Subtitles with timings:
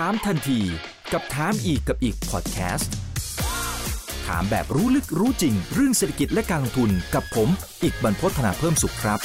[0.00, 0.60] ถามทันที
[1.12, 2.92] กับถามอีกกับอีกพอดแคสต์
[4.26, 7.48] ถามแบบรู้ลึกรู้จริง เรื่องเศรษฐกิจและการลงทุนกับผม
[7.82, 9.18] อีกบรรพฒนาเพิ่มสุขครับ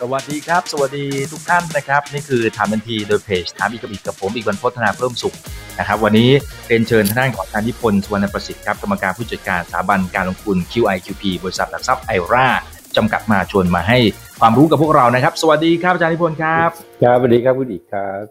[0.00, 5.34] สวัสดีครับ สวัสดีทุกท่านนะครับ นี่คือถามทันทีโดยเพจถามอีกกับอีกกับผมอีกบรรพฒนาเพิ่มสุข
[5.78, 6.30] นะครับ วันนี้
[6.68, 12.48] เป็นเชิญท่านด้านของทานนิพนธ์สุวรรณประสิทธิ์ครับกรรมการผู้จัดการสถาบันการลงทุน QIQP บริษัทหลักทรัพย์ไอรา
[12.96, 13.98] จำกัดมาชวนมาให้
[14.44, 16.70] ความรู้กับพวกเรานะครับ สวัสดีครับอาจารย์นิพนธ์ครับ
[17.02, 18.22] ครับสวัสดีครับคุณอีกครับ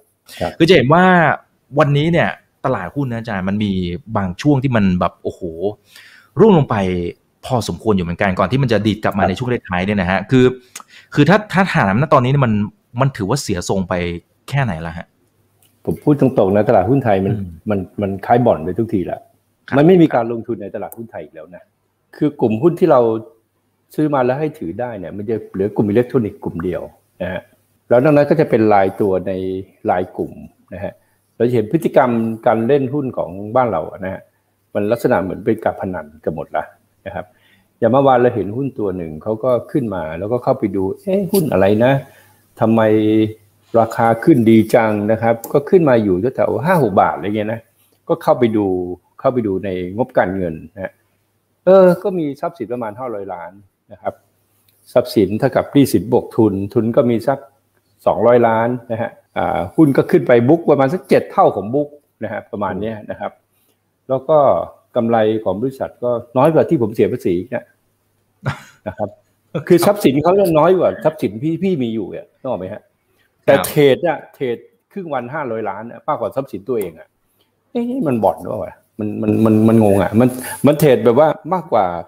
[0.58, 1.04] คือจะเห็นว่า
[1.80, 2.30] วันนี้เนี่ย
[2.66, 3.72] ตลาดหุ้นนะอาจารย์มันมี
[4.18, 5.42] บางช่วงที่มันแบบโอ้โห
[6.40, 6.76] ร่วงลงไป
[7.46, 10.46] พอสมควรอยู่เหมือนกันก่อนที่มันจะดีดกลับมาในช่วงท้ายๆเนี่ยนะฮะคือ
[11.14, 12.54] คือถ้าถ้าถามณตอนนี้เนี่ยมัน
[13.02, 13.94] มันถือว่าเสียทรงไป
[14.50, 15.08] แค่ไหนแล้วฮะ
[15.86, 19.20] ผมพูดตรงๆนะตลาดหุ้นไทยมันอืมมันมันคล้ายบ่อนไปทุกทีละ
[19.68, 21.64] ครับมันไม่มีการลงทุนในตลาดหุ้นไทยอีกแล้วนะ
[22.16, 23.02] คือกลุ่มหุ้นที่เรา
[23.96, 26.82] ซื้อมาแล้วให้ถือได้เนี่ยมันจะเหลือกลุ่มอิเล็กทรอนิกส์กลุ่มเดียว
[27.22, 27.42] นะฮะ
[27.90, 29.32] แล้วนอกนั้นก็จะเป็นรายตัวใน
[29.92, 30.34] รายกลุ่ม
[30.74, 30.94] นะฮะ
[31.36, 32.12] เราจะเห็นพฤติกรรม
[32.48, 34.22] การเล่นหุ้นของบ้านเราอะนะฮะ
[34.74, 36.64] มันลักษณะเหมือนเป็นการพนันกันหมดละ
[37.06, 37.26] นะครับ
[37.80, 41.94] อย่างเมื่อวานเราเห็นหุ้นตัวหนึ่งเขาก็ขึ้นมาแล้วก็เข้าไปดูเอ๊ะหุ้นอะไรนะ
[42.60, 42.82] ทำไม
[43.80, 47.62] ราคาขึ้นดีจังนะครับ ก็ขึ้นมาอยู่แถวห้าหกบาทอะไรเงี้ยนะ
[48.08, 48.66] ก็เข้าไปดู
[49.20, 50.94] เข้าไปดูในงบการเงินนะฮะ
[51.66, 53.52] เออ ก็มีทรัพย์สินประมาณห้าร้อยล้าน
[53.92, 54.14] นะครับ
[54.94, 57.40] ทรัพย์สินเท่ากับหนี้สินบวกทุน ทุนก็มีสัก
[58.06, 61.90] สองร้อยล้านนะฮะอ่าหุ้นก็ขึ้นไปบุ๊กประมาณสักเจ็ดเท่าของบุ๊ก
[62.24, 63.32] นะฮะประมาณเนี้ยนะครับ
[64.10, 64.38] แล้วก็
[64.96, 67.64] กำไรของบริษัทก็น้อยกว่าที่ผมเสียภาษีเนี่ย
[68.88, 69.10] นะครับ
[69.68, 72.82] คือทรัพย์สินเขาเนี่ยน้อยกว่าทรัพย์สินพี่พี่มีอยู่เนี่ยนึกออกไหมฮะ
[73.46, 74.58] แต่ trade เนี่ย trade
[74.92, 77.08] ครึ่งวันห้าร้อยล้านเนี่ยมากกว่าทรัพย์สินตัวเองอะ
[77.72, 80.30] เอ๊ะมันบ่อนหรือเปล่าวะมันมันมันมันงงอะ มัน
[80.68, 82.04] มัน trade แบบว่ามากกว่าอ่า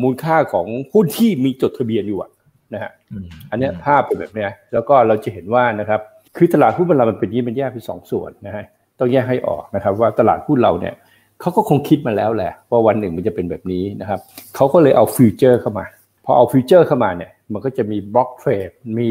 [0.00, 2.30] มูลค่าของหุ้นที่มีจดทะเบียนอยู่อะ
[2.74, 2.90] นะฮะ
[3.24, 6.00] มอันเนี้ยภาพเป็นแบบเนี้ยแล้วก็เราจะเห็นว่านะครับ
[6.36, 8.64] คือตลาดหุ้นเรามันเป็นยี่มันแยกเป็นสองส่วนนะฮะ
[8.98, 10.94] ต้องแยกให้ออกนะครับ ว่าตลาดหุ้นเราเนี่ย
[11.40, 14.20] เขาก็คงคิดมาแล้วแหละว่าวันหนึ่งมันจะเป็นแบบนี้นะครับ
[14.56, 15.84] เขาก็เลยเอา future เข้ามา
[16.24, 19.10] พอเอา future เข้ามาเนี่ยมันก็จะมี block trade มี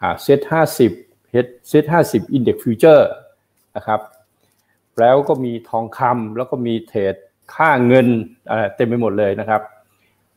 [0.00, 0.92] อ่าเซ็ตห้าสิบ
[1.68, 3.08] เซ็ตห้าสิบ index future
[3.76, 4.00] นะครับ
[5.00, 7.14] แล้วก็มีทองคำแล้วก็มี trade
[7.54, 8.06] ค่าเงิน
[8.50, 9.60] อ่าเต็มไปหมดเลยนะครับ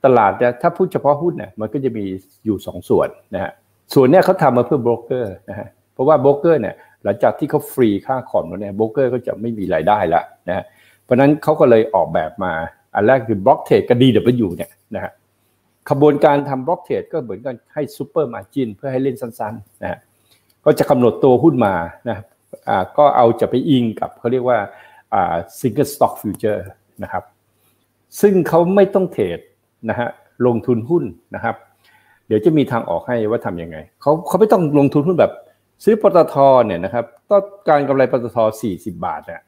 [0.08, 2.06] ตลาดเนี่ยถ้าพูดเฉพาะหุ้นเนี่ยมันก็จะมี
[2.46, 3.52] อยู่สองส่วนนะฮะ
[3.94, 10.66] ส่วนเนี้ยเขาทำมาเพื่อโบรกเกอร์นะฮะเพราะว่าโบรกเกอร์เนี่ยหลังจากที่เขาฟรีค่าคอมแล้วเนี่ยโบรกเกอร์ก็จะไม่มีรายได้ละนะฮะ
[11.04, 12.54] เพราะฉะนั้นเขาก็เลยออกแบบมา
[12.96, 15.12] อันแรกคือ block trade กับ DW เนี่ยนะฮะ
[15.90, 20.00] ขบวนการทำ block trade ก็เหมือนกันให้ super margin เพื่อให้เล่นสั้นๆนะฮะ
[20.66, 21.74] ก็จะกำหนดตัวหุ้นมา
[22.10, 22.18] นะ
[22.70, 24.58] อ่าก็เอาจะไปอิงกับเขาเรียกว่า
[25.14, 26.62] อ่า single stock future
[27.04, 27.24] นะครับ
[28.22, 29.40] ซึ่งเขาไม่ต้อง trade
[29.90, 30.10] นะฮะ
[30.46, 31.04] ลงทุนหุ้น
[31.36, 31.56] นะครับ
[32.28, 35.32] เดี๋ยวจะมีทางออกให้ว่าทำยังไงเขาเขาไม่ต้องลงทุนหุ้นแบบ
[35.84, 38.38] ซื้อปตทเนี่ยนะครับต้องการกำไรปตท
[38.72, 39.42] 40 บาทเนี่ย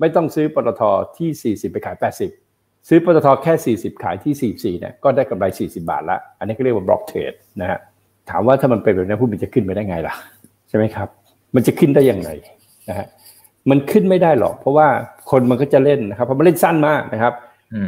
[0.00, 0.82] ไม่ต้องซื้อปตท
[1.18, 1.96] ที่ 40 ไปขาย
[2.40, 7.78] 80 ซื้อปตทแค่ 40 ขายที่ 44เนี่ยก็ได้กำไร 40 บาทละอันนี้ก็เรียกว่า block trade นะฮะ
[8.30, 10.14] ถามว่าถ้ามันเป็นแบบนี้หุ้นมันจะขึ้นไปได้ไงล่ะ
[10.68, 11.08] ใช่ไหมครับ
[11.54, 12.28] มันจะขึ้นได้ยังไง
[12.88, 13.06] นะฮะ
[13.70, 14.88] มันขึ้นไม่ได้หรอก เพราะว่า
[15.30, 17.32] คนมันก็จะเล่นนะครับเพราะมันเล่นสั้นมากนะครับ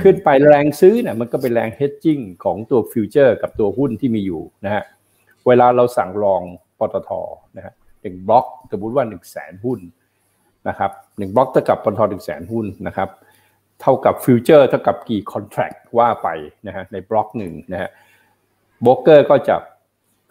[0.02, 4.84] ขึ้นไปแรงซื้อเนี่ยมันก็เป็นแรง hedging ของตัว future กับตัวหุ้นที่มีอยู่นะฮะ
[5.46, 6.42] เวลาเราสั่ง long
[6.78, 7.10] ปตท
[7.56, 9.78] นะฮะหนึ่งบล็อกสมมติว่าหนึ่งแสนหุ้น
[10.68, 13.08] นะครับหนึ่งบล็อกเท่ากับปตทหนึ่งแสนหุ้นนะครับ
[13.80, 16.28] เท่ากับฟิวเจอร์เท่ากับกี่คอนแท c t ว่าไป
[16.66, 17.90] นะฮะในบล็อกหนึ่งนะฮะ
[18.82, 19.56] โบรกเกอร์ก็จะ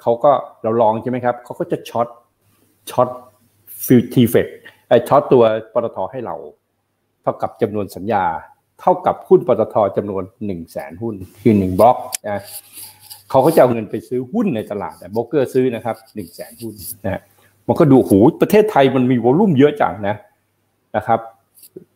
[0.01, 0.31] เขาก็
[0.63, 2.07] เราลองใช่ไหมครับเขาก็จะช็อต
[2.89, 3.09] ช็อต
[3.85, 4.47] ฟิวทีเฟก
[4.87, 6.35] ไอช็อตตัวปตทให้เรา
[7.21, 8.25] เท่ากับจำนวนสัญญา
[8.81, 11.97] เท่ากับหุ้นปตทจำนวน1นึ่งแสนหุ้น คือหนึ่งบล็อก
[12.29, 12.41] นะ
[13.29, 17.21] เขาก็จะเอาเงินไปซื้อหุ้นในตลาดโบรกเกอร์ซื้อนะครับหนึ่งแสนหุ้นนะ
[17.67, 20.15] มันก็ดูโหประเทศไทยมันมีวอลุ่มเยอะจังนะ
[20.95, 21.19] นะครับ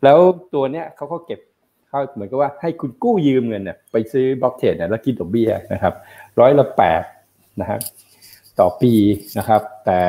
[0.04, 0.20] แล้ว
[0.54, 1.40] ตัวเนี้ยเขาก็เก็บ
[1.88, 5.94] เขาเหมือนกับว่าให้คุณกู้ยืมเงินเนี่ยไปซื้อบล็อกเทรดเนี่ยแล้วคิดดอกเบี้ยนะครับ
[6.40, 7.04] ร้อยละแปด
[7.62, 7.80] นะครับ
[8.60, 8.94] ต่อปี
[9.38, 10.00] นะครับ แต่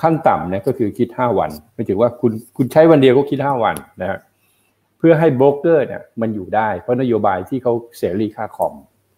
[0.00, 4.20] ขั้นต่ำเนี่ยก็คือคิด 5 วันไม่ถือว่าคุณคุณใช้วันเดียวก็คิด 5 วันนะครับ
[5.06, 8.74] พื่อให้โบรกเกอร์เนี่ยมันอยู่ได้ เพราะนโยบายที่เขาเสรีค่าคอม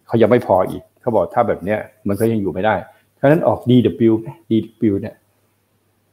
[0.07, 2.75] เขายังไม่พออีกเขาบอกถ้าแบบเนี้ยมันก็ยังอยู่ไม่ได้
[3.15, 4.13] เพราะฉะนั้นออก DW
[4.49, 5.15] DW เนี่ย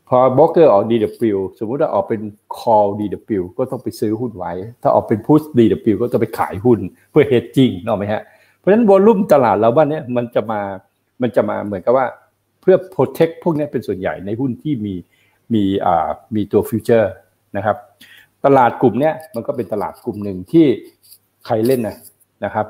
[0.09, 2.21] พอโบรกเกอร์ออก DW สมมุติว่าออกเป็น
[2.59, 6.79] call DW ก็ต้องไปซื้อหุ้นไว้ ถ้าออกเป็น push DW ก็ต้องไปขายหุ้น
[7.11, 8.23] เพื่อ hedging นอกไหมฮะ
[8.59, 10.61] เพราะฉะนั้นวอลุ่มตลาดเราบ้านเนี้ยมันจะมา
[11.23, 12.07] มันจะมาเหมือนกับว่า
[12.61, 14.95] เพื่อ protect พวกนี้เป็นส่วนใหญ่ในหุ้นที่มี
[15.55, 17.09] มีอ่ามีตัว future
[17.57, 17.77] นะครับ
[18.45, 20.67] ตลาดกลุ่มเนี้ยมันก็เป็นตลาดกลุ่มหนึ่งที่
[21.47, 21.97] ใครเล่นนะ
[22.45, 22.67] นะครับ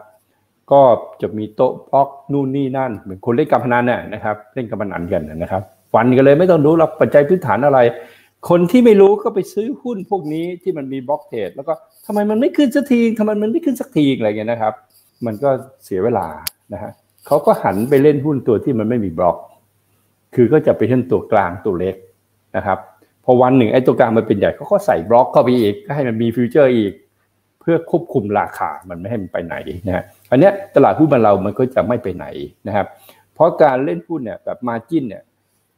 [0.72, 0.80] ก็
[1.22, 5.62] จะมีโต๊ะบล็อกนู่นนี่นั่นเหมือนคนเล่นการพนันน่ะนะครับ เล่นการพนันกันนะครับ
[5.92, 7.78] ฟันกันเลยไม่ต้องรู้หรอกปัจจัยพื้นฐานอะไร
[8.48, 11.72] คนที่ไม่รู้ก็ไปซื้อหุ้นพวกนี้ที่มันมีบล็อกเทรดแล้วก็
[12.06, 14.74] ทำไมมันไม่ขึ้นสักทีทำไมมันไม่ขึ้นสักทีอะไรเงี้ยนะครับ
[15.26, 15.50] มันก็
[15.84, 16.26] เสียเวลา
[16.72, 16.92] นะฮะ
[17.26, 19.36] เขาก็หันไปเล่นหุ้นตัวที่มันไม่มีบล็อก
[20.34, 21.96] คือก็จะไปเล่นตัวกลางตัวเล็ก
[22.56, 22.78] นะครับ
[23.24, 26.92] พอวันหนึ่งไอ้ตัวกลางมันเป็นใหญ่เขาก็ใส่บล็อกเข้าไปอีกก็ให้มันมี future อีก
[27.60, 29.56] เพื่อควบคุมราคามันไม่ให้มันไปไหน
[29.86, 32.26] นะฮะอันเนี้ยตลาดหุ้นบ้านเรามันก็จะไม่ไปไหน
[32.66, 32.86] นะครับ
[33.34, 35.22] เพราะการเล่นหุ้นเนี่ยแบบ margin เนี่ย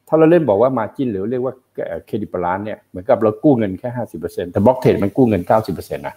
[0.09, 1.55] ถ้าเราเล่นบอกว่า margin หรือเรียกว่า
[2.07, 6.15] credit balance เนี่ยเหมือนกับเรากู้เงินแค่ห้าสิบเปอร์เซ็นต์แต่ block trade มันกู้เงินเก้าสิบเปอร์เซ็นต์นะ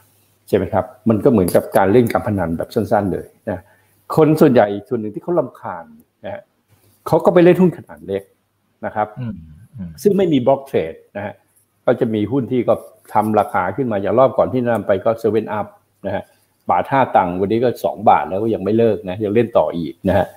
[0.48, 3.60] ใช่ไหมครับมันก็เหมือนกับการเล่นการพนันแบบสั้นๆเลยนะ
[4.16, 5.86] คนส่วนใหญ่ส่วนหนึ่งที่เขารำคาญ
[6.25, 6.42] นะฮะ
[7.08, 8.24] เขาก็ไปเล่นหุ้นขนาดเล็ก
[8.86, 9.08] นะครับ
[10.02, 11.34] ซึ่งไม่มี block trade นะฮะ
[11.86, 12.74] ก็จะมีหุ้นที่ก็
[13.14, 15.68] ทำราคาขึ้นมาอย่างรอบก่อนที่นำไปก็7UP
[16.06, 16.24] นะฮะ
[16.70, 20.28] บาทห้าตังค์วันนี้ก็สองบาทแล้วก็ยังไม่เลิกนะยังเล่นต่ออีกนะฮะ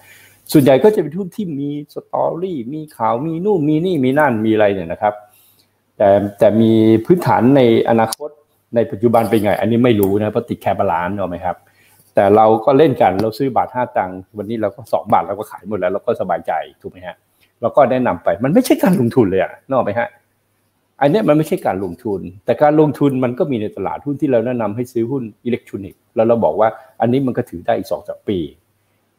[0.53, 5.15] ส่วนใหญ่ก็จะเป็นหุ้นที่มี story มีข่าวมีนู่นมีนี่มีนั่นมีอะไรเนี่ยนะครับ
[5.97, 6.73] แต่แต่มี
[7.05, 7.61] พื้นฐานใน
[7.91, 8.31] อนาคต
[8.75, 11.57] ในปัจจุบันเป็นไง อันนี้ไม่รู้นะเพราะติด cash balance เนาะไหมครับ
[12.15, 17.17] แต่เราก็เล่นกันเราซื้อบาทห้าตังค์วันนี้เราก็สองบาทเราก็ขายหมดแล้วเราก็สบายใจถูกไหมฮะ
[17.63, 20.09] เราก็แนะนำไป มันไม่ใช่การลงทุนเลยอะนอกไหมฮะ
[21.01, 26.69] อันนี้มันไม่ใช่การลงทุน แต่การลงทุนมันก็มีในตลาดหุ้นที่เราแนะนำให้ซื้อหุ้นอิเล็กทรอนิกส์แล้วเราบอกว่า
[27.01, 28.39] อันนี้มันก็ถือได้อีกสองสปี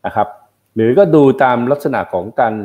[0.06, 0.28] นะครับ
[0.76, 2.56] หรือก็ดูตามลักษณะของการ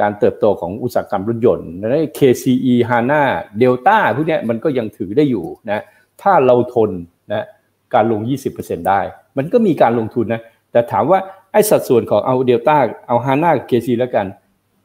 [0.00, 3.22] การเติบโตของอุตสาหกรรมรถยนต์นะ KCE HANA
[3.62, 5.82] Delta พวกนี้มันก็ยังถือได้อยู่นะ
[6.22, 6.90] ถ้าเราทน
[7.32, 7.46] นะ
[7.94, 8.20] การลง
[8.54, 9.00] 20%ได้
[9.38, 11.18] มันก็มีการลงทุนนะแต่ถามว่า
[11.52, 12.76] ไอ้สัดส่วนของเอาเดลต้า
[13.08, 14.26] เอาฮาน่าเคซีแล้วกัน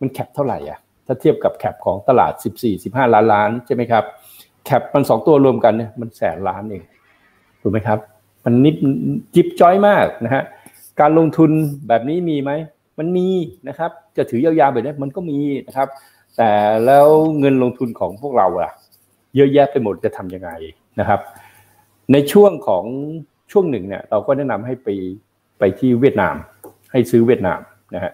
[0.03, 2.33] มัน cap เท่าไหร่อะถ้าเทียบกับ cap ของตลาด
[2.73, 4.03] 14-15 ล้านล้านใช่ไหมครับ
[4.65, 6.83] cap มันสองตัวรวมกันเนี่ยมันแสนล้านเอง
[7.61, 7.99] ถูกไหมครับ
[8.45, 8.75] มันนิด
[9.35, 10.43] จิบจ้อยมากนะฮะ
[10.99, 11.51] การลงทุน
[11.87, 12.51] แบบนี้มีไหม
[12.99, 13.27] มันมี
[13.67, 15.87] นะครับ จะถือยาวๆแบบนี้มันก็มีนะครับ
[16.37, 16.49] แต่
[16.85, 17.07] แล้ว
[17.39, 18.71] เงินลงทุนของพวกเราอะ
[19.35, 20.49] เยอะแยะไปหมดจะทำยังไง
[20.99, 21.19] นะครับ
[22.11, 22.85] ในช่วงของ
[23.51, 24.87] ช่วงหนึ่งเนี่ย เราก็แนะนำให้ไป
[25.59, 26.35] ไปที่เวียดนาม
[26.91, 27.59] ให้ซื้อเวียดนาม
[27.95, 28.11] นะฮะ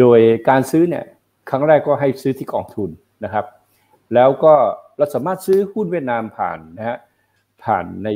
[0.00, 0.18] โดย
[0.48, 1.04] การซื้อเนี่ย
[1.50, 2.90] ครั้งแรกก็ให้ซื้อที่กองทุน
[3.24, 3.44] นะครับ
[4.14, 4.54] แล้วก็
[4.98, 6.98] เราสามารถซื้อหุ้นเวียดนามผ่านนะฮะ
[7.64, 8.08] ผ่านใน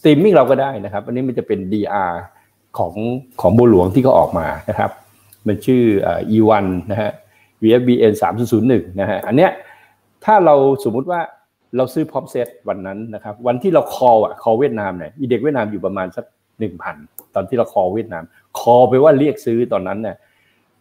[0.00, 2.12] สตรีมมิ่งเราก็ได้นะครับ อันนี้มันจะเป็น DR
[2.78, 2.94] ของ
[3.40, 4.90] ของบัวหลวงที่เขาออกมานะครับ
[5.46, 5.82] มันชื่อ
[6.36, 7.10] E1 นะฮะ
[7.62, 8.12] VFBN
[8.56, 9.50] 3001นะฮะอันเนี้ย
[10.24, 10.54] ถ้าเรา
[10.84, 11.20] สมมุติว่า
[11.76, 16.24] เราซื้อพร้อมเซตวันนั้นนะครับ วันที่เราคออะคอเวียดนามเนี่ยอีเด็กเวียดนามอยู่ประมาณสัก
[16.58, 16.96] หนึ่งพัน
[17.34, 18.24] ตอนที่เรา call เวียดนาม
[18.58, 20.16] call ไปว่าเรียกซื้อตอนนั้นเนี่ย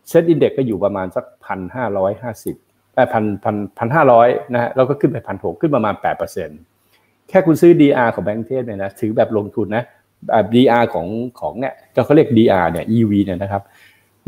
[0.10, 2.56] SET index ก็อยู่ประมาณสักพันห้าร้อยห้าสิบ
[2.94, 6.60] แปดพันพันพันห้าร้อยนะฮะแล้วก็ขึ้นไปพันหกขึ้นประมาณแปดเปอร์เซ็นต์
[7.30, 9.84] แค่คุณซื้อ DR ของแบงก์เทสเนี่ยนะถือแบบลงทุนนะ
[10.28, 11.08] แบบ DR ของ
[11.40, 11.74] ของเนี่ย
[12.06, 13.64] เขาเรียก DR เนี่ย EV เนี่ยนะครับ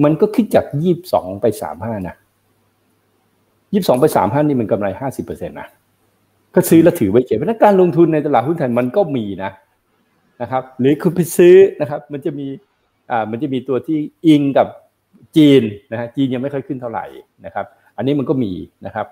[0.03, 2.15] มันก็ขึ้นจากยี่สิบสองไปสามห้านะ
[3.73, 5.67] ยี่สิบสองไปสามห้านี่มันกำไรห้าสิบเปอร์เซ็นต์นะ
[6.55, 9.51] ก็ซื้อแล้วถือไว้เฉยเพราะการลงทุนในตลาดหุ้นไทยมันก็มีนะ
[10.41, 12.47] นะครับ หรือคุณไปซื้อนะครับ มันจะมี
[13.11, 13.97] อ่ามันจะมีตัวที่
[14.27, 14.67] อิงกับ
[15.37, 15.61] จีน
[15.91, 17.05] นะฮะจีนยังไม่ค่อยขึ้นเท่าไหร่
[17.45, 17.65] นะครับ
[17.97, 18.51] อันนี้มันก็มี
[18.85, 19.07] นะครับ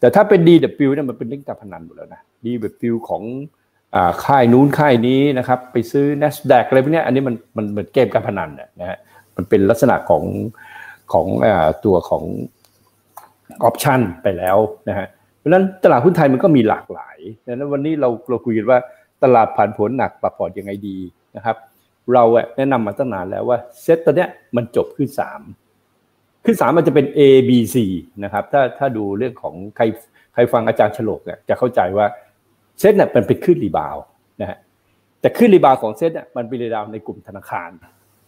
[0.00, 3.22] แต่ถ้าเป็น DW เนี่ยมันเป็นเรื่องการพนันหมดแล้วนะ DW ของ
[3.94, 8.98] อ่าค่ายนู้นค่ายนี้นะครับ ไปซื้อ NASDAQ อะไรพวกนี้อันนี้มันมันเหมือนเกมการพนันนะฮะ
[9.36, 10.24] มันเป็นลักษณะของ
[11.12, 12.22] ของอ่าตัวของ
[13.64, 14.58] ออปชันไปแล้ว
[14.88, 15.06] นะฮะ
[15.38, 18.78] เพราะนั้นตลาดหุ้นไทยมันก็มีหลากหลายดังนั้นวันนี้เราเราคุยกันว่า
[19.24, 20.96] ตลาดผ่านผลหนักปรับพอร์ตยังไงดี
[21.36, 21.56] นะครับ
[22.12, 22.24] เรา
[22.56, 25.40] แนะนำมาตั้งนานแล้วว่าเซตตัวเนี้ยมันจบขึ้นสาม
[26.44, 27.76] ขึ้นสามมันจะเป็น A B C
[28.24, 29.84] นะครับถ้าถ้าดูเรื่องของใคร
[30.34, 32.06] ใครฟังอาจารย์ฉลกเนี่ยจะเข้าใจว่า
[32.80, 33.96] เซตเนี่ยมันเป็นขึ้น rebound
[34.40, 34.58] นะฮะ
[35.20, 37.70] แต่ขึ้น rebound ของเซตเนี่ยมันเป็น rebound ในกลุ่มธนาคาร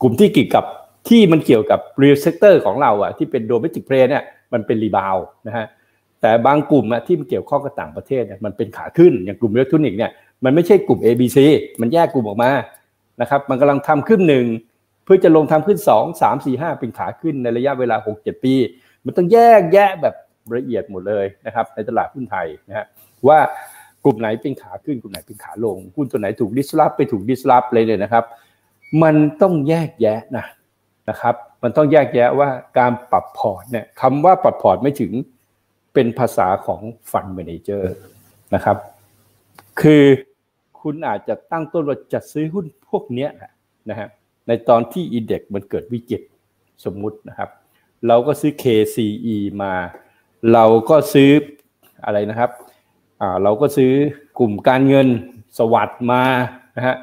[0.03, 0.65] กลุ่มที่เกี่ยวกับ
[1.09, 5.17] ที่มันเกี่ยวกับ real sector ของเราอะที่เป็น domestic play เนี่ยมันเป็น rebound
[5.47, 5.67] นะฮะ
[6.21, 10.11] แต่บางกลุ่มอะที่มันเกี่ยวข้องกับต่างประเทศเนี่ยมันเป็นขาขึ้นอย่างกลุ่มอิเล็กทรอนิกส์เนี่ย
[10.45, 11.39] มันไม่ใช่กลุ่ม A B C
[11.81, 12.51] มันแยกกลุ่มออกมา
[13.21, 14.47] นะครับมันกำลังทำขึ้นหนึ่ง
[15.05, 18.55] เพื่อจะลงทำขึ้นสองสามสี่ห้าเป็นขาขึ้นในระยะเวลาหกเจ็ดปี
[19.05, 20.15] มันต้องแยกแยะแบบ
[20.57, 22.87] ละเอียดหมดเลยนะครับในตลาดหุ้นไทยนะฮะ
[23.29, 23.39] ว่า
[24.05, 28.25] กลุ่มไหนเป็นขาขึ้นกลุ่มไหนเป็นขาลงหุ้นตัวไหนถูก disrupt ไปถูก disrupt เลยเนี่ยนะครับ
[29.03, 30.45] มันต้องแยกแยะนะ
[31.11, 35.13] นะครับ มันต้องแยกแยะว่าการปรับพอร์ตเนี่ยคำว่าปรับพอร์ตไม่ถึง
[35.95, 36.81] เป็นภาษาของ
[37.11, 37.95] fund manager
[38.55, 38.77] นะครับ
[39.81, 40.05] คือ
[40.81, 42.67] คุณอาจจะตั้งต้นว่าจะซื้อหุ้น
[42.97, 43.29] พวกนี้
[43.91, 44.09] นะฮะ
[44.49, 46.23] ในตอนที่ index มันเกิดวิกฤต
[46.85, 47.51] สมมุตินะครับ
[48.07, 49.75] เราก็ซื้อ KCE มา
[50.53, 51.31] เราก็ซื้อ
[52.05, 52.51] อะไรนะครับ
[53.21, 53.93] อ่าเราก็ซื้อ
[54.39, 55.09] กลุ่มการเงิน
[55.59, 56.23] SAWAD มา
[56.77, 56.97] นะฮะ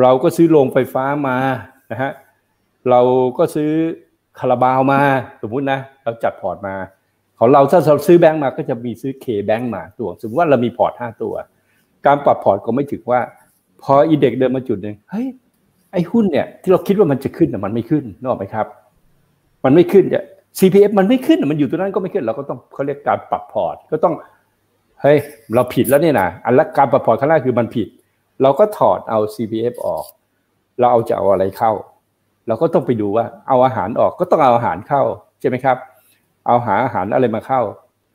[0.00, 1.38] เราก็ซื้อโรงไฟฟ้ามา
[1.90, 2.10] นะฮะ
[2.90, 3.00] เรา
[3.38, 3.70] ก็ซื้อ
[4.38, 5.00] คาราบาวมา
[5.42, 6.74] สมมุตินะเราจัดพอร์ตมา
[7.36, 11.34] ขของเราถ้าเราซื้อแบงก์มาก็จะมีซื้อ KBank มาตัว สมมติว่าเรามีพอร์ตห้าตัว
[12.06, 13.20] การปรับพอร์ตก็หมายถึงว่า
[13.84, 15.26] พออีเด็กเดินมาจุดหนึ่งเฮ้ย
[15.92, 18.66] ไอ้หุ้นเนี่ยที่เราคิดว่ามันจะขึ้นแต่มันไม่ขึ้นนึกออกไหมครับ
[19.64, 20.24] มันไม่ขึ้นเนี่ย
[20.58, 24.14] CPF มันไม่ขึ้นมันอยู่ตรงนั้นก็ไม่ขึ้น เราก็ต้องเขาเรียกการปรับพอร์ตก็ต้อง
[25.02, 25.18] เฮ้ย
[25.54, 27.88] เราผิดแล้วเนี่ยนะอันละการปรับพอร์ตครั้งแรกคือมันผิด
[28.42, 30.04] เราก็ถอดเอา CPF ออก
[30.78, 31.72] เราเอาจะเอาอะไรเข้า
[32.46, 35.02] เราก็ต้องไปดูว่าเอาอาหารออกก็ต้องเอาอาหารเข้า
[35.40, 35.76] ใช่ไหมครับ
[36.46, 37.60] เอาหาอาหารอะไรมาเข้า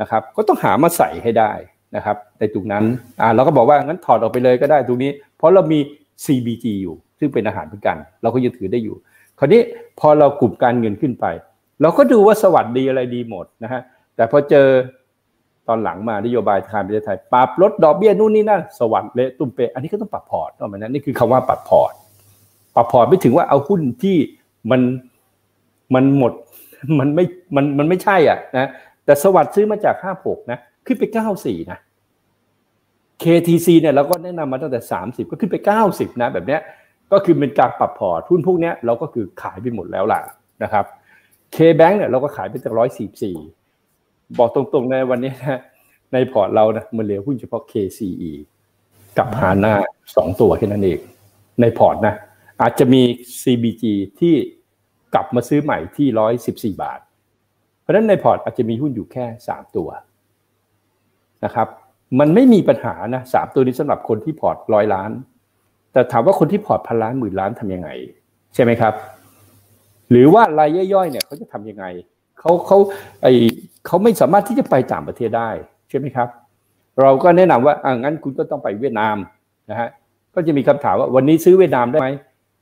[0.01, 1.51] นะครับ ก็ต้องหามาใส่ให้ได้
[1.95, 2.83] นะครับในตรงนั้น
[3.21, 5.79] อ่าเราก็บอกว่างั้นถอดออกไปเลยก็ได้ตรงนี้ เพราะเรามี
[6.25, 8.95] CBG อยู่ ซึ่งเป็นอาหารเหมือนกัน เราก็ยังถือได้อยู่
[9.39, 9.61] คราวนี้
[9.99, 11.25] พอเรากลุ่มการเงินขึ้นไป
[11.81, 13.81] เราก็ดูว่า SAWAD อะไรดีหมดนะฮะ
[14.15, 14.67] แต่พอเจอ
[15.67, 21.93] ตอนหลังมานโยบายธนาคารประเทศไทยปรับลดดอกเบี้ยนู่นนี่นั่น SAWAD เละตุ้มเปอันนี้ก็ต้องปรับพอร์ตนอกจากนั้นนี่คือคำว่าปรับพอร์ต
[22.75, 24.17] ปรับพอร์ตหมายถึงว่าเอาหุ้นที่
[24.71, 24.81] มัน
[25.95, 26.33] มันหมด
[26.99, 27.25] มันไม่
[27.55, 28.69] มันมันไม่ใช่อะนะ
[29.05, 31.79] แต่สวัสดิ์ซื้อมาจากห้าหกนะ ขึ้นไปเก้าสี่นะ
[33.23, 35.55] KTC เนี่ยเราก็แนะนำมาตั้งแต่ 30 ก็ขึ้นไป
[35.89, 36.61] 90 นะแบบเนี้ย
[37.11, 40.21] ก็คือเป็นการปรับพอร์ตทุนพวกเนี้ยเราก็คือขายไปหมดแล้วล่ะ
[40.63, 40.85] นะครับ
[41.55, 42.73] K-Bank เนี่ยเราก็ขายไปจาก
[43.35, 45.61] 144 บอกตรงๆในวันนี้นะ
[46.13, 48.31] ในพอร์ตเรานะมันเหลือหุ้นเฉพาะ KCE
[49.17, 49.73] กับฮาน่า
[50.15, 50.99] สองตัวแค่นั้นเอง
[51.61, 52.15] ในพอร์ตนะ
[52.61, 53.01] อาจจะมี
[53.41, 53.83] CBG
[54.19, 54.33] ที่
[55.13, 56.99] กลับมาซื้อใหม่ที่ 114 บาท
[57.81, 59.89] เพราะฉะนั้นในพอร์ตอาจจะมีหุ้นอยู่แค่ 3 ตัว
[61.45, 61.67] นะครับ
[62.19, 65.11] มันไม่มีปัญหานะสามตัวนี้สำหรับคนที่พอร์ตร้อยล้าน
[65.93, 67.89] แต่ถามว่าคนที่พอร์ตพันล้านหมื่นล้านทำยังไง
[68.53, 68.93] ใช่ไหมครับ
[70.09, 71.85] หรือว่ารายย่อยๆเนี่ยเขาจะทำยังไง
[72.39, 72.77] เขาเขา
[73.21, 73.27] ไอ
[73.85, 75.49] เขาไม่สามารถที่จะไปต่างประเทศได้
[75.89, 76.29] ใช่ไหมครับ
[77.01, 79.17] เราก็แนะนำว่าอ่างั้นคุณก็ต้องไปเวียดนาม
[79.69, 79.89] นะฮะ
[80.35, 82.09] ก็จะมีคำถามว่าวันนี้ซื้อเวียดนามได้ไหม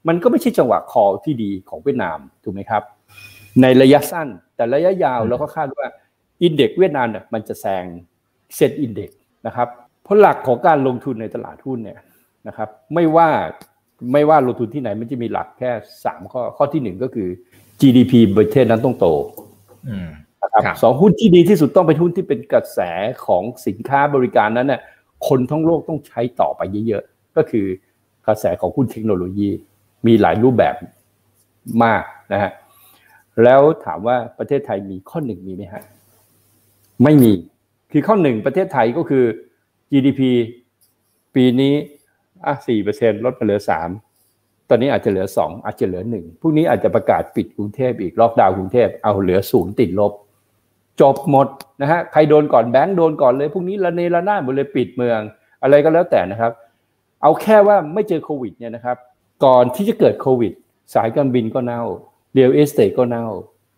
[0.07, 2.83] มันก็ไม่ใช่จังหวะคอที่ดีของเวียดนามถูกไหมครับ
[3.61, 5.87] ในระยะสั้นแต่ระยะยาวเราก็คาดว่า
[6.41, 7.85] index เวียดนามเนี่ยมันจะแซง
[8.55, 9.67] SET Index นะครับ
[10.03, 11.99] เพราะหลักของการลงทุนในตลาดหุ้นเนี่ย
[12.47, 13.29] นะครับไม่ว่า
[14.13, 15.71] ไม่ว่าลงทุนที่ไหนมันจะมีหลักแค่
[16.05, 17.29] สามข้อข้อที่หนึ่งก็คือ
[17.79, 19.07] GDP ประเทศนั้นต้องโต
[20.43, 22.79] นะครับสองหุ้นที่ดีที่สุดต้องเป็นหุ้นที่เป็นกระแส
[23.25, 24.81] ของสินค้าบริการนั้นเนี่ย
[25.27, 27.65] คนทั้งโลกต้องใช้ต่อไปเยอะๆ ก็คือ
[28.27, 29.49] กระแสของหุ้นเทคโนโลยี
[30.07, 30.75] มีหลายรูปแบบ
[31.83, 32.51] มากนะฮะ
[33.43, 35.83] แล้วถามว่าประเทศไทยมีข้อหนึ่งมีไหมฮะ
[37.03, 37.31] ไม่มี
[37.97, 39.23] คือข้อหนึ่งประเทศไทยก็คือ
[39.91, 40.21] GDP
[41.35, 41.73] ปีนี้
[42.45, 43.89] อะสี่เปอร์เซ็นลดมาเหลือสาม
[44.69, 50.13] ตอนนี้อาจจะเหลือสองอาจจะเหลือหนึ่งพรุ่งนี้อาจจะประกาศปิดกรุงเทพอีกล็อกดาวน์กรุงเทพเอาเหลือศูนย์ติดลบ
[51.01, 51.47] จบหมด
[51.81, 55.19] นะฮะใครโดนก่อนแบงค์โดนก่อนเลยพรุ่งนี้ละเนระนาดหมดเลยปิดเมือง
[55.63, 56.51] อะไรก็แล้วแต่นะครับ
[57.21, 58.97] เอาแค่ว่าไม่เจอโควิดเนี่ยนะครับ
[59.45, 60.51] ก่อนที่จะเกิดโควิด
[60.93, 61.81] สายการบินก็เน่า
[62.33, 63.25] real estate ก็เน่า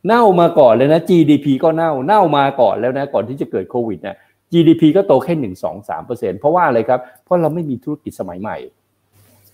[0.07, 4.15] เน่ามาก่อนเลยนะ GDP ก็เน่าเน่ามาก่อนแล้วนะก่อนที่จะเกิดโควิดเนี่ย
[4.51, 8.57] GDP ก็โตแค่หนึ่งสองสามเปอร์เซ็นเพราะว่าอะไรครับ เพราะเราไม่มีธุรกิจสมัยใหม่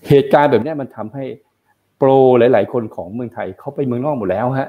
[0.08, 1.24] เหตุการณ์แบบนี้มันทำให้
[1.98, 4.68] pro หลาย ๆ คนของเมืองไทยเขาไปเมืองนอกหมดแล้วฮะ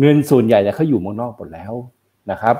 [0.00, 1.72] เงินส่วนใหญ่เนี่ยเขาอยู่เมืองนอกหมดแล้ว
[2.30, 2.56] นะครับ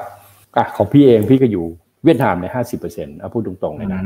[0.57, 1.65] อะของพี่เองพี่ก็อยู่
[2.05, 4.01] เวียดนามในห้าสิบเปอร์เซ็นต์เอาพูดตรงๆเลยนะ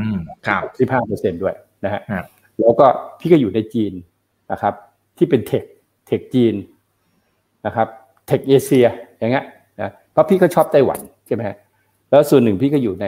[0.47, 2.01] ครับสิบห้าเปอร์เซ็นด้วยนะฮะ
[2.61, 2.87] แล้วก็
[3.21, 3.93] พี่ก็อยู่ในจีน
[4.53, 4.75] นะครับ
[5.17, 5.65] ที่เป็นเทค
[6.07, 6.55] เทคจีน
[7.67, 7.89] นะครับ
[8.31, 8.87] เทคเอเชีย
[9.19, 9.45] อย่างเงี้ย
[9.81, 11.57] นะเพราะพี่ก็ชอบไต้หวันใช่ไหมฮะ
[12.11, 13.07] แล้วส่วนหนึ่งพี่ก็อยู่ใน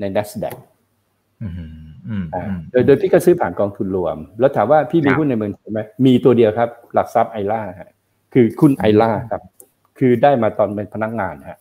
[0.00, 0.56] ใน NASDAQ
[2.70, 7.90] โดยโดยพี่ก็ซื้อผ่านกองทุนรวม แล้วถามว่าพี่มีหุ้นในเมืองไทยไหมมีตัวเดียวครับ หลักทรัพย์ AIRA ฮะ
[8.32, 9.42] คือคุณ AIRA ครับ
[9.98, 11.58] คือได้มาตอนเป็นพนักงานฮะ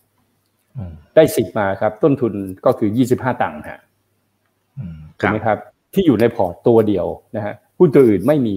[1.15, 2.33] ได้สิบมาครับ ต้นทุน
[2.65, 3.79] ก็คือยี่สิบห้าตังค์ฮะ
[5.19, 5.57] ถูกไหมครับ
[5.93, 8.55] ที่อยู่ในพอร์ตตัวเดียวนะฮะหุ้นตัวอื่นไม่มี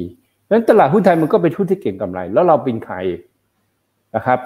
[0.50, 2.96] นั้นตลาดหุ้นไทยมันก็เป็นหุ้นที่เก็งกำไร แล้วเราเป็นใคร
[4.16, 4.38] นะครับ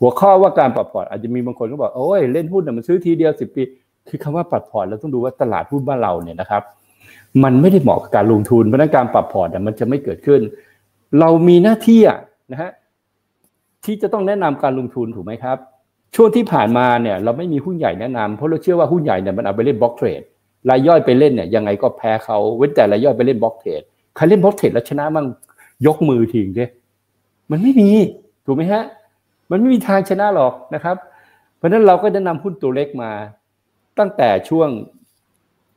[0.00, 3.62] หัวข้อว่าการปรับพอร์ตอาจจะมีบางคนก็บอกโอ้ยเล่นหุ้นมันซื้อทีเดียวสิบปี
[4.08, 6.62] คือคำว่าปรับพอร์ตเราต้องดูว่าตลาดหุ้นบ้านเราเนี่ยนะครับ
[7.44, 10.40] มันไม่ได้เหมาะกับการลงทุนเพราะนั้นการปรับพอร์ตมันจะไม่เกิดขึ้น
[11.20, 12.00] เรามีหน้าที่
[12.52, 12.70] นะฮะ
[13.84, 15.58] ที่จะต้องแนะนำการลงทุนถูกไหมครับ
[16.14, 20.22] ช่วงที่ผ่านมาเนี่ยเราไม่มีหุ้นใหญ่แนะนำเพราะเราเชื่อว่าหุ้นใหญ่เนี่ยมันเอาไปเล่น block trade
[20.70, 23.82] รายย่อยไปเล่นเนี่ยยังไงก็แพ้เขาเว้นแต่รายย่อยไปเล่น block trade
[24.16, 25.26] ใครเล่น block trade แล้วชนะมั่ง
[25.86, 26.64] ยกมือขึ้นดิ
[27.50, 27.90] มันไม่มี
[28.46, 28.82] ถูกไหมฮะ
[29.50, 30.96] มันไม่มีทางชนะหรอกนะครับ
[31.56, 33.10] เพราะฉะนั้นเราก็จะนำหุ้นตัวเล็กมา
[33.98, 34.68] ตั้งแต่ช่วง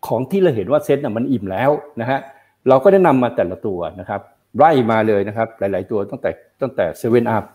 [0.08, 1.72] ของที่เราเห็นว่าเซ็ตน่ะมันอิ่มแล้ว
[2.02, 2.20] นะฮะ
[2.68, 4.22] เราก็ได้นำมาแต่ละตัวนะครับ
[4.58, 6.30] ไล่มาเลยนะครับ หลาย ๆ ตัวตั้งแต่
[6.62, 7.46] ตั้งแต่เซเว่นอัพ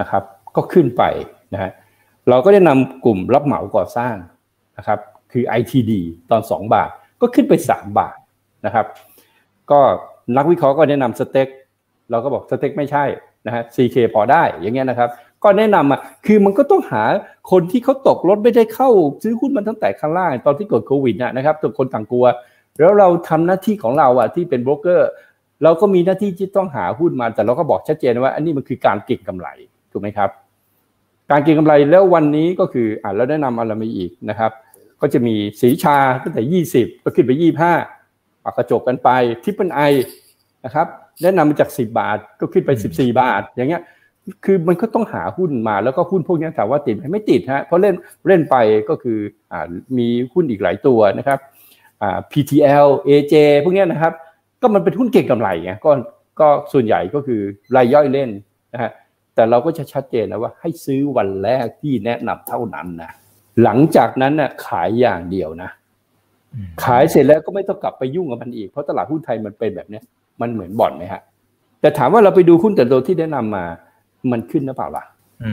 [0.00, 0.22] นะครับ
[0.56, 1.02] ก็ขึ้นไป
[1.52, 1.70] นะฮะ
[2.28, 4.14] เราก็ได้นำกลุ่มรับเหมาก่อสร้าง
[4.78, 4.98] นะครับ
[5.32, 5.92] คือ ITD
[6.30, 8.16] ตอน 2 บาทก็ขึ้นไป 3 บาท
[8.66, 8.86] นะครับ
[9.70, 9.80] ก็
[10.36, 11.48] นักวิเคราะห์ก็แนะนำสเต็ก
[12.10, 13.04] เราก็บอกสเต็กไม่ใช่
[13.46, 15.08] นะฮะ CK พอได้อย่างเงี้ยนะครับ
[15.44, 17.02] ก็แนะนำอะคือมันก็ต้องหา
[17.50, 18.88] คนที่เขาตกรถไม่ได้เข้า
[19.22, 22.26] ซื้อหุ้นมันตั้งแต่ข้างล่างตอนที่เกิดโควิดนะครับทุกคนต่างกลัว
[22.78, 25.10] แล้วเราทำหน้าที่ของเราอะที่เป็นโบรกเกอร์
[25.62, 29.48] เราก็มีหน้าที่ที่ต้องหาหุ้นมา แต่เราก็บอกชัดเจนว่า อันนี้มันคือการเก็งกำไร
[29.92, 30.30] ถูกไหมครับ
[31.30, 34.50] การเก็งกำไรแล้ววันนี้ก็คืออ่าเราแนะนำอะไรมาอีกนะครับ
[35.00, 36.42] ก็จะมีสีชาตั้งแต่
[36.74, 37.32] 20 ก็ขึ้นไป
[37.86, 39.08] 25ปากกระจกกันไป
[39.42, 39.80] ทิปเปิลไอ
[40.64, 40.86] นะครับ
[41.22, 43.82] แนะนำมาจาก 10 บาทก็ขึ้นไป 14 บาท อย่างเงี้ย
[44.44, 47.94] คือมันก็ต้องหาหุ้นมาแล้วก็หุ้นพวกนี้ถามว่าติดไหมไม่ติดฮะเพราะเล่น
[48.26, 48.56] เล่นไป
[48.88, 49.18] ก็คือ
[49.52, 49.66] อ่า
[49.98, 51.38] มีหุ้นอีกหลายตัวนะครับ
[52.02, 54.12] อ่า PTL AJ พวกนี้นะครับ
[54.60, 55.90] ก็มันเป็นหุ้นเก่งกำไรไงก็
[56.40, 57.40] ก็ส่วนใหญ่ก็คือ
[57.76, 58.30] รายย่อยเล่น
[58.74, 58.90] นะฮะ
[59.34, 63.10] แต่เราก็จะชัดเจนนะว่าให้ซื้อวันแรกที่แนะนำเท่านั้นนะ
[63.62, 65.70] หลังจากนั้นน่ะขายอย่างเดียวนะ
[66.84, 70.02] ขายเสร็จแล้วก็ไม่ต้องกลับไปยุ่งกับมันอีกเพราะตลาดหุ้นไทยมันเป็นแบบเนี้ย
[70.40, 71.22] มันเหมือนบ่อนไหมฮะ
[71.80, 73.64] แต่ถามว่าเราไปดูหุ้นแต่โตที่แนะนำมา
[74.32, 75.04] มันขึ้นหรือเปล่าล่ะ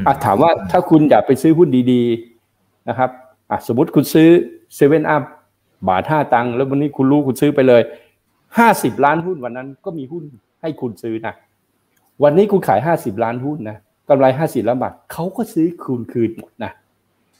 [0.07, 3.09] อะถามว่าถ้าคุณอยากไปซื้อหุ้นดีๆนะครับ
[3.51, 4.29] อะสมมติคุณซื้อ
[4.75, 5.23] เซเว่นอัพ
[5.87, 7.81] บาทห้าตังค์แล้ววันนี้คุณรู้คุณซื้อไปเลย
[8.57, 10.23] ห้าสิบล้านหุ้นวันนั้นก็มีหุ้น
[10.61, 11.33] ให้คุณซื้อนะ
[12.23, 13.77] วันนี้คุณขายห้าสิบล้านหุ้นนะ
[14.09, 16.71] กำไรห้าสิบล้านบาทเขาก็ซื้อคืนคืนหมดนะ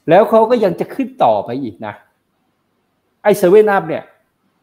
[0.09, 1.93] แล้วเขาก็ยังจะขึ้นต่อไปอีกนะ
[3.23, 4.03] ไอ้เซเว่นอัพเนี่ย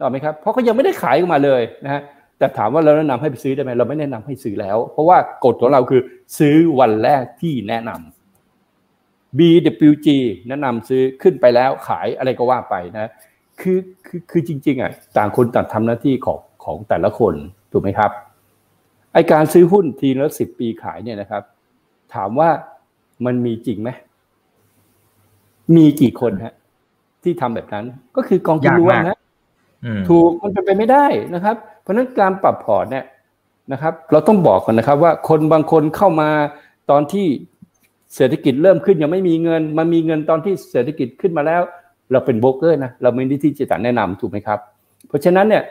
[0.01, 2.03] ต่อไหมครับ เพราะเขายังไม่ได้ขายออกมาเลยนะฮะ
[2.39, 6.01] แต่ถามว่าเราแนะนำให้ไปซื้อได้ไหมเราไม่แนะนำให้ซื้อแล้ว เพราะว่ากฎของเราคือ
[6.39, 10.09] ซื้อวันแรกที่แนะนำ BWG
[10.49, 13.11] แนะนำซื้อขึ้นไปแล้วขายอะไรก็ว่าไปนะ
[13.61, 17.35] คือคือคือจริง ๆอะต่างคนต่างทำหน้าที่ของของแต่ละคน
[17.73, 18.11] ถูกไหมครับ
[19.13, 21.43] ไอการซื้อหุ้นทีละสิบปีขายเนี่ยนะครับ
[22.15, 22.51] ถามว่า
[23.27, 23.91] มันมีจริงไหม
[25.77, 26.55] มีกี่คนฮะ
[27.23, 27.85] ที่ทำแบบนั้น
[28.17, 29.17] ก็คือกองทุนรวมนะ
[30.09, 33.05] ถูกมันเป็นไปไม่ได้นะครับเพ ราะนั้นการปรับพอร์ตเนี่ย
[33.73, 36.31] นะครับ เราต้องบอกกันนะครับว่าคนบางคนเข้ามา
[36.91, 37.27] ตอนที่
[38.15, 41.63] เศรษฐกิจเริ่มขึ้นยังไม่มีเงินมันมีเงินตอนที่เศรษฐกิจขึ้นมาแล้ว
[42.13, 44.59] เราเป็นโบรกเกอร์นะเราไม่ได้ที่จะแนะนำถูกไหมครับ
[45.09, 45.63] เพราะฉะนั้นเนี่ย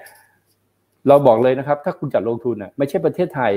[1.07, 3.53] เราบอกเลยนะครับ ถ้าคุณจัดลงทุนอะไม่ใช่ประเทศไทย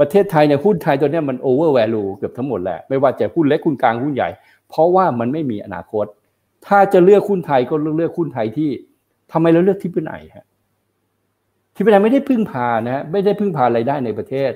[0.00, 4.28] ประเทศไทยเนี่ยหุ้นไทยตัวนี้มันโอเวอร์แวลูเกือบทั้งหมดแหละไม่ว่าจะหุ้นเล็กหุ้นกลางหุ้นใหญ่
[4.68, 6.06] เพราะว่ามันไม่มีอนาคต
[6.66, 8.70] ถ้าจะเลือกหุ้นไทยก็เลือกหุ้นไทยที่
[9.32, 10.46] ทำไมเราเลือก Triple i ฮะ
[11.74, 14.50] Triple i ไม่ได้พึ่งพานะไม่ได้พึ่งพารายได้ในประเทศ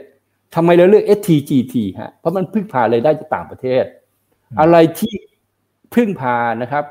[0.54, 3.84] ทำไมเราเลือก STGT ฮะเพราะมันพึ่งพารายได้จากต่างประเทศ
[4.60, 5.14] อะไรที่
[5.94, 6.84] พึ่งพานะครับ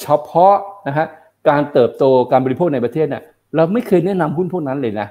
[0.00, 0.54] เฉพาะ
[0.86, 1.06] นะฮะ
[1.48, 3.22] การเติบโตการบริโภคในประเทศเนี่ย
[3.56, 5.08] เราไม่เคยแนะนำหุ้นพวกนั้นเลยนะ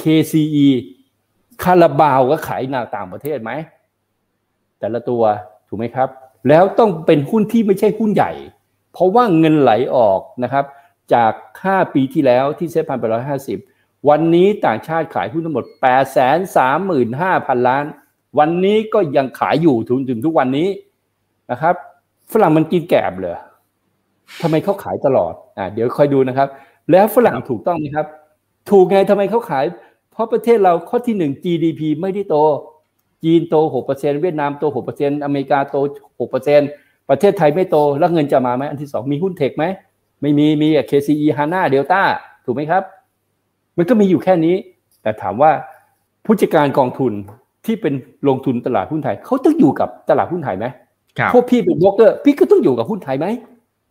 [0.00, 0.66] KCE
[1.62, 3.50] คาราบาวก็ขายนาต่างประเทศไหม
[4.80, 5.22] แต่ละตัว
[5.68, 6.08] ถูกไหมครับ
[6.48, 8.32] แล้วต้องเป็นหุ้นที่ไม่ใช่หุ้นใหญ่
[8.92, 10.64] เพราะว่าเงินไหลออกนะครับ
[11.14, 11.32] จาก
[11.64, 13.58] 5 ปีที่แล้วที่เซ็ตพันไปร้อยห้าสิบ
[14.08, 16.18] วันนี้ต่างชาติขายหุ้นทั้งหมด 8 3
[16.56, 17.84] 5 0 0 0 ล้าน
[18.38, 20.68] วันนี้ก็ยังขายอยู่ถึงถึงทุกวันนี้
[21.50, 21.74] นะครับ
[22.32, 23.36] ฝรั่งมันกินแกบเลย
[24.42, 26.48] ทำไมเขาขายตลอดอ่าเดี๋ยวคอยดูนะครับ
[26.90, 28.06] แล้วฝรั่งถูกต้องไหมครับ
[28.70, 29.64] ถูกไงทำไมเขาขาย
[30.12, 32.36] เพราะประเทศเราข้อที่หนึ่ง GDP ไม่ได้โต
[33.24, 33.56] จีนโต
[33.88, 35.76] 6%เวียดนามโต 6%อเมริกาโต
[36.42, 39.64] 6%ประเทศไทยไม่โต แล้วเงินจะมาไหมอันที่สองมีหุ้นเทคไหม
[40.20, 42.02] ไม่มีมี KCE HANA Delta
[42.44, 42.82] ถูกไหมครับ
[43.76, 44.54] มันก็มีอยู่แค่นี้
[45.02, 45.50] แต่ถามว่า
[46.24, 47.12] ผู้จัดการกองทุน
[47.66, 47.94] ที่เป็น
[48.28, 50.66] ลงทุนตลาดหุ้นไทยเขาต้องอยู่กับตลาดหุ้นไทยไหม
[51.34, 53.26] พวกพี่เป็นโบรกเกอร์ พี่ก็ต้องอยู่กับหุ้นไทยไหม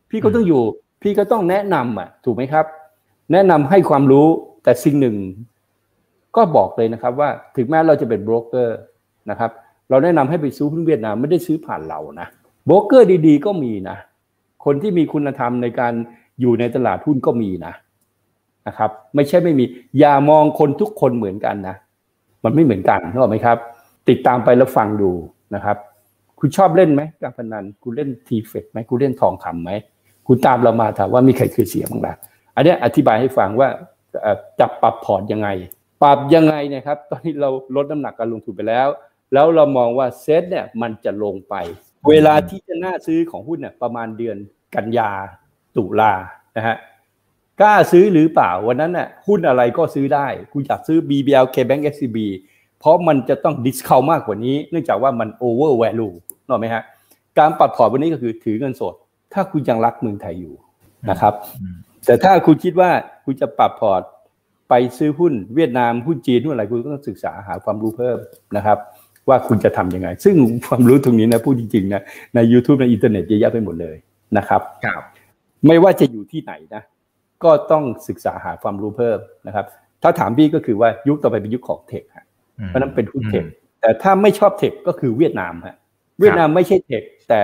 [0.09, 0.61] พี่ก็ต้องอยู่
[1.01, 2.65] พี่ก็ต้องแนะนำอะ ถูกไหมครับ
[3.31, 4.27] แนะนำให้ความรู้
[4.63, 5.15] แต่สิ่งหนึ่ง
[6.35, 8.77] ก็บอกเลยนะครับว่าถึงแม้เราจะเป็นโบรกเกอร์
[9.29, 9.51] นะครับ
[9.89, 12.27] เราแนะนำให้ไปซื้อหุ้นเวียดนามไม่ได้ซื้อผ่านเรานะ
[12.69, 13.97] โบรกเกอร์ดี ๆ ก็มีนะ
[14.65, 15.93] คนที่มีคุณธรรมในการ
[16.41, 17.73] อยู่ในตลาดหุ้นก็มีนะ
[18.67, 19.65] นะครับ ไม่ใช่ไม่มี
[19.99, 21.75] อย่ามองคนทุกคนเหมือนกันนะ
[22.43, 23.57] มันไม่เหมือนกันนึกออกไหมครับ
[24.09, 25.11] ติดตามไปแล้วฟังดู
[25.55, 25.77] นะครับ
[26.39, 29.71] คุณชอบเล่นไหมการพนันคุณเล่นทีเฟกไหมคุณเล่นทองคำไหม
[30.27, 32.13] คุณตามเรามาถามว่ามีใครคือเสียบ้างล่ะ
[32.55, 33.67] อันนี้อธิบายให้ฟังว่า
[34.59, 35.49] จับปรับพอร์ตยังไง
[36.03, 38.87] ปรับยังไงนะครับ ตอนนี้เราลดน้ำหนักการลงทุนไปแล้ว
[39.33, 41.55] แล้วเรามองว่าเซตเนี่ยมันจะลงไป
[42.09, 44.37] เวลาที่จะน่าซื้อของหุ้นเนี่ยประมาณเดือน
[44.75, 45.11] กันยา
[45.77, 46.13] ตุลา
[46.57, 46.75] นะฮะ
[47.59, 52.17] กล้าซื้อหรือเปล่าวันนั้นน่ะหุ้นอะไรก็ซื้อได้ คุณอยากซื้อ BBL KBank SCB
[52.79, 56.13] เพราะมันจะต้อง discount มากกว่านี้ เนื่องจากว่ามัน over value
[56.47, 56.83] นึกออกไหมฮะ
[57.39, 58.93] การปรับพอร์ตวันนี้ก็คือถือเงินสด
[59.33, 60.53] ถ้าคุณยังรักเมืองไทยอยู่
[61.09, 61.33] นะครับ
[62.05, 62.89] แต่ถ้าคุณคิดว่า
[63.25, 64.01] คุณจะปรับพอร์ต
[64.69, 68.17] ไปซื้อหุ้นเวียดนามหุ้นจีนหุ้นอะไรคุณก็ต้องศึกษาหาความรู้เพิ่ม
[68.57, 68.77] นะครับ
[69.29, 70.35] ว่าคุณจะทำยังไง ซึ่ง
[70.65, 72.01] ความรู้ตรงนี้นะพูดจริงๆนะ
[72.35, 73.95] ใน YouTube ในอินเทอร์เน็ตเยอะแยะไปหมดเลย
[74.37, 75.03] นะครับครับ
[75.67, 76.81] ไม่ว่าจะอยู่ที่ไหนนะ
[77.43, 79.65] ก็ต้องศึกษาหาความรู้เพิ่มนะครับ
[80.03, 82.03] ถ้าถามพี่ก็คือว่ายุคต่อไปเป็นยุคของเทค
[82.67, 83.45] เพราะนั้นเป็นหุ้นเทค
[83.81, 85.75] แต่ถ้าไม่ชอบเทคก็คือเวียดนามฮะ
[86.19, 87.43] เวียดนามไม่ใช่เทคแต่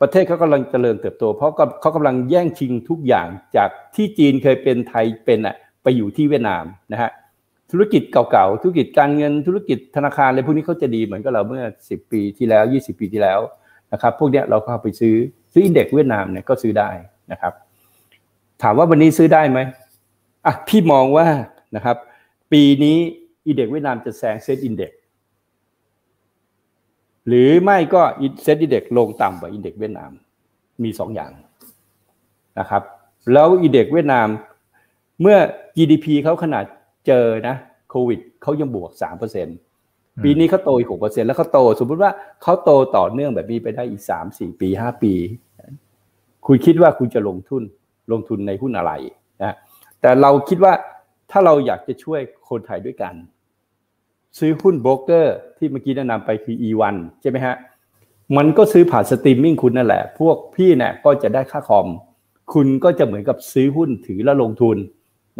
[0.00, 7.10] ประเทศเขากำลังเจริญเติบโต เพราะเขากำลังแย่งชิงทุกอย่างจากที่จีนเคยเป็นไทยเป็นอะไปอยู่ที่เวียดนามนะฮะ
[7.72, 13.40] ธุรกิจเก่าๆ ธุรกิจการเงินธุรกิจธนาคารอะไรพวกนี้เขาจะดีเหมือนกับเราเมื่อ 10 ปีที่แล้ว 20 ปีที่แล้ว
[13.92, 15.14] นะครับพวกนี้เราก็ไปซื้อ
[15.52, 16.90] ซื้อ index เวียดนามเนี่ยก็ซื้อได้
[17.32, 17.52] นะครับ
[18.62, 19.58] ถามว่าวันนี้ซื้อได้ไหม
[20.46, 21.26] อะพี่มองว่า
[21.76, 21.96] นะครับ
[22.52, 22.96] ปีนี้
[23.46, 25.00] index เวียดนามจะแซง SET Index
[27.28, 28.02] หรือไม่ก็
[28.42, 30.10] SET Index ลงต่ำกว่า index เวียดนาม
[30.82, 31.30] มีสองอย่าง
[32.58, 32.82] นะครับ
[33.32, 34.28] แล้ว index เวียดนาม
[35.20, 35.36] เมื่อ
[35.76, 36.64] GDP เขาขนาด
[37.06, 37.56] เจอนะ
[37.90, 39.48] โควิดเขายังบวกสามเปอร์เซ็น
[40.24, 42.10] ปีนี้เขาโตอีกหกเปอร์เซ็นแล้วเขาโต สมมติว่า
[42.42, 45.12] เขาโตต่อเนื่องแบบนี้ไปได้อีกสามสี่ปีห้าปี
[46.46, 47.62] คุณคิดว่าคุณจะลงทุน
[48.12, 48.92] ลงทุนในหุ้นอะไร
[49.42, 49.54] นะ
[50.00, 50.72] แต่เราคิดว่า
[51.30, 53.14] ถ้าเราอยากจะช่วยคนไทยด้วยกัน
[54.38, 57.54] ซื้อหุ้นโบรกเกอร์ที่เมื่อกี้แนะนำไปคือ E1 ใช่ไหมฮะ
[58.36, 61.86] มันก็ซื้อผ่านสตรีมมิ่งคุณนั่นแหละ พวกพี่เนี่ยก็จะได้ค่าคอม
[62.54, 64.76] คุณก็จะเหมือนกับซื้อหุ้นถือแล้วลงทุน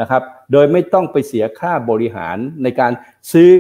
[0.01, 2.93] นะครับ โดยไม่ต้องไปเสียค่าบริหารในการ
[3.33, 3.51] ซื้อ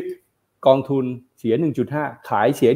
[0.67, 1.05] กองทุน
[1.39, 1.55] เสีย
[1.91, 2.71] 1.5 ขายเสีย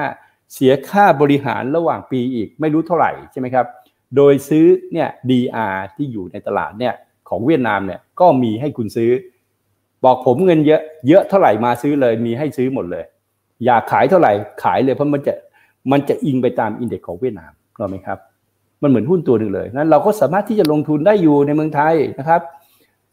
[0.00, 3.66] 1.5 เสียค่าบริหารระหว่างปีอีกไม่รู้เท่าไหร่ใช่ไหมครับ
[4.16, 6.94] โดยซื้อเนี่ย DR ที่อยู่ในตลาดเนี่ย
[7.28, 9.10] ของเวียดนามเนี่ยก็มีให้คุณซื้อ
[10.04, 13.04] บอกผมเงินเยอะเยอะเท่าไหร่มาซื้อเลยมีให้ซื้อหมดเลย
[13.64, 15.34] อยากขายเท่าไหร่ขายเลยเพราะมันจะ
[15.92, 18.18] มันจะอิงไปตามอินเด็กซ์ของเวียดนามรอไหมครับ
[18.82, 22.40] มันเหมือนหุ้นตัวหนึ่งเลยนั้นเราก็สามารถที่จะลงทุนได้อยู่ในเมืองไทยนะครับ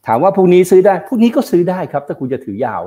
[0.07, 2.83] ถามว่าพวกนี้ซื้อได้พวกนี้ก็ซื้อได้ครับ ถ้าคุณจะถือยาว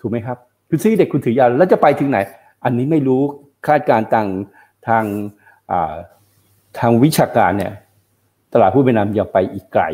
[0.00, 0.36] ถูกไหมครับ
[0.68, 2.18] คุณซื้อเด็กคุณถือยาวแล้วจะไปถึงไหน
[2.64, 3.22] อันนี้ไม่รู้
[3.66, 4.28] คาดการต่าง
[4.88, 5.04] ทาง
[6.78, 7.72] ทางวิชาการเนี่ย
[8.52, 9.84] ตลาดผู้เป็นนำยังไปอีกไกล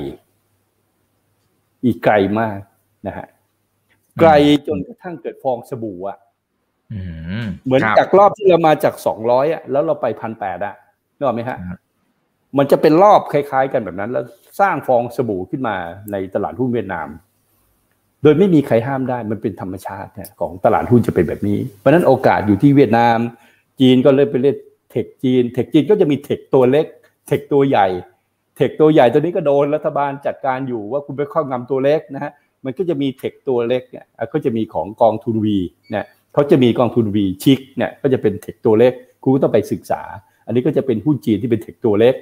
[1.84, 2.58] อีกไกลมาก
[3.06, 3.26] นะฮะ
[4.20, 4.30] ไกล
[4.66, 6.18] จนกระทั่งเกิดฟองสบู่อะ
[7.64, 10.74] เหมือนจากรอบที่เรามาจากสองร้อยอะแล้วเราไปพันแปดอะ
[11.16, 11.58] นึกออกไหมฮะ
[12.58, 14.24] มันจะเป็นรอบคล้ายๆ กันแบบนั้น แล้ว
[14.60, 15.76] สร้างฟองสบู่ขึ้นมา
[16.12, 17.08] ในตลาดหุ้นเวียดนาม
[18.22, 20.10] โดยไม่มีใครห้ามได้มันเป็นธรรมชาติ
[20.40, 23.18] ของตลาดหุ้นจะเป็นแบบนี้ เพราะนั้นโอกาสอยู่ที่เวียดนาม
[23.80, 26.86] จีนก็เลยไปเล่นเทคจีนเทคจีนก็จะมีเทคตัวเล็ก
[27.26, 27.86] เทคตัวใหญ่
[28.56, 32.32] เทคตัวใหญ่ตัวนี้ก็โดนรัฐบาลจัดการอยู่ว่าคุณไปครอบงำตัวเล็กนะฮะ
[32.64, 35.58] มันก็จะมีเทคตัวเล็กเนี่ยก็จะมีของกองทุนวี
[35.90, 40.02] เนี่ยเขาจะมีกองทุนวีชิกเนี่ยก็จะเป็น tech ตัวเล็กคุณก็ต้องไปศึกษา
[40.46, 42.14] อันนี้ก็จะเป็นหุ้นจีนที่เป็น tech ตัวเล็ก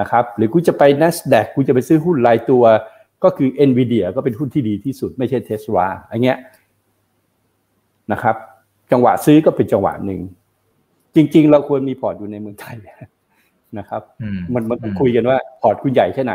[0.00, 2.64] นะครับหรือกูจะไป NASDAQ กูจะไปซื้อหุ้นรายตัว
[3.24, 6.38] ก็คือ NVIDIA ก็เป็นหุ้นที่ดีที่สุดไม่ใช่เทสลาอันเงี้ย
[8.12, 8.36] นะครับ
[8.92, 10.20] จังหวะซื้อก็เป็นจังหวะหนึ่ง
[11.14, 12.76] จริง ๆ เราควรมีพอร์ตอยู่ในเมืองไทย
[13.78, 14.02] นะครับ
[14.54, 16.34] มันมันต้องคุยกันว่าพอร์ตคุณใหญ่แค่ไหน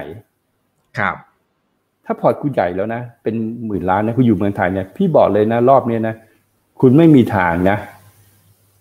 [0.99, 1.15] ครับ
[2.05, 3.35] ถ้าพอร์ตคุณใหญ่แล้วนะเป็น
[3.65, 6.15] หมื่นล้านนะคุณอยู่เมืองไทยเนี่ยพี่บอกเลยนะรอบนี้นะ
[6.81, 7.77] คุณไม่มีทางนะ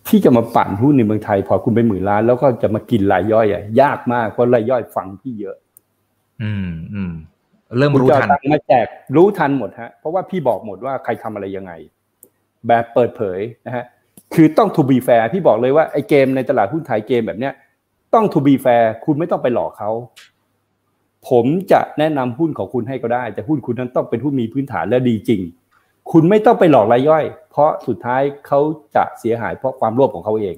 [0.09, 5.56] ที่จะมาปั่นหุ้นในเมืองไทย พอคุณไปหมื่นล้าน แล้วก็จะมากินรายย่อยอะยากมากเพราะรายย่อยฟังพี่เยอะ
[6.42, 7.12] อืมอืม
[7.78, 11.72] เริ่มรู้ทันมาแจกรู้ทันหมดฮะ เพราะว่าพี่บอกหมดว่าใครทำอะไรยังไง
[12.66, 13.85] แบบเปิดเผยนะฮะ
[14.34, 17.52] คือต้อง to be fair พี่บอกเลยว่าไอ้เกมในตลาดหุ้นไทยเกมแบบเนี้ย
[18.14, 19.90] ต้อง to be fair คุณไม่ต้องไปหลอกเขา
[21.28, 25.40] ผมจะแนะนำหุ้นของคุณให้ก็ได้ แต่หุ้นคุณนั้นต้องเป็นหุ้นมีพื้นฐานและดีจริง
[26.12, 28.60] คุณไม่ต้องไปหลอกรายย่อย เพราะสุดท้ายเขา
[28.96, 30.56] จะเสียหายเพราะความโลภของเขาเอง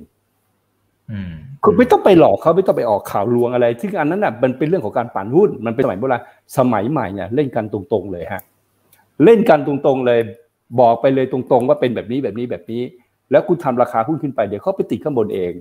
[1.65, 6.23] คุณไม่ต้องไปหลอกเขาไม่ต้องไปออกข่าวลวงอะไร ซึ่งอันนั้นน่ะมันเป็นเรื่องของการปั่นหุ้น มันเป็นสมัยโบราณ
[6.59, 8.43] สมัยใหม่เนี่ยเล่นกันตรงๆเลยฮะ
[9.25, 10.21] เล่นกันตรงๆเลย
[10.81, 12.83] บอกไปเลยตรงๆ ว่าเป็นแบบนี้แบบนี้แบบนี้
[13.31, 15.53] แล้วคุณทำราคาหุ้นขึ้นไปเดี๋ยวเขาไปติดข้างบนเอง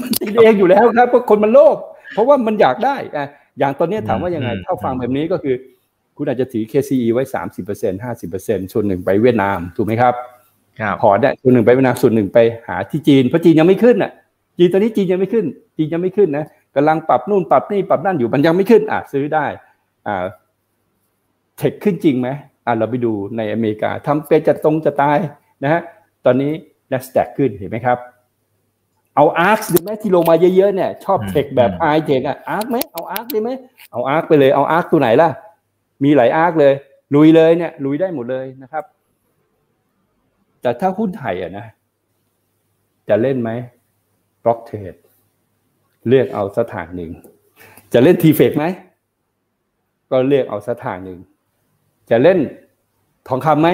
[0.00, 1.76] มันติดเองอยู่แล้วครับเพราะคนมันโลภ
[2.14, 3.26] เพราะว่ามันอยากได้อะ
[3.58, 5.54] อย่างตอนนี้ถามว่ายังไงถ้าฟังแบบนี้ก็คือ
[6.16, 10.14] คุณอาจจะถือ KCE ไว้สามสิบเปอร์เซ็นห้าสิบเปอร์เซ็นส่วนหนึ่งไปเวียดนามถูกไหมครับ
[11.02, 14.12] พอได้ส่วนหนึ่งไปเวียดนามส่วนหนึ่งไปหาที่จีนเพราะจีนยังไม่ขึ้นอะ
[14.58, 15.44] จีนตอนนี้จีนยังไม่ขึ้น
[15.76, 16.44] จีนยังไม่ขึ้นนะ
[16.76, 19.46] กำลังปรับนู่นปรับนี่ปรับนั่นอยู่มันยังไม่ขึ้นอะซื้อได้
[20.06, 20.24] อ่า
[21.58, 22.28] tech ขึ้นจริงไหม
[22.66, 25.18] อะเราไปดูในอเมริกาทำเป็นจะตรงจะตาย
[25.62, 25.80] นะฮะ
[26.24, 26.52] ตอนนี้
[26.92, 27.98] NASDAQ ขึ้นเห็นไหมครับ
[29.16, 33.50] เอา ARK ดีไหมที่ลงมาเยอะๆเนี่ยชอบ tech แบบไฮเทคอะ ARK ไหมเอา ARK ได้ไหม
[33.92, 35.30] เอา ARK ไปเลยเอา ARK ตัวไหนล่ะ
[36.04, 36.74] มีหลาย ARK เลย
[37.14, 38.84] ลุยเลยเนี่ย ลุยได้หมดเลยนะครับ
[40.62, 41.66] แต่ถ้าหุ้นไทยอะนะ
[43.08, 43.50] จะเล่นไหม
[44.44, 44.94] block trade
[46.08, 47.10] เลือกเอาสถานหนึ่ง
[47.92, 48.64] จะเล่นทีเฟกไหม
[50.10, 51.18] ก็เลือกเอาสถานหนึ่ง
[52.10, 52.38] จะเล่น
[53.28, 53.68] ทองคำไหม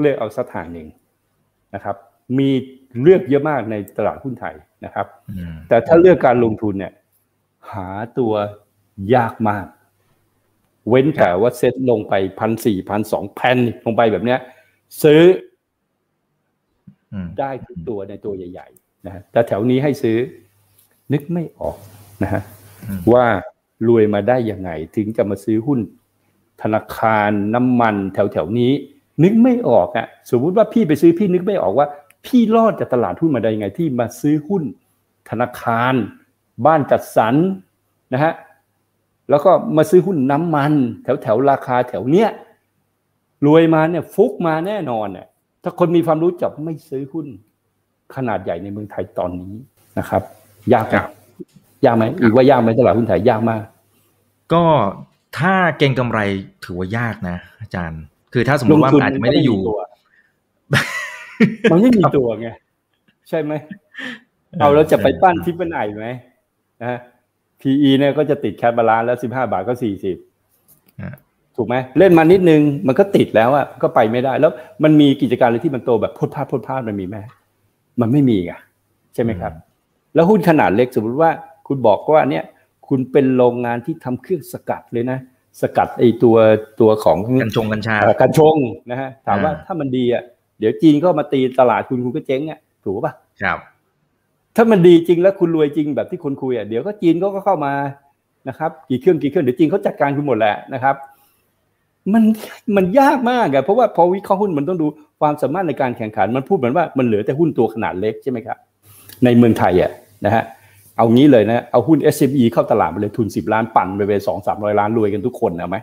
[0.00, 0.88] เลือกเอาสถานหนึ่ง
[1.74, 1.96] นะครับ
[2.38, 2.48] มี
[3.02, 4.54] เลือกเยอะมากในตลาดหุ้นไทย
[4.84, 5.06] นะครับ
[5.68, 6.92] แต่ถ้าเลือกการลงทุนเนี่ย
[7.72, 8.32] หาตัว
[9.14, 9.66] ยากมาก
[10.88, 14.38] เว้นแต่ว่าเซ็ตลงไปพันสี่พันสองแผ่นลงไปแบบเนี้ย
[15.02, 15.22] ซื้อ
[17.38, 20.18] ได้ทุกตัวในตัวใหญ่ๆนะฮะแต่แถวนี้ให้ซื้อ
[21.12, 21.78] นึกไม่ออก
[22.22, 22.42] นะฮะ
[23.12, 23.26] ว่า
[23.88, 25.80] รวยมาได้ยังไง ถึงจะมาซื้อหุ้น
[26.62, 28.72] ธนาคารน้ำมันแถวๆนี้
[29.22, 31.86] นึกไม่ออกอะ่ะสมมุติว่าพี่ไปซื้อพี่นึกไม่ออกว่า
[32.26, 34.62] พี่รอดจากตลาดหุ้นมาได้ยังไงที่มาซื้อหุ้น
[35.30, 35.94] ธนาคาร
[36.66, 37.34] บ้านจัดสรร
[38.12, 38.32] นะฮะ
[39.30, 42.30] แล้วก็มาซื้อหุ้นน้ำมัน แถวแถวราคาแถวเนี้ย
[43.46, 45.26] รวยมาเนี่ยฟุกมาแน่นอนเนี่ย
[45.62, 47.26] ถ้าคนมีความรู้จักไม่ซื้อหุ้น
[48.14, 49.54] ขนาดใหญ่ในเมืองไทยตอนนี้
[49.98, 50.22] นะครับ
[50.72, 50.94] ยากไหม
[51.84, 53.62] ยากไหมอีกว่ายากไหมตลาดหุ้นไทยยากมาก
[54.52, 54.64] ก็
[55.38, 56.18] ถ้าเก่งกำไร
[56.64, 58.02] ถือว่ายากนะ อาจารย์
[58.32, 59.60] คือถ้าสมมติว่าอาจจะไม่ได้อยู่
[61.70, 62.48] มันไม่มีตัวไง
[63.28, 63.52] ใช่ไหม
[64.60, 66.08] เอาแล้วจะไปปั้นทิปเป็นไหนไหม
[66.82, 66.98] นะ
[67.60, 70.16] PE เนี่ยก็จะติดแคปบาลานแล้วสิบห้าบาทก็สี่สิบ
[71.56, 74.52] ถูกไหมเล่นมานิดนึงมันก็ติดแล้วอะก็ไปไม่ได้ แล้ว
[74.84, 77.16] มันมีกิจการอะไรที่มันโตแบบพุดพลาดพุดพลาดมันมีไหม
[78.00, 78.52] มันไม่มีไง
[79.14, 79.52] ใช่ไหมครับ
[80.14, 81.30] แล้วหุ้นขนาดเล็กสมมติว่า
[81.66, 82.44] คุณบอกว่าเนี่ย
[82.88, 85.18] คุณเป็นโรงงานที่ทำเครื่องสกัดเลยนะ
[85.60, 86.36] สกัดไอตัว
[86.80, 88.56] ตัวของกัญชงกัญชากัญชง
[88.90, 90.22] นะฮะถามว่าถ้ามันดีอะ
[90.58, 93.58] เดี๋ยวจีนก็มาตีตลาดคุณคุณก็เจ๊งอะถูกป่ะครับ
[94.56, 97.72] ถ้ามันดีจริงแล้วคุณรวยจริงแบบที่คุณคุยอะเดี๋ยวก็จีนก็เข้ามา
[98.48, 100.96] นะครับ กี่เครื่องกี่เครื่องเดี๋ยวจีนเขาจัดการคุณหมดแหละนะครับ
[102.12, 102.22] มัน
[102.76, 104.86] มันยากมากอะเพราะว่าพอวิเคราะห์หุ้นมันต้องดู
[105.20, 108.56] ความสามารถในการแข่งขัน มันพูดเหมือนว่ามันเหลือแต่หุ้นตัวขนาดเล็กใช่ไหมครับ
[109.24, 109.90] ในเมืองไทยอะ
[110.24, 110.44] นะฮะ
[110.96, 115.76] เอางี้เลยนะ เอาหุ้น SME เข้าตลาดไปเลยทุนสิบล้านปั่นไปไปสองสามร้อยล้านรวยกันทุกคนนะไหม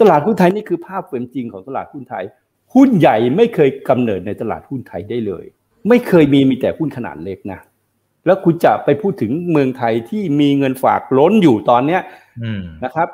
[0.00, 2.24] ตลาดหุ้นไทยนี่คือภาพเป็นจริงของตลาดหุ้นไทย
[2.74, 5.44] หุ้นใหญ่ไม่เคยกำเนิดในตลาดหุ้นไทยได้เลย
[5.88, 7.60] ไม่เคยมีมีแต่หุ้นขนาดเล็กนะ
[8.26, 12.00] แล้วคุณจะไปพูดถึงเมืองไทยที่มีเงินฝากล้นอยู่ตอนเนี้ย
[12.84, 13.08] นะครับ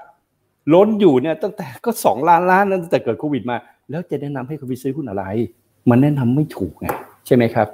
[0.74, 3.56] ล้นอยู่เนี่ยตั้งแต่ก็สองล้านล้านตั้งแต่เกิดโควิดมา
[3.90, 5.24] แล้วจะแนะนำให้เขาไปซื้อหุ้นอะไร
[5.90, 6.86] มันแนะนำไม่ถูกไง
[7.26, 7.68] ใช่ไหมครับ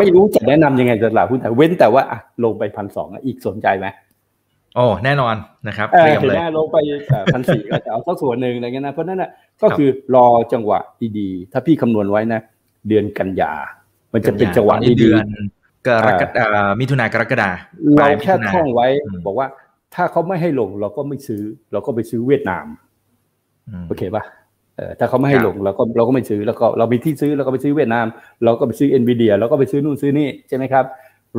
[0.00, 3.86] ไม่รู้จะแนะนํำยังไงตลาดหุ้นไทยเว้นแต่ว่าอะลงไปพันสองอีกสนใจไหม
[4.76, 5.34] โอ้แน่นอน
[5.68, 6.76] นะครับเตรียมเลยลงไป
[7.34, 9.30] พันสี่ก็จะเอาสักส่วนหนึ่งอะไรเงี้ยนะเพราะนั่นน่ะ
[9.62, 10.78] ก็คือรอจังหวะ
[11.18, 12.40] ดีๆถ้าพี่คำนวณไว้นะ
[12.88, 13.52] เดือนกันยา
[14.12, 14.92] มันจะเป็นจังหวะดี
[15.86, 17.50] กรกฎามิถุนากรกฎา
[17.96, 18.86] เราแค่ท่องไว้
[19.26, 19.46] บอกว่า
[19.94, 21.42] ถ้าเขาไม่ให้ลงเราก็ไม่ซื้อ
[21.72, 22.66] เราก็ไปซื้อเวียดนาม
[23.88, 24.37] โอเคป่ะเออ
[24.98, 28.06] ถ้าเขาไม่ให้ลงเราก็เราก็ไม่ซื้อแล้วก็เรามีที่ซื้อเราก็ไปซื้อเวียดนาม
[28.44, 30.84] เราก็ไปซื้อเอ็นวีเดียเราก็ไปซื้อนู่นซื้อนี่ใช่ไหมครับ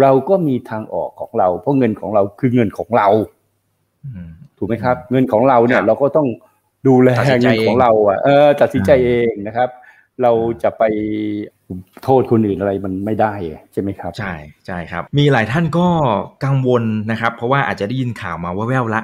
[0.02, 3.08] เราก็มีทางออกของเรา เพราะเงินของเราคือเงินของเรา
[4.58, 6.28] ถูกไหมครับ เงินของเราเนี่ย เราก็ต้อง
[6.88, 9.70] ดูแลเงินของเราอะเออตัดสินใจเองนะครับ
[10.24, 10.32] เรา
[10.64, 10.84] จะไป
[12.04, 13.34] โทษคนอื่นอะไรมันไม่ได้
[13.74, 15.88] ใช่ไหมครับ ใช่ใช่ครับ มีหลายท่านก็
[16.46, 19.02] กังวลนะครับ เพราะว่าอาจจะได้ยินข่าวมาว่าแววละ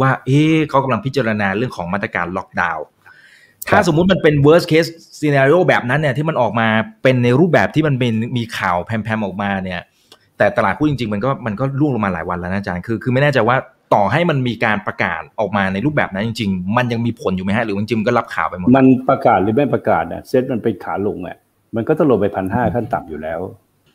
[0.00, 2.84] ว่า เอ๊เขากำลังพิจารณาเรื่องของมาตรการล็อกดาวน์
[3.68, 4.88] ถ้าสมมุติมันเป็น worst case
[5.20, 6.68] scenario แบบนั้นเนี่ยที่มันออกมา
[7.02, 9.80] เป็นในรูปแบบที่มันเป็นมีข่าวแพมๆออกมาเนี่ย
[10.38, 13.56] แต่ตลาดพูดจริงๆ มันก็มันก็ร่วงลงมาหลายวันแล้วนะอาจารย์คือคือไม่แน่ใจว่า
[13.94, 21.36] ต่อให้มันมีการประกาศออกมาในรูปแบบนั้นจริง ๆ มันยังมีผลอยู่ไหมฮะหรือจริงๆก็รับข่าวไปหมดมันประกาศหรือไม่ประกาศเนี่ยเซ็ตมันเป็นขาลงอะ
[21.76, 23.40] มันก็ต้องลงไปพันห้าขั้นต่ำอยู่แล้ว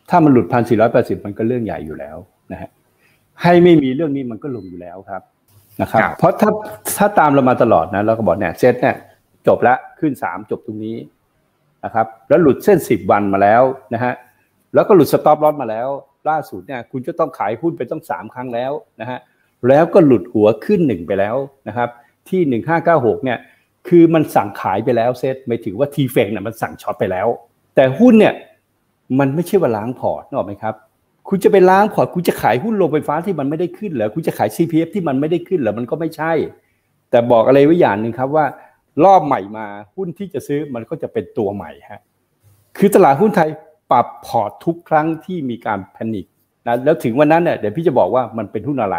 [0.09, 2.17] ถ้ามันหลุดพันสี่ร้อยแปดสิบมันก็เรื่องใหญ่อยู่แล้ว
[2.51, 2.69] นะฮะ
[3.41, 5.21] ให้ไม่มีเรื่องนี้มันก็ลงอยู่แล้วครับ
[5.81, 6.49] นะครับ เพราะถ้า
[6.97, 8.95] ถ้าตามเรามาตลอดนะเราก็บอกเนี่ยเซตเนี่ย
[9.47, 10.97] จบแล้วคลื่นสามจบตรงนี้
[11.85, 14.13] นะครับ แล้วหลุดเส้นสิบวันมาแล้วนะฮะ
[14.73, 15.87] แล้วก็หลุด stop loss มาแล้ว
[16.29, 19.19] ล่าสุดเนี่ยคุณจะต้องขายหุ้นไปต้องสามครั้งแล้วนะฮะ
[19.67, 21.35] แล้วก็หลุดหัวคลื่นหนึ่งไปแล้ว
[21.67, 21.89] นะครับ
[22.29, 23.37] ที่หนึ่งห้าเก้าหกเนี่ย
[23.87, 27.27] คือมันสั่งขายไปแล้วเซตไม่ถือว่า TFEX เนี่ยมันสั่ง short ไปแล้ว
[27.75, 28.33] แต่หุ้นเนี่ย
[29.19, 30.75] มันไม่ใช่ว่าล้างพอร์ตถูกไหมครับ
[31.29, 36.33] คุณจะไปล้างพอร์ตคุณจะขายหุ้นโรงไฟฟ้าที่มันไม่ได้ขึ้นเหรอคุณจะขาย CPF ที่มันไม่ได้ขึ้นเหรอมันก็ไม่ใช่
[37.09, 38.45] แต่บอกอะไรไว้อย่างหนึ่งครับว่า
[39.05, 42.01] รอบใหม่มาหุ้นที่จะซื้อมันก็จะเป็นตัวใหม่ฮะ
[42.77, 43.49] คือตลาดหุ้นไทย
[43.91, 46.25] ปรับพอร์ตทุกครั้งที่มีการ panic
[46.67, 48.97] นะแล้วถึงวันนั้นเนี่ยเดี๋ยวพี่จะบอกว่ามันเป็นหุ้นอะไร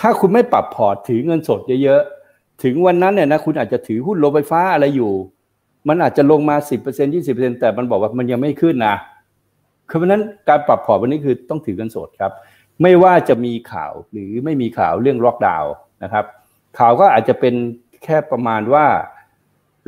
[0.00, 5.12] ถ้าคุณไม่ปรับพอร์ตถือเงินสดเยอะๆถึงวันนั้นเนี่ยนะคุณอาจจะถือหุ้นโรงไฟฟ้าอะไรอยู่
[5.88, 8.96] มันอาจจะลงมา 10% 20%แต่มันบอกว่ามันยังไม่ขึ้นนะ
[9.88, 12.32] คือเพราะนั้นการปรับพอร์ตวันนี้คือต้องถือเงินสดครับ
[12.82, 16.24] ไม่ว่าจะมีข่าวหรือไม่มีข่าวเรื่องล็อกดาวน์นะครับ
[16.78, 17.54] ข่าวก็อาจจะเป็น
[18.04, 18.86] แค่ประมาณว่า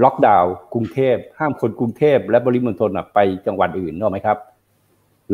[0.02, 4.38] ล็อกดาวน์กรุงเทพห้ามคนกรุงเทพและปริมณฑลไปจังหวัดอื่นนอกไหมครับ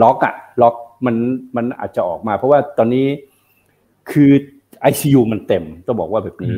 [0.03, 0.75] ล็อกอะล็อก
[1.07, 1.17] มัน
[1.57, 3.07] มันอาจจะออกมา เพราะว่าตอนนี้
[4.11, 4.31] คือ
[4.91, 6.55] ICU มันเต็มต้องบอกว่าแบบนี้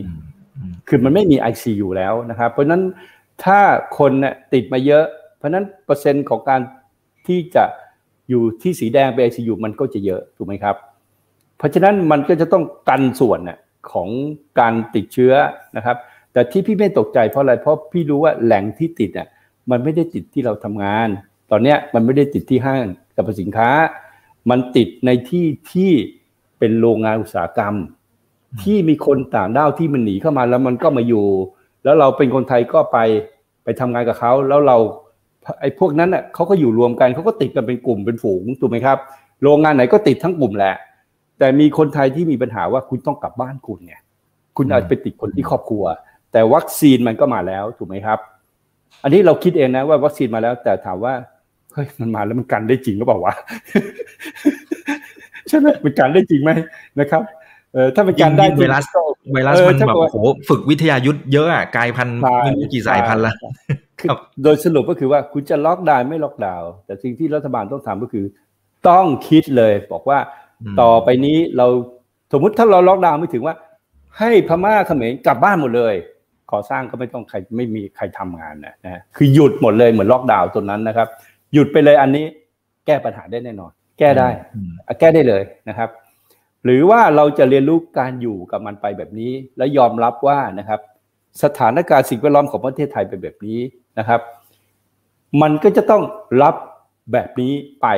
[0.88, 2.82] คือมันไม่มี ICU แล้วนะครับ เพราะนั้น
[3.44, 3.58] ถ้า
[3.98, 5.04] คนเนี่ยติดมาเยอะ
[5.36, 6.60] เพราะนั้นเปอร์เซ็นต์ของการ
[7.26, 7.64] ที่จะ
[8.28, 10.76] อยู่ที่สีแดงไปไอซียูมันก็จะเยอะถูกไหมครับ
[11.58, 13.58] เพราะฉะนั้นมันก็จะต้องกันส่วนน่ะ
[13.92, 14.08] ของ
[14.60, 15.32] การติดเชื้อ
[15.76, 15.96] นะครับ
[16.34, 19.28] แต่ที่พี่ไม่ตกใจเพราะอะไรเพราะพี่รู้ว่าแหล่งที่ติดอะ
[19.70, 21.08] มันไม่ได้ติดที่เราทำงาน
[21.50, 22.84] ตอนเนี้ยมันไม่ได้ติดที่ห้าง
[23.16, 23.70] สรรพสินค้า
[24.50, 25.90] มันติดในที่ที่
[26.58, 27.74] เป็นโรงงานอุตสาหกรรม
[28.62, 31.26] ที่มีคนต่างด้าวที่มันหนีเข้ามาแล้วมันก็มาอยู่
[31.84, 32.98] แล้วเราเป็นคนไทยก็ไป
[33.64, 34.76] ไปทำงานกับเขาแล้วเรา
[35.60, 38.98] ไอ้พวกนั้นอะเขาก็อยู่รวมกันเขาก็ติดกันเป็นกลุ่มเป็นฝูงถูกไหมครับ
[39.42, 40.74] โรงงานไหนก็ติดทั้งกลุ่มแหละ
[41.38, 44.00] แต่มีคนไทยที่มีปัญหาว่าคุณต้องกลับบ้านคุณเนี่ย
[44.56, 45.84] คุณอาจไปติดคนที่ครอบครัว
[46.34, 48.18] แต่วัคซีนมันก็มาแล้วถูกไหมครับ
[49.02, 51.14] อันนี้เราคิดเองนะว่าวัคซีนมาแล้ว แต่ถามว่า
[51.72, 53.34] เฮ้ยมันมาแล้วมันกันได้จริงหรือเปล่าวะ
[55.48, 56.50] ใช่ไหมมันกันได้จริงไหม
[57.00, 57.22] นะครับ
[57.74, 58.84] เออถ้ามันกันได้ไวรัส
[59.32, 60.16] ไวรัสมันแบบโอ้โห
[60.48, 63.34] ฝึกวิทยายุทธเยอะอะกลายพันธุ์ไม่รู้กี่สายพันธุ์ละ
[64.42, 68.24] โดยสรุปก็คือว่าคุณจะล็อกดาวน์ไม่ล็อกดาวน์แต่สิ่งที่รัฐบาลต้องทำก็คือ
[68.88, 70.18] ต้องคิดเลยบอกว่า
[70.80, 71.66] ต่อไปนี้เรา
[72.32, 73.54] สมมุติถ้าเราล็อกดาวน์ไม่ถึงว่า
[74.18, 75.94] ให้พม่าเขมรกลับบ้านหมดเลย
[76.52, 81.08] ก่อสร้างก็ไม่ต้องใครไม่มีใครทำงานนะนะคือหยุดหมดเลยเหมือนล็อกดาวน์ตัวนั้นนะครับ
[81.52, 82.24] หยุดไปเลยอันนี้
[82.86, 84.28] แก้ปัญหาได้แน่นอน แก้ได้
[85.00, 85.90] แก้ได้เลยนะครับ
[86.64, 90.80] หรือว่าเราจะเรียนรู้การอยู่กับมันไปแบบนี้ และยอมรับว่านะครับ
[91.42, 93.60] สถานการณ์สิ่งแวดล้อมของประเทศไทยเป็นแบบนี้
[93.98, 94.20] นะครับ
[95.42, 96.02] มันก็จะต้อง
[96.42, 96.54] รับ
[97.12, 97.52] แบบนี้
[97.82, 97.88] ไป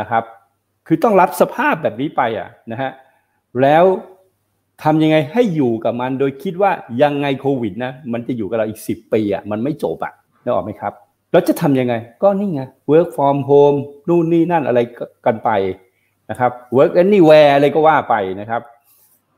[0.00, 0.24] นะครับ
[0.86, 2.90] คือต้องรับสภาพแบบนี้ไปอะนะฮะ
[3.62, 3.84] แล้ว
[4.82, 6.70] ทำยังไงให้อยู่กับมันโดยคิดว่า
[7.02, 10.92] ยังไงโควิดนะมันจะอยู่กับเราอีกสิบปีอะมันไม่จบอะนึกออกไหมครับ
[11.32, 14.80] แล้วจะทำยังไง ก็นี่ไง work from home นู่นนี่นั่นอะไร
[15.26, 15.50] กันไป
[16.30, 18.62] นะครับ work anywhere อะไรก็ว่าไปนะครับ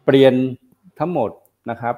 [0.05, 0.33] เปลี่ยน
[0.99, 1.31] ทั้งหมด
[1.71, 1.95] นะครับ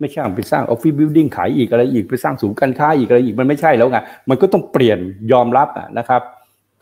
[0.00, 4.98] ไม่ใช่ไปสร้างออฟฟิศบิลดิ่งขายอีกอะไรอีกไปสร้างศูนย์การค้าอีกอะไรอีกมันไม่ใช่แล้วไงมันก็ต้องเปลี่ยน
[5.32, 5.68] ยอมรับ
[5.98, 6.22] นะครับ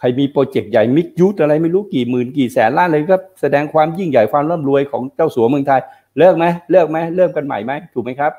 [0.02, 5.80] ครมีโปรเจกต์ใหญ่มิกยุทธอะไรไม่รู้กี่หมื่นกี่แสนล้านเลยก็แสดงความยิ่งใหญ่ความร่ำรวยของเจ้าสัวเมืองไทย
[6.18, 8.32] เลิกไหมเลิกไหมเริ่มกันใหม่ไหมถูกไหมครับ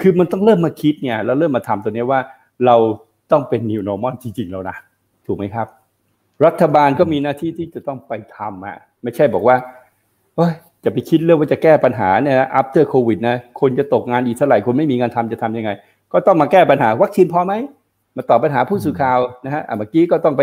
[0.00, 2.20] คือมันต้องเริ่มมาคิดเนี่ยแล้วเริ่มมาทำตัวนี้ว่า
[2.66, 2.76] เรา
[3.32, 4.76] ต้องเป็น new normal จริงๆแล้วนะ
[5.26, 5.66] ถูกไหมครับ
[6.46, 9.56] รัฐบาลก็มีหน้าที่ที่จะต้องไปทำอะไม่ใช่บอกว่า
[10.36, 10.52] เฮ้ย
[10.84, 15.70] จะไปคิดเรื่องว่าจะแก้ปัญหาเนี่ย after covid นะคนจะตกงานอีกเท่าไหร่คนไม่มีงานทำจะทํำยังไง
[16.12, 17.54] ก็ต้องมาแก้ปัญหาวัคซีนพอไหม
[18.16, 20.42] มาตอบปัญหาผู้สื่อข่าวนะฮะเมื่อกี้ก็ต้องไป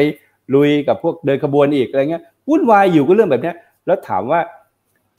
[0.56, 3.54] ลุยกับพวกเดินขบวนอีกอะไรเงี้ยวุ่นวายอยู่ก็เรื่องแบบนี้
[3.86, 4.40] แล้วถามว่า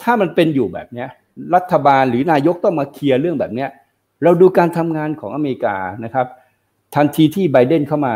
[0.03, 1.09] ถ้ามันเป็นอยู่แบบเนี้ย
[1.55, 3.69] รัฐบาลหรือนายกต้องมาเคลียร์เรื่องแบบเนี้ย
[4.23, 6.27] เราดูการทำงานของอเมริกานะครับ
[6.95, 8.15] ทันทีที่ไบเดนเข้ามา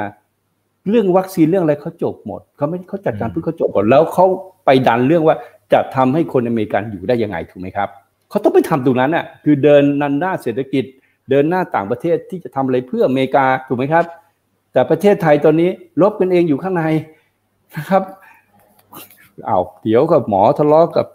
[0.89, 4.27] เรื่องวัคซีนเรื่องอะไรเขาจบหมดเขาไม่เขาจัดการเพื่อเขาจบหมดแล้วเขา
[4.65, 5.37] ไปดันเรื่องว่า
[5.73, 7.89] จะทำให้คนอเมริกันอยู่ได้ยังไงถูกไหมครับ
[8.31, 10.85] เขาต้องไปทำตรงนั้นอะคือเดินนันหน้าเศรษฐกิจ
[11.31, 14.05] เดินหน้าต่างประเทศที่จะทำอะไรเพื่ออเมริกาถูกไหมครับ
[14.73, 15.71] แต่ประเทศไทยตอนนี้
[16.03, 16.85] ลบกันเองอยู่ข้างใน
[17.77, 18.03] นะครับ
[19.47, 21.07] เอาเดี๋ยวกับหมอทะเลาะกับ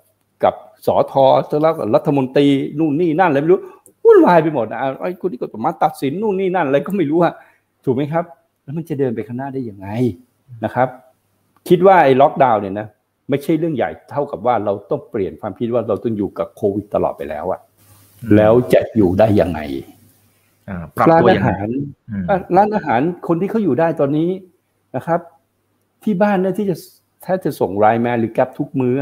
[0.44, 0.56] กับ
[0.88, 2.48] สอทอทะเลาะกับรัฐมนตรี
[2.80, 3.62] นู่นนี่นั่นอะไรไม่รู้
[4.04, 7.34] วุ่นวายไปหมดนะไอ้คนที่ก็มาตัดสินนู่นนี่นั่นอะไรก็ไม่รู้อะ
[7.86, 8.26] ถูกไหมครับ
[8.64, 9.88] แล้วมันจะเดินไปข้างหน้าได้ยังไง
[10.64, 10.88] นะครับ
[11.70, 12.88] คิดว่าไอ้ล็อกดาวน์เนี่ยนะ
[13.30, 17.60] ไม่ใช่เรื่องใหญ่เท่ากับว่าเราต้องเปลี่ยนความคิดว่าเราต้องอยู่กับโควิดตลอดไปแล้วอะ
[18.36, 19.60] แล้วจะอยู่ได้ยังไง
[21.10, 21.68] ร้านอาหาร
[22.56, 24.30] ร้านอาหารคนที่เขาอยู่ได้ตอนนี้
[24.96, 25.20] นะครับ
[26.04, 26.76] ที่บ้านเนี่ยที่จะ
[27.26, 28.96] ถ้าจะส่งไลน์แมนหรือแกลบทุกมื้อ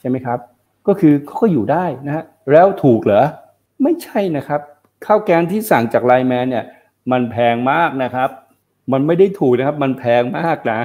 [0.00, 0.38] ใช่ไหมครับ
[0.86, 3.24] ก็คือเขาก็อยู่ได้นะฮะแล้วถูกเหรอ
[3.82, 4.60] ไม่ใช่นะครับ
[5.06, 6.64] ข้าวแกงที่สั่งจากไลน์แมนเนี่ย
[7.12, 8.30] มันแพงมากนะครับ
[8.92, 10.80] มันไม่ได้ถูกนะครับ มันแพงมากนะ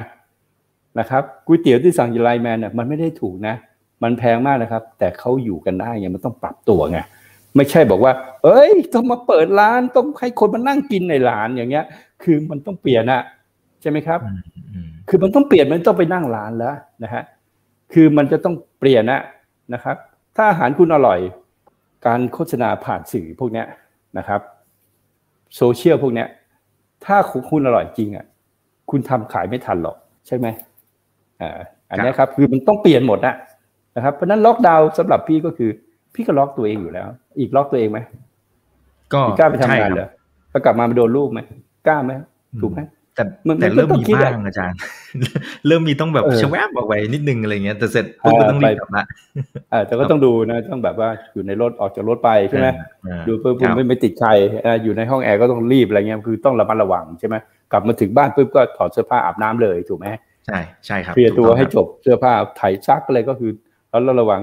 [0.98, 3.54] นะครับก๋วยเตี๋ยวที่สั่งจากไลน์แมนเนี่ยมันไม่ได้ถูกนะ
[4.02, 6.98] มันแพงมากนะครับ แต่เขาอยู่กันได้ไงมันต้องปรับตัวไง
[7.56, 8.12] ไม่ใช่บอกว่า
[8.44, 11.84] เอ้ย ต้องมาเปิดร้านต้องให้คนมานั่งกินในร้านอย่างเงี้ย
[12.22, 13.22] คือมันต้องเปลี่ยนอะ
[13.80, 14.20] ใช่ไหมครับ
[15.08, 17.22] คือมันต้องเปลี่ยนมันต้องไปนั่งร้านแล้วนะฮะ
[17.92, 19.22] คือมันจะต้องเปลี่ยนนะ
[19.74, 19.96] นะครับ
[20.36, 21.18] ถ้าอาหารคุณอร่อย
[22.06, 23.64] การโฆษณาผ่านสื่อพวกนี้
[24.18, 24.40] นะครับ
[25.56, 26.24] โซเชียลพวกนี้
[27.04, 27.16] ถ้า
[27.50, 28.26] คุณอร่อยจริงอะ
[28.90, 30.46] คุณทำขายไม่ทันหรอกใช่ไหม
[31.40, 31.58] อ่า
[31.90, 33.34] อันนี้ครับคือมันต้องเปลี่ยนหมดนะ
[33.96, 35.70] นะครับ เพราะนั้นล็อกดาวน์สำหรับพี่ก็คือ
[36.14, 37.98] พี่ก็ล็อกตัวเองอยู่แล้ว อีกล็อกตัวเองไหม
[39.12, 40.08] ก็กล้าไปทำงานเหรอ
[40.52, 41.40] พอกลับมาโดนลูกไหม
[41.86, 42.12] กล้าไหม
[42.62, 42.80] ถูกไหม
[43.14, 43.22] แต่
[43.60, 44.78] แต่เริ่มมีบ้างอาจารย์
[45.66, 49.04] เริ่มมีต้องแบบชแวบออกไปนิดนึงอะไรเงี้ยแต่เสร็จปุ๊บก็ต้องรีบกลับละ
[49.86, 52.66] แต่ก็ต้องดูนะต้องแบบว่าอยู่ในรถออกจากรถไปใช่ไหม
[53.26, 54.30] ดูปุ๊บไม่ไม่ติดใคร
[54.82, 57.36] อยู่ในห้องแอร์ก็ต้องรีบอะไรเงี้ยคือต้องระมัดระวังใช่ไหม
[57.72, 60.06] กลับมาถึงบ้านปุ๊บก็ถอดเสื้อผ้าอาบน้ำเลยถูกไหม
[60.46, 63.50] ใช่ใช่ครับเคลียร์ตัวให้จบเสื้อผ้าไถซักอะไรก็คือ
[63.90, 64.40] แล้วระวัง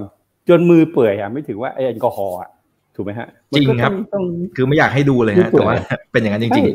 [0.50, 2.50] จนมือเปื่อยอะไม่ถึงว่าไอ้แอลกอฮอล์อะ
[2.96, 3.92] ถูกไหมฮะจริงครับ
[4.56, 5.76] คือไม่อยากให้ดูเลยฮะแต่ว่า
[6.12, 6.66] เป็นอย่างนั้นจริง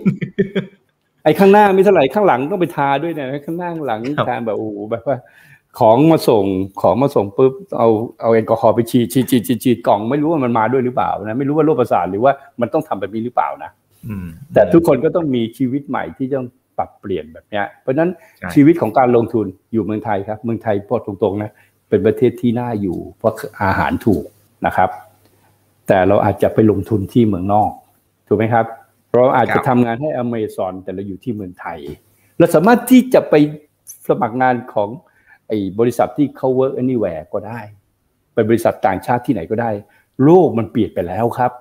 [1.24, 5.18] ไอ้ข้างหน้าไม่เท่าไหร่ข้างหลังต้องไปทาด้วยนะข้างหน้าข้างหลังทาแบบโอ้แบบว่า
[5.78, 6.44] ของมาส่ง
[6.82, 7.88] ของมาส่งปุ๊บเอา
[8.20, 13.70] เอาแอลกอฮอล์ไปฉีดฉีดฉีดฉีดฉีดกล่องไม่รู้ว่ามันมาด้วยหรือเปล่านะไม่รู้ว่าโรคประสาทหรือว่ามันต้องทำแบบนี้หรือเปล่านะ
[14.54, 16.46] แต่ทุกคนก็ต้องมีชีวิตใหม่ที่ต้อง
[16.78, 18.10] ปรับเปลี่ยนแบบนี้เพราะฉะนั้น
[18.54, 21.50] ชีวิตของการลงทุนอยู่เมืองไทยครับ เมืองไทยพูดตรงๆนะ
[21.92, 23.32] เป็นประเทศที่น่าอยู่ เพราะ
[23.62, 24.24] อาหารถูก
[24.66, 24.90] นะครับ
[25.88, 27.70] แต่เราอาจจะไปลงทุนที่เมืองนอก
[28.26, 28.66] ถูกไหมครับ
[29.14, 31.78] เราอาจจะทำงานให้อเมซอนแต่เราอยู่ที่เมืองไทย
[32.38, 33.34] เราสามารถที่จะไป
[34.08, 34.88] สมัครงานของ
[35.48, 37.60] ไอ้บริษัทที่เขา work anywhere ก็ได้
[38.34, 39.70] ไปบริษัทต่างชาติที่ไหนก็ได้
[40.24, 41.52] โลกมันเปลี่ยนไปแล้วครับ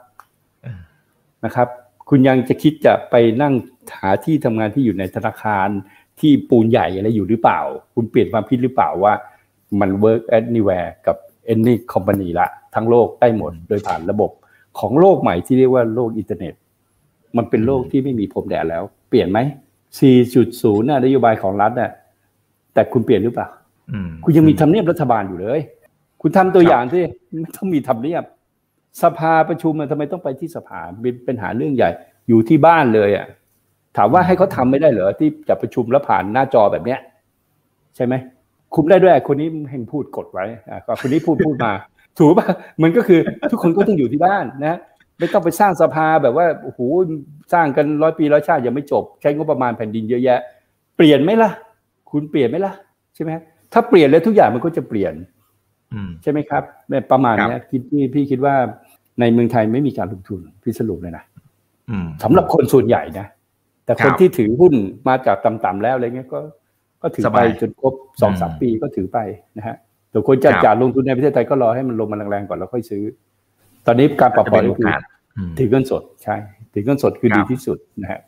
[1.45, 1.67] นะครับ
[2.09, 3.53] คุณยังจะคิดจะไปนั่ง
[3.99, 5.69] หาที่ทำงานที่อยู่ในธนาคาร
[6.19, 7.59] ที่ปูนใหญ่อะไรอยู่หรือเปล่า
[7.95, 9.13] คุณเปลี่ยนความคิดหรือเปล่าว่า
[9.79, 11.17] มัน work anywhere กับ
[11.53, 14.31] any company ละ ทั้งโลกได้หมดโดยผ่านระบบ
[14.79, 16.53] ของโลกใหม่ที่เรียกว่าโลกอินเทอร์เน็ต
[17.37, 19.39] มันเป็นโลกที่ไม่มีพรมแดนแล้ว เปลี่ยนไหม
[20.11, 21.91] 4.0น่ะนโยบายของรัฐน่ะ
[22.73, 23.47] แต่คุณเปลี่ยนหรือเปล่า
[24.23, 25.59] คุณยังมีทำเนียบรัฐบาลอยู่เลย
[26.21, 27.03] คุณทำตัวอย่างที่
[27.41, 28.23] ไม่ต้องมีทำเนียบ
[29.01, 30.79] สภาประชุมมันทำไมต้องไปที่สภา
[31.25, 31.89] เป็นหาเรื่องใหญ่
[32.27, 33.25] อยู่ที่บ้านเลยอะ
[33.97, 36.99] ถามว่าให้เขาทาไม่ได้เหรอที่จะประชุมแล้วผ่านหน้าจอแบบเนี้ย
[37.95, 38.13] ใช่ไหม
[38.75, 41.73] คุมได้ด้วยคนนี้แห่งพูดกดไว้อ่าคนนี้พูดพูดมา
[42.17, 42.47] ถูกป่ะ
[42.83, 43.19] มันก็คือ
[43.51, 44.77] ทุกคนก็ต้องอยู่ที่บ้านนะ
[45.19, 46.79] ไม่ต้องไปสร้างสภาแบบว่าโอ้โห
[47.53, 50.39] สร้างกันร้อยปีร้อยชาติยังไม่จบ ใช้งบประมาณแผ่นดินเยอะแยะ
[50.97, 51.49] เปลี่ยนไหมล่ะ
[52.11, 52.73] คุณเปลี่ยนไหมล่ะ
[53.15, 53.31] ใช่ไหม
[53.73, 55.13] ถ้าเปลี่ยนแล้วทุกอย่างมันก็จะเปลี่ยน
[56.23, 58.55] ใช่ไหมครับเนี่ยประมาณนี้คิดพี่พี่คิดว่า
[59.19, 61.23] ในเมืองไทยไม่มีการลงทุนพี่สรุปเลยนะ
[62.23, 63.27] สำหรับคนส่วนใหญ่นะ
[63.85, 64.73] แต่คนที่ถือหุ้น
[65.07, 66.39] มาจากต่ำๆแล้วอะไรเงี้ยก็
[67.01, 69.19] ก็ถือไปจนครบสองสามปีก็ถือไป
[69.57, 69.75] นะฮะ
[70.09, 73.03] แต่คนจะจ่าลงทุนในประเทศไทยก็รอให้มันลงมาแรงๆก่อนแล้วค่อยซื้อ
[73.85, 74.91] ตอนนี้การปรับพอร์ตคือ
[75.59, 76.35] ถือเงินสดใช่
[76.73, 78.19] ถือเงินสดคือดีที่สุดนะฮะ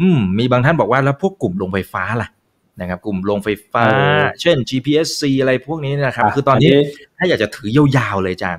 [0.00, 2.28] อืมมีบางท่านบอกว่าแล้วพวกกลุ่มลงไฟฟ้าล่ะ
[2.80, 3.84] นะครับกลุ่มลงไฟฟ้า
[4.40, 6.76] เช่น GPSC อะไรพวกนี้นะครับ คือตอนนี้
[7.18, 8.58] ถ้าอยากจะถือยาวๆเลยจาน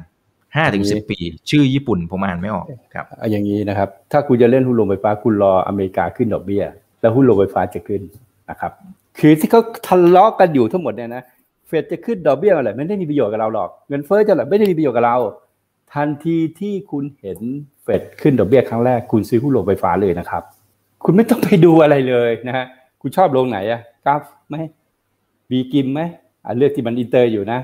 [0.56, 1.18] ห้าถึงสิบปี
[1.50, 6.64] ชื่อญี่ปุ่นผมอ่านไม่ออกครับอย่างนี้นะครับ ถ้าคุณจะเล่นหุ้นลงไฟฟ้าคุณรออเมริกาขึ้นดอกเบี้ย
[7.02, 8.02] แล้วหุ้นโรงไฟฟ้าจะขึ้น
[8.50, 8.72] นะครับ
[9.20, 11.24] คือที่เขาทะเลาะกันอยู่ทั้งหมดเนี่ยนะ
[11.68, 15.18] เฟดจะขึ้นดอกเบี้ยอะไรไม่ได้มีประโยชน์กับเราหรอก เงินเฟ้อจะอะไรไม่ได้มีประโยชน์กับเรา
[15.94, 17.40] ทันทีที่คุณเห็น
[17.84, 20.44] เฟดขึ้นดอกเบี้ยครั้งแรกคุณซื้อหุ้นโรงไฟฟ้าเลยนะครับ
[21.04, 22.66] คุณไม่ต้องไปดูอะไรเลยนะฮะ
[23.02, 24.56] คุณชอบโรงไหนอะ GULF ไหม
[25.50, 26.02] B.Grimm ไหม
[26.46, 27.60] อ่าเลือกที่มันอินเตอร์อยู่นะ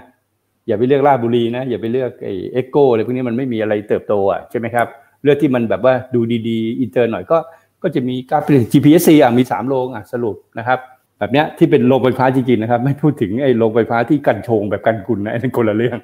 [0.67, 4.87] อย่าไปเลือกราชบุรีนะอย่าไปเลือกไอ้ EGCO อะไรพวกนี้มันไม่มีอะไรเติบโตอะใช่ไหมครับ
[5.23, 7.37] เลือกที่มันแบบว่าดูดีๆอินเตอร์หน่อยก็
[7.83, 8.41] ก็จะมีกราฟ
[8.71, 10.79] GPSC อะมีสามโรงอะสรุปนะครับ
[11.21, 15.97] แบบเนี้ยที่เป็นโรงไฟฟ้าจริงๆนะครับ ไม่พูดถึงไอ้โรงไฟฟ้าที่กันชงแบบกันกุลนะไอ้นั่นคนละเรื่อง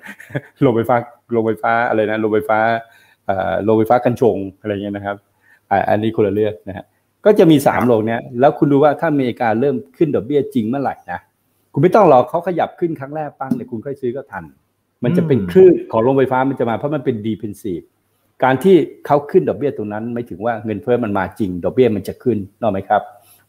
[0.61, 0.95] โรงไฟฟ้า
[1.31, 2.59] โรงไฟฟ้าอะไรนะโรงไฟฟ้า
[3.63, 5.15] โรงไฟฟ้ากันชงอะไรเงี้ยนะครับ
[5.89, 6.85] อันนี้คนละเรื่องนะฮะ
[7.25, 11.19] ก็จะมีสามโรงเนี้ยแล้วคุณดูว่าถ้าอเมริกาเริ่มขึ้นดอกเบี้ยจริงเมื่อไหร่นะ
[11.73, 14.43] คุณไม่ต้องรอเขาขยับขึ้นครั้งแรกปั้งเนี่ยคุณค่อยซื้อก็ทัน
[15.03, 17.81] มันจะเป็นคลื่นของโรงไฟฟ้ามันจะมาเพราะมันเป็น defensive
[18.43, 23.01] การที่เขาขึ้นดอกเบี้ยตรงนั้น หมายถึงว่าเงินเฟ้อมันมาจริงดอกเบี้ยมันจะขึ้นถูกไหมครับ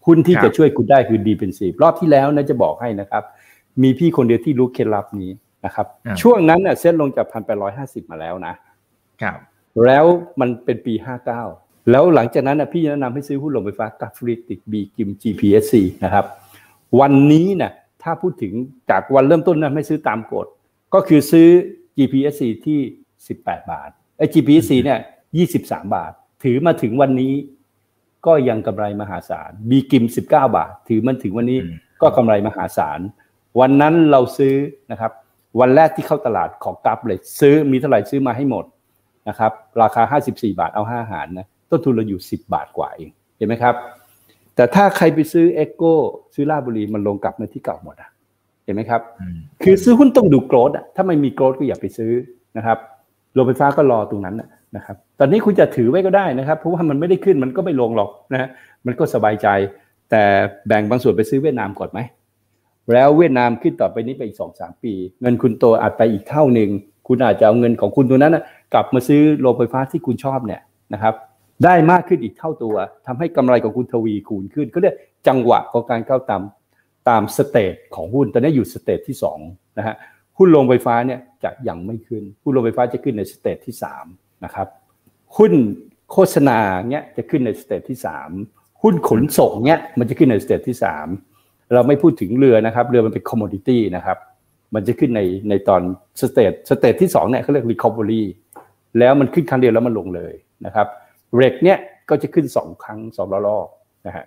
[0.09, 3.23] หุ้นที่จะช่วยคุณได้คือ defensive รอบที่แล้วนะจะบอกให้นะครับ
[3.83, 5.31] มีพี่คนเดียวที่รู้เคล็ดลับนี้
[5.65, 5.87] นะครับ
[6.23, 8.55] ช่วงนั้นเน่ยเซ็ตลงจากพันแปดร้อยห้าสิบมาแล้วนะ
[9.23, 9.39] ครับ
[9.85, 10.05] แล้ว
[10.41, 11.43] มันเป็นปีห้าเก้า
[11.91, 16.25] แล้วหลังจากนั้นนะพี่แนะนำให้ซื้อหุ้นโรงไฟฟ้า GULF ริติก B.Grimm GPSC นะครับ
[17.01, 18.53] วันนี้นะถ้าพูดถึง
[18.91, 20.47] จากวันเริ่มต้นนะไม่ซื้อตามกฎ
[20.95, 21.49] ก็คือซื้อ
[21.97, 22.81] GPSC ที่
[23.29, 24.99] สิบแปดบาทไอ้ GPSC เนี่ย
[25.37, 26.13] ยี่สิบสามบาท
[26.45, 27.33] ถือมาถึงวันนี้
[28.27, 31.59] ก็ยังกำไรมหาศาลบีกิม 19 บาท ถือมันถึงวันนี้
[32.03, 33.01] ก็กำไรมหาศาล
[33.61, 34.55] วันนั้นเราซื้อ
[34.91, 35.13] นะครับ
[35.61, 38.65] วันแรกที่เข้าตลาดของกัฟเลย ซื้อมีเท่าไหร่ซื้อมาให้หมด
[39.29, 39.53] นะครับ
[39.83, 43.75] ราคา 54 บาทเอา 5 หารนะต้นทุนเราอยู่ 10 บาทกว่าเองเห็นไหมครับ
[44.55, 45.83] แต่ถ้าใครไปซื้อ EGCO
[46.35, 48.11] ซื้อราชบุรีมันลงกลับมาที่เก่าหมดอะ
[48.65, 49.01] เห็นไหมครับ
[49.63, 52.13] คือซื้อหุ้นต้องดู growth อะถ้าไม่มี growth ก็อย่าไปซื้อ
[52.57, 52.79] นะครับ
[53.35, 54.37] โรงไฟฟ้าก็รอตรงนั้น
[54.77, 58.49] นะครับตอนนี้คุณจะถือไว้ก็ได้นะครับเพราะว่ามันไม่ได้ขึ้นมันก็ไม่ลงหรอกนะ
[58.87, 59.49] มันก็สบายใจ
[60.11, 60.23] แต่
[60.67, 61.99] แบ่งบางส่วนไปซื้อเวียดนามก่อนไหม
[62.95, 64.93] แล้วเวียดนามขึ้นต่อไปนี้ไปอีกสองสามปี
[65.23, 66.71] เงินคุณโตอาจไปอีกเท่าหนึ่ง
[67.09, 68.45] คุณอาจจะเอาเงินของคุณตัวนั้นนะ
[68.75, 70.61] กลับมาซื้อโรงไฟฟ้าที่คุณชอบเนี่ย
[70.95, 71.15] นะครับ
[71.65, 72.75] ได้มากขึ้นอีกเท่าตัว
[73.07, 74.95] ทำให้กำไรของคุณทวีคูณขึ้นก็เรียก
[75.29, 76.43] จังหวะของการเข้าตาม
[77.09, 79.17] ตาม stage ของหุ้นตอนนี้อยู่ stage ที่
[79.47, 79.95] 2นะฮะ
[80.39, 83.75] หุ้นโรงไฟฟ้าเนี่ยจะยังไม่ขึ้นหุ้นโรงไฟฟ้าจะขึ้นใน stage ที่
[84.07, 84.69] 3 นะครับ
[85.37, 85.53] หุ้น
[86.13, 86.59] โฆษณา
[86.91, 87.99] เนี่ยจะขึ้นใน stage ที่
[88.41, 90.77] 3 หุ้นขนส่งเนี่ยมันจะขึ้นใน stage ที่
[91.25, 94.19] 3 เราไม่พูดถึงเรือนะครับ เรือมันเป็น commodity นะครับ
[94.75, 95.83] มันจะขึ้นในในตอน
[96.21, 98.27] stage stage ที่2เนี่ยเขาเรียก recovery
[98.99, 100.35] แล้วมันขึ้นครั้งเดียวแล้วมันลงเลย
[100.67, 100.87] นะครับ
[101.37, 101.79] เหล็กเนี่ย
[102.09, 103.69] ก็จะขึ้น 2 ครั้ง2รอบ
[104.07, 104.25] นะฮะ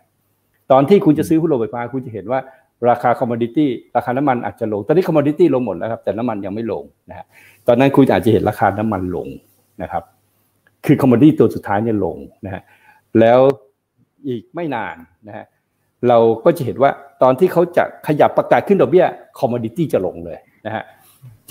[0.71, 2.39] ตอนที่คุณจะซื้อหุ้นโรงไฟฟ้าคุณจะเห็นว่า
[2.89, 7.25] ราคา commodity ราคาน้ำมันอาจจะลง ตอนนี้ commodity ลงหมดแล้วครับแต่น้ำมันยังไม่ลงนะฮะ
[7.67, 9.27] ตอนนั้นคุณอาจจะเห็นราคาน้ำมันลง
[9.81, 10.03] นะครับ
[10.85, 12.63] คือ commodity ตัวสุดท้ายเนี่ยลงนะฮะ
[13.19, 13.39] แล้ว
[14.27, 14.95] อีกไม่นาน
[15.27, 15.45] นะฮะ
[16.07, 19.05] เราก็จะเห็นว่าตอนที่เขาจะขยับประกาศขึ้นดอกเบี้ย
[19.39, 20.83] คอมมดิตี้จะลงเลยนะฮะ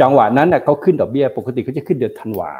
[0.00, 2.50] จังหวะนั้นเน่ยเขาขึ้นดอกเบี้ยปกติเขาจะขึ้นเดือนธันวา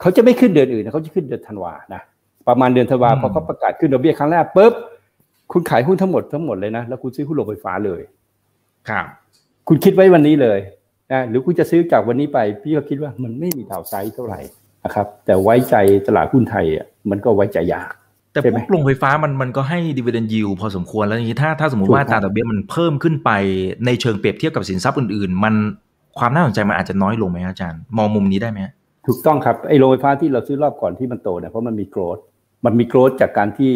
[0.00, 2.02] เขาจะไม่ขึ้นเดือนอื่นเขาจะขึ้นเดือนธันวานะ
[2.48, 4.72] ประมาณเดือนธันวาพอเขาประกาศขึ้นดอกเบี้ยครั้งแรกปุ๊บ
[5.52, 8.02] คุณขายหุ้นทั้งหมดทั้งหมดเลยนะแล้วคุณซื้อหุ้นโรงไฟฟ้าเลย
[8.88, 9.06] ครับ
[9.68, 10.58] คุณคิดไว้วันนี้เลย
[11.12, 14.40] นะหรือคุณจะซื้อจากวันนี้ไป พี่ก็คิดว่ามันไม่มีดาวไซด์เท่าไหร่
[14.84, 15.76] นะครับ แต่ไว้ใจ
[16.06, 17.92] ตลาดหุ้นไทยอะมันก็ไว้ใจยาก
[18.32, 23.30] แต่พวกโรงไฟฟ้ามันมันก็ให้ดีเวเดนยิวพอสมควรแล้วอย่างนี้ถ้าถ้าสมมติว่าตราดอกเบี้ยมันเพิ่มขึ้นไป
[23.86, 25.54] ในเชิงเปรียบเทียบกับสินทรัพย์อื่นๆ มัน
[26.18, 28.58] ความน่าสนใจมันอาจจะน้อยลงไหมอาจารย์ มองมุมนี้ได้ไหม
[29.06, 32.18] ถูกต้องครับไอ้โรงไฟฟ้าที่เราซื้อรอบก่อนที่มันโตเนี่ยเพราะมันมีโกรด
[32.64, 33.72] มันมีโกรดจากการที่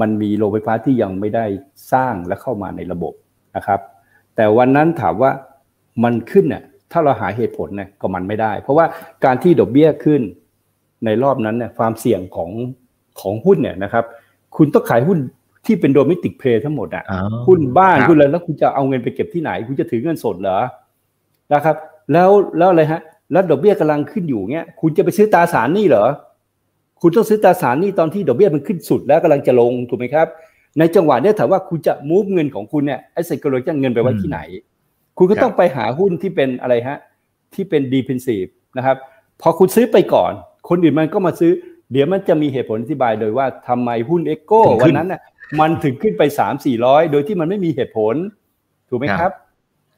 [0.00, 1.44] มันมีโรงไฟฟ้าที่ยังไม่ได้
[1.92, 3.12] สร้างและเข้ามาในระบบ
[3.56, 3.80] นะครับ
[4.36, 5.30] แต่วันนั้นถามว่า
[6.04, 6.62] มันขึ้นเนี่ย
[6.94, 8.86] ถ้าเราหาเหตุผลเนี่ยก็มันไม่ได้ เพราะว่า
[9.24, 10.20] การที่ดอกเบี้ยขึ้น
[11.04, 12.50] ในรอบนั้นเนี่ยความเสี่ยงของ
[13.20, 14.04] ของหุ้นเนี่ยนะครับ
[14.56, 15.18] คุณต้องขายหุ้น
[15.66, 17.04] ที่เป็น domestic play ทั้งหมดอะ
[17.46, 20.58] หุ้นบ้านหุ้นอะไรแล้วคุณจะเอาเงินไปเก็บที่ไหน คุณจะถือเงินสดเหรอ
[21.52, 21.76] นะครับ
[22.12, 23.00] แล้วแล้วอะไรฮะ
[23.32, 26.06] แล้วดอกเบี้ยกำลังขึ้นอยู่เงี้ย คุณจะไปซื้อตราสารหนี้เหรอ
[27.00, 30.26] คุณต้องซื้อตราสารหนี้ตอนที่ดอกเบี้ยมันขึ้นสุดแล้วกำลังจะลงถูกไหมครับ
[30.78, 34.38] ในจังหวะนี้ถามว่าคุณจะ move เงินของคุณเนี่ยไอ้เซ็กโลจะเงินไปไว้ที่ไหน
[35.18, 36.98] คุณก็ต้องไปหาหุ้นที่เป็นอะไรฮะ
[37.54, 38.44] ที่เป็น defensive
[38.76, 38.96] นะครับ
[39.40, 40.32] พอคุณซื้อไปก่อน
[40.68, 41.52] คนอื่นมันก็มาซื้อ
[41.92, 45.20] เดี๋ยวมันจะมีเหตุผลอธิบายด้วยว่าทำไมหุ้น EGCO วันนั้นน่ะ
[45.60, 48.14] มันถึงขึ้นไปสามสี่ร้อยโดยที่มันไม่มีเหตุผล
[48.88, 49.32] ถูกไหมครับ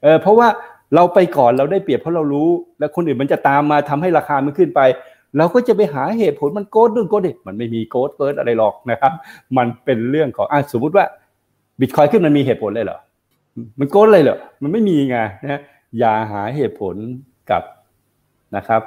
[0.03, 0.49] เออเพราะว่า
[0.95, 2.49] เราไปก่อนเราได้เปรียบเพราะเรารู้
[2.79, 4.81] แล้วคนอื่นมันจะตามมาทำให้ราคามันขึ้นไป
[5.37, 9.13] เราก็จะไปหาเหตุผลมัน growth นู่น growth นี่มันไม่มี growth เกิดอะไรหรอกนะครับ
[9.57, 11.05] มันเป็นเรื่องของอะสมมุติว่า
[11.81, 12.99] บิตคอยขึ้นมันมีเหตุผลเลยเหรอ
[13.79, 15.61] มันโกดเลยเหรอมันไม่มีไงนะ
[15.99, 16.95] อย่าหาเหตุผล
[17.51, 17.63] กับ
[18.57, 18.83] นะครับ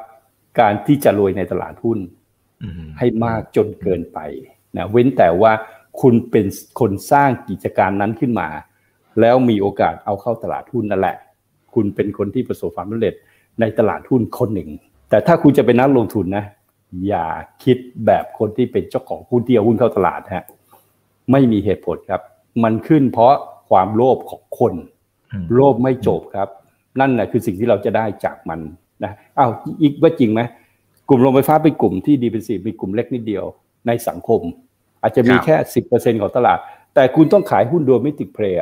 [0.60, 2.00] การที่จะรวยในตลาดหุ้น
[2.98, 4.20] ให้มากจนเกินไป
[4.78, 5.52] นะเว้นแต่ว่า
[6.02, 6.46] คุณเป็น
[6.80, 8.48] คนสร้างกิจการนั้นขึ้นมา
[9.20, 11.16] แล้วมีโอกาสเอาเข้าตลาดหุ้นนั่นแหละ
[11.74, 13.14] คุณเป็นคนที่ประสบความสำเร็จ
[13.60, 14.70] ในตลาดหุ้นคนหนึ่ง
[15.10, 16.46] แต่ถ้าคุณจะเป็นนักลงทุนนะ
[17.08, 17.26] อย่า
[17.64, 20.46] คิดแบบคนที่เป็นเจ้าของหุ้นที่เอาหุ้นเข้าตลาดฮะ
[21.32, 22.22] ไม่มีเหตุผลครับ
[22.64, 23.34] มันขึ้นเพราะ
[23.70, 24.74] ความโลภของคน
[25.56, 26.50] โลภไม่จบครับ
[27.00, 28.60] นั่นแหละคือสิ่งที่เราจะได้จากมัน
[29.04, 29.52] นะอ้าว
[29.82, 30.42] อีกว่าจริงไหม
[31.10, 33.46] กลุ่มโรงไฟฟ้าเป็นกลุ่มที่ดีเป็นสีเป็นกลุ่มเล็กนิดเดียว
[33.88, 34.42] ในสังคม
[35.02, 36.58] อาจจะมีแค่สิบเปอร์เซ็นของตลาด
[36.96, 38.60] แต่คุณต้องขายหุ้นโดยไม่ติดเพลย์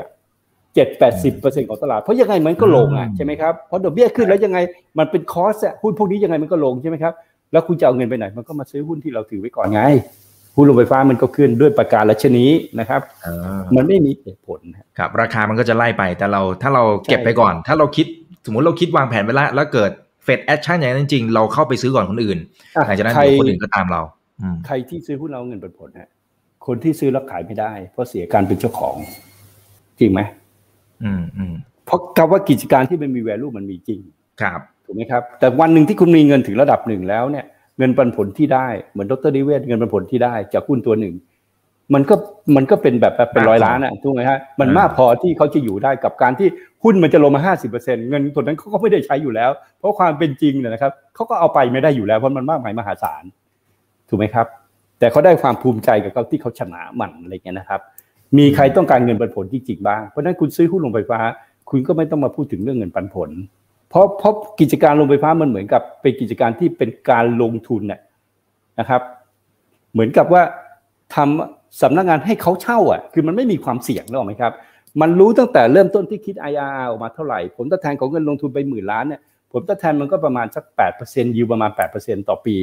[0.75, 4.59] เจ็ดแปดสิบเปอร์เซ็นของตลาด เพราะยังไงมันก็ลงอะใช่ไหมครับเพราะดอกเบี้ยขึ้นแล้วยังไง
[4.99, 7.13] มันเป็น cost อะหุ้นพวกนี้ยังไงมันก็ลงใช่ไหมครับ
[7.51, 9.83] แล้วคุณจะเอาเงินไปไหน มันก็มาซื้อหุ้นที่เราถือไว้ก่อนไง
[10.57, 13.01] หุ้นโรงไฟฟ้ามันก็ขึ้นด้วยประการฉะนี้นะครับ
[13.75, 14.59] มันไม่มีเหตุผล
[14.97, 18.05] ครับ ราคามันก็จะไล่ไปแต่เราถ้าเราเก็บไปก่อน ถ้าเราคิด
[18.45, 19.91] สมมติเราคิดวางแผนไว้แล้วแล้วเกิด
[20.23, 22.37] Fed action อย่างนั้นจริงเราเข้าไปซื้อก่อนคนอื่น
[22.85, 24.01] หลังจากนั้นคนอื่นก็ตามเรา
[24.67, 26.09] ใครที่ซื้อหุ้นเอาเงินปันผลฮะ
[26.67, 28.95] คนที่ซื้อแล้วขายไม่ได้ เพราะเสียการเป็นเจ้าของ
[29.99, 30.21] จริงไหม
[31.03, 31.53] อืมอืม
[31.85, 33.99] เพราะคำว่ากิจการที่มันมี value มันมีจริง
[34.41, 37.45] ครับถูกไหมครับ แต่วันหนึ่งที่คุณมีเงินถึงระดับหนึ่งแล้วเนี่ย
[37.77, 41.15] เงินปันผลที่ได้เหมือนดรดิเวศเงินปันผลที่ได้จากหุ้นตัวหนึ่ง
[41.93, 42.15] มันก็
[42.55, 46.47] มันก็เป็นแบบเป็นร้อยล้านอะถูกไหมฮะมันมากพอที่เขาจะอยู่ได้กับการที่
[46.83, 53.23] หุ้นมันจะลงมาห้าสิบเปอร์เซ็นเงินส่วนนั้นเขาก็ไม่ได้ใช้อยู่แล้ว เพราะความเป็นจริงเนี่ยนะครับเขาก็เอาไปไม่ได้อยู่แล้วเพราะมันมากมายมหาศาล
[54.09, 54.47] ถูกไหมครับ
[54.99, 57.81] แต่เขาได้ความภูมิใจกับเขาที่เขาชนะมันอะไรเงี้ยนะครับ
[58.37, 61.19] มีใครต้องการเงินปันผลจริงๆบ้างเพราะนั้นคุณซื้อหุ้นลงไฟฟ้า
[61.69, 63.29] คุณก็ไม่ต้องมาพูดถึงเรื่องเงินปันผล
[63.89, 67.99] เพราะเพราะกิจการลงไฟฟ้ามันเหมือนกับเป็นกิจการที่เป็นการลงทุนเนี่ย
[68.79, 69.01] นะครับ
[69.93, 70.41] เหมือนกับว่า
[71.15, 74.53] ทำสำนักงานให้เขาเช่าอะ คือมันไม่มีความเสี่ยงหรอกไหมครับ
[75.01, 79.21] มันรู้ตั้งแต่เริ่มต้นที่คิด IRR ออกมาเท่าไหร่ ผลตอบแทนของเงินลงทุนไปหมื่นล้านเนี่ย
[79.51, 82.57] ผลตอบแทนมันก็ประมาณสักแปดเปอร์เซนต์ยิวประมาณแปดเปอร์เซนต์ต่อปี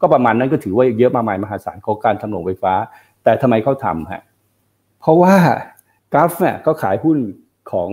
[0.00, 2.74] ก็ประมาณนั้นก็ถือว่าเยอะมากมายมหาศาลของการทำโรงไฟฟ้า
[3.24, 4.22] แต่ทำไมเขาทำฮะ
[5.00, 5.34] เพราะว่า
[6.12, 7.18] กราฟเนี่ยก็ขายหุ้น
[7.72, 7.90] ของ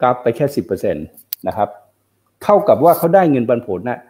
[0.00, 1.00] กราฟไปแค่สิบเปอร์เซนต
[1.48, 1.68] นะครับ
[2.42, 4.00] เท่ากับว่าเขาได้เงินปันผลนะ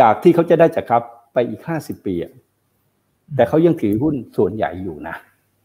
[0.00, 1.02] จากที่เขาจะได้จากกราฟ
[1.32, 2.14] ไปอีกห้าสิบปี
[3.36, 5.16] แต่เขายังถือหุ้นส่วนใหญ่อยู่นะ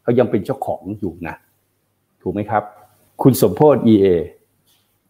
[0.02, 1.34] เขายังเป็นเจ้าของอยู่นะ
[2.22, 2.62] ถูกไหมครับ
[3.22, 4.06] คุณสมโพศ EA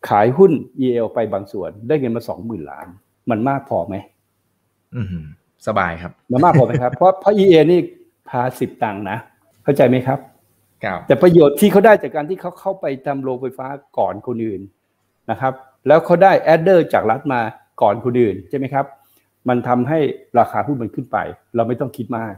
[0.09, 2.87] ขายหุ้น EA ไปบางส่วน ได้เงินมาสองหมื่นล้าน
[3.31, 3.95] มันมากพอไหม
[4.97, 5.07] อืม
[5.67, 7.81] สบายครับ มันมากพอไหมครับ เพราะเพราะ EA นี่
[8.29, 9.19] พาสิบตังค์นะ
[9.65, 10.19] เข้าใจไหมครับ
[11.07, 13.67] แต่ประโยชน์ที่เขาได้จากการที่เขาเข้าไปทำโรงไฟฟ้า
[13.99, 14.61] ก่อนคนอื่น
[15.31, 15.53] นะครับ
[15.87, 17.41] แล้วเขาได้แอดเดอร์จากรัฐมา
[17.83, 18.85] ก่อนคนอื่นใช่ไหมครับ
[19.49, 19.99] มันทำให้
[20.39, 21.19] ราคาหุ้นมันขึ้นไป
[21.57, 22.35] เราไม่ต้องคิดมาก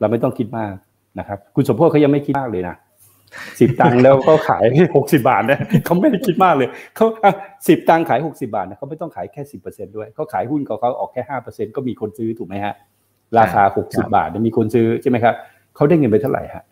[0.00, 0.74] เราไม่ต้องคิดมาก
[1.18, 2.76] นะครับ คุณสมพศเขายังไม่คิดมากเลยนะ
[3.60, 4.64] สิบตังค์แล้วเขาขาย
[4.96, 7.06] หกสิบาทนะเขาไม่ได้คิดมากเลยเขา
[7.68, 12.74] สิบตังค์ขายหกสิบาทนะเขาไม่ต้องขายแค่สิบเปอร์เซ็นด้วยเขาขายหุ้นของเขาออกแค่ห้าเปอร์เซ็นก็มีคนซื้อถูกไหมฮะ
[13.38, 15.34] ราคาหกสิบาทมีคนซื้อใช่ไหมครับ
[15.76, 16.64] เขาได้เงินไปเท่าไหร่ฮะ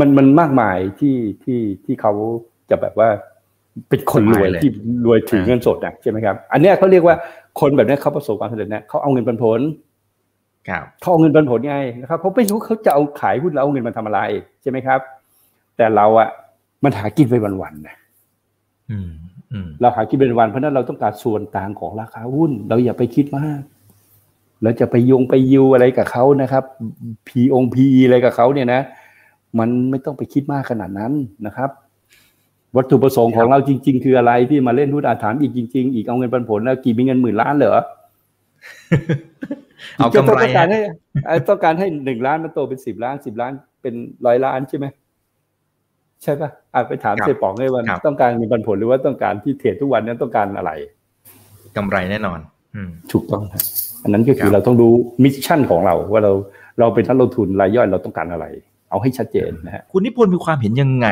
[0.00, 2.12] มันมันมากมายที่ที่ที่เขา
[2.70, 3.08] จะแบบว่า
[3.88, 4.70] เป็นคนรวยที่
[5.04, 7.16] รวยถือเงินสดนะใช่ไหมครับอันนี้เขาเรียกว่า
[7.60, 9.60] คนแบบนี้เขาประสบความสำเร็จนะเขาเอาเงินปันผล
[11.00, 14.20] เขาเอาเงินปันผลไงนะครับเขาไม่รู้เขาจะเอาขายหุ้นแล้วเอาเงินมาทำอะไร
[14.62, 15.00] ใช่ไหมครับ
[15.76, 16.28] แต่เราอะ
[16.84, 17.96] มันหากินไปวันๆนะ
[19.80, 23.60] เราหากินเป็นวันเพราะนั้นเราต้องการส่วนต่างของราคาหุ้น เราอย่าไปคิดมาก
[24.62, 26.64] เราจะไปยงไปยิวอะไรกับเขานะครับ
[27.28, 28.80] พีองพีอะไรกับเขาเนี่ยนะ
[29.58, 31.12] มันไม่ต้องไปคิดมากขนาดนั้น
[31.46, 31.70] นะครับ
[32.76, 37.82] วัตถุประสงค์ของเราจริง ๆ คืออะไรที่มาเล่นหุ้นอาถรรพ์อีกจริง ๆ อีกเอาเงินปันผลแล้วกี่มีเงินหมื่นล้านเหรอ
[39.96, 40.78] เอากำไรต้องการให้
[41.48, 43.52] ต้องการให้หนึ่งล้านมันโตเป็นสิบล้านสิบล้าน
[43.82, 43.94] เป็น
[44.26, 44.86] ร้อยล้านใช่ไหม
[46.22, 50.70] ใช่ปะอาจไปถามเจ๊ป๋องให้ว่าต้องการเงินปันผลหรือว่าต้องการที่เทรดทุกวันนั้นต้องการอะไร
[51.76, 52.38] กำไรแน่นอน
[52.74, 52.80] อื
[53.12, 53.62] ถูกต้องครับ
[54.02, 56.32] อันนั้นก็คือเราต้องรู้มิชชั่นของเราว่าเรา
[56.78, 58.46] เราเป็นนักลงทุนรายย่อยเราต้องการอะไร
[58.90, 61.08] เอาให้ชัดเจนนะฮะคุณนิพนธ์มีความเห็นยังไง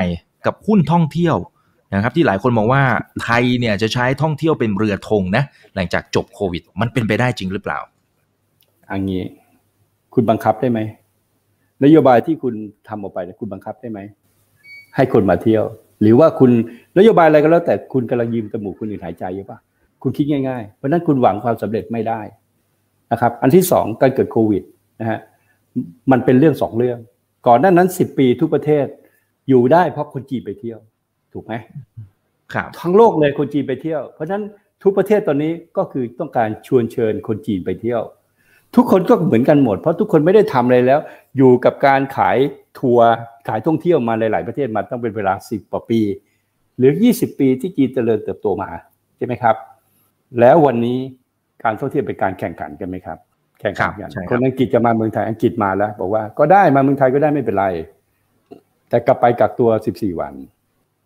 [0.47, 1.37] กับหุ้นท่องเที่ยว
[1.95, 2.83] นะครับที่หลายคนมองว่า
[3.23, 7.79] ไทยเนี่ยจะใช้ท่องเที่ยวเป็นเรือธงนะหลังจากจบโควิด มันเป็นไปได้จริงหรือเปล่า
[8.91, 9.23] อันนี้
[10.15, 10.81] คุณบังคับได้ไหม
[11.85, 12.55] นโยบายที่คุณ
[12.89, 14.01] ทำออกไปคุณบังคับได้ไหม
[14.97, 15.65] ให้คนมาเที่ยว
[16.03, 16.51] หรือว่าคุณ
[16.99, 19.59] นโยบายอะไรก็แล้ว แต่คุณกำลังยืมจมูกคนอื่นหายใจอยู่ปะ
[20.03, 22.21] คุณคิดง่ายๆ เพราะนั้นคุณหวังความสำเร็จไม่ได้
[23.13, 24.63] นะครับ อันที่สองการเกิดโควิด
[25.01, 25.19] นะฮะ
[26.11, 26.99] มันเป็นเรื่องสองเรื่อง
[27.47, 28.87] ก่อนหน้านั้นสิบปีทุกประเทศ
[29.49, 30.79] อยู่ได้เพราะคนจีนไปเที่ยว
[31.33, 31.55] ถูกไหม
[32.55, 34.45] ครับทั้งโลกเลยคนจีนไปเที่ยว เพราะฉะนั้น
[34.83, 38.03] ทุกประเทศตอนนี้ก็คือต้องการชวนเชิญคนจีนไปเที่ยว
[38.77, 41.01] ทุกคนก็เหมือนกันหมด เพราะทุกคนไม่ได้ทำอะไรแล้ว
[41.37, 42.39] อยู่กับการขาย
[42.79, 43.09] ทัวร์
[43.49, 46.01] ขายท่องเที่ยวมาหลาย ๆ ประเทศมาต้องเป็นเวลาสิบกว่าปี
[46.79, 48.71] หรือยี่สิบปีที่จีนเจริญเติบโตมา
[49.17, 49.57] ใช่ไหมครับ
[50.41, 50.99] แล้ววันนี้
[51.65, 53.19] การท่องเที่ยวเป็นการแข่งขันกันไหมครับ
[53.61, 57.67] แข่งขันกันคนอังกฤษจะมาเมืองไทยอังกฤษมาแล้ว บอกว่าก็ได้มาเมืองไทยก็ได้ไม่เป็นไร
[58.89, 60.35] แต่กลับไปกักตัวสิบสี่วัน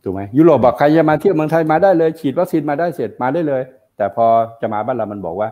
[0.06, 3.62] ถูกไหมยุโรปบอกใครจะมาเที่ยวเมืองไทยมาได้เลย ฉีดวัคซีนมาได้เสร็จมาได้เลย
[3.96, 4.26] แต่พอ
[4.60, 5.48] จะมาบ้านเรามันบอกว่า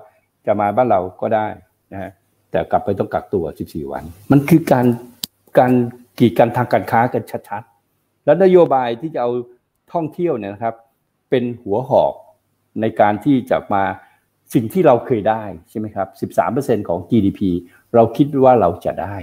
[0.46, 1.46] จะมาบ้านเราก็ได้
[1.92, 2.10] นะฮะ
[2.50, 4.86] แต่กลับไปต้องกักตัวสิบสี่วัน มันคือการ
[5.58, 5.72] การ
[6.18, 9.30] กีดกันทางการค้ากันชัดๆ แล้วนโยบายที่จะเอา
[9.92, 10.74] ท่องเที่ยวเนี่ยนะครับ
[11.30, 12.12] เป็นหัวหอก
[12.80, 13.82] ในการที่จะมา
[14.54, 16.08] สิ่งที่เราเคยได้ใช่ไหมครับ
[16.48, 17.40] 13%ของ GDP
[17.94, 19.14] เราคิดว่าเราจะได้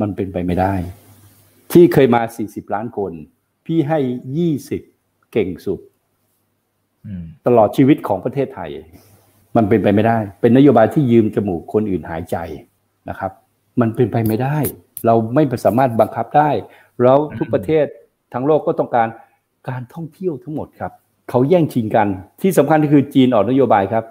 [0.00, 0.74] มันเป็นไปไม่ได้
[1.72, 3.12] ที่เคยมา 40 ล้านคน
[3.72, 4.00] พี่ให้
[4.66, 5.80] 20เก่งสุด
[7.46, 8.70] ตลอดชีวิตของประเทศไทย
[9.56, 12.36] มันเป็นไปไม่ได้ เป็นนโยบายที่ยืมจมูกคนอื่นหายใจ
[13.08, 13.32] นะครับ
[13.80, 14.58] มันเป็นไปไม่ได้
[15.06, 16.50] เราไม่สามารถบังคับได้
[17.02, 17.86] แล้วทุกประเทศ
[18.32, 19.08] ทั้งโลกก็ต้องการ
[19.68, 20.92] การท่องเที่ยวทั้งหมดครับ
[21.30, 22.08] เขาแย่งชิงกัน
[22.42, 24.04] ที่สำคัญก็คือจีนออกนโยบายครับ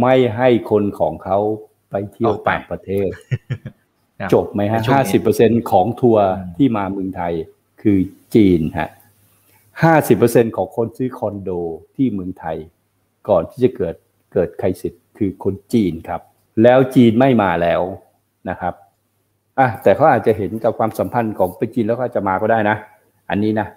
[0.00, 1.38] ไม่ให้คนของเขา
[1.90, 3.08] ไปเที่ยวต่างประเทศ
[4.32, 7.34] จบไหมฮะห้าสิบเปอร์เซ็นของทัวร์ที่มาเมืองไทย
[7.84, 7.98] คือ
[8.34, 8.90] จีนฮะ
[9.82, 11.50] ห้าสิบเปอร์เซ็นของคนซื้อคอนโด
[11.96, 12.56] ที่เมืองไทย
[13.28, 13.94] ก่อนที่จะเกิด
[14.32, 16.20] เกิดใครสิทธิ์คือคนจีนครับ
[16.62, 17.80] แล้วจีนไม่มาแล้ว
[18.50, 18.74] นะครับ
[19.58, 22.76] อะแต่เขาอาจจะเห็นกับความสัมพันธ์ของไปจีนแล้วก็จะมาก็ได้นะ
[23.30, 23.68] อันนี้นะ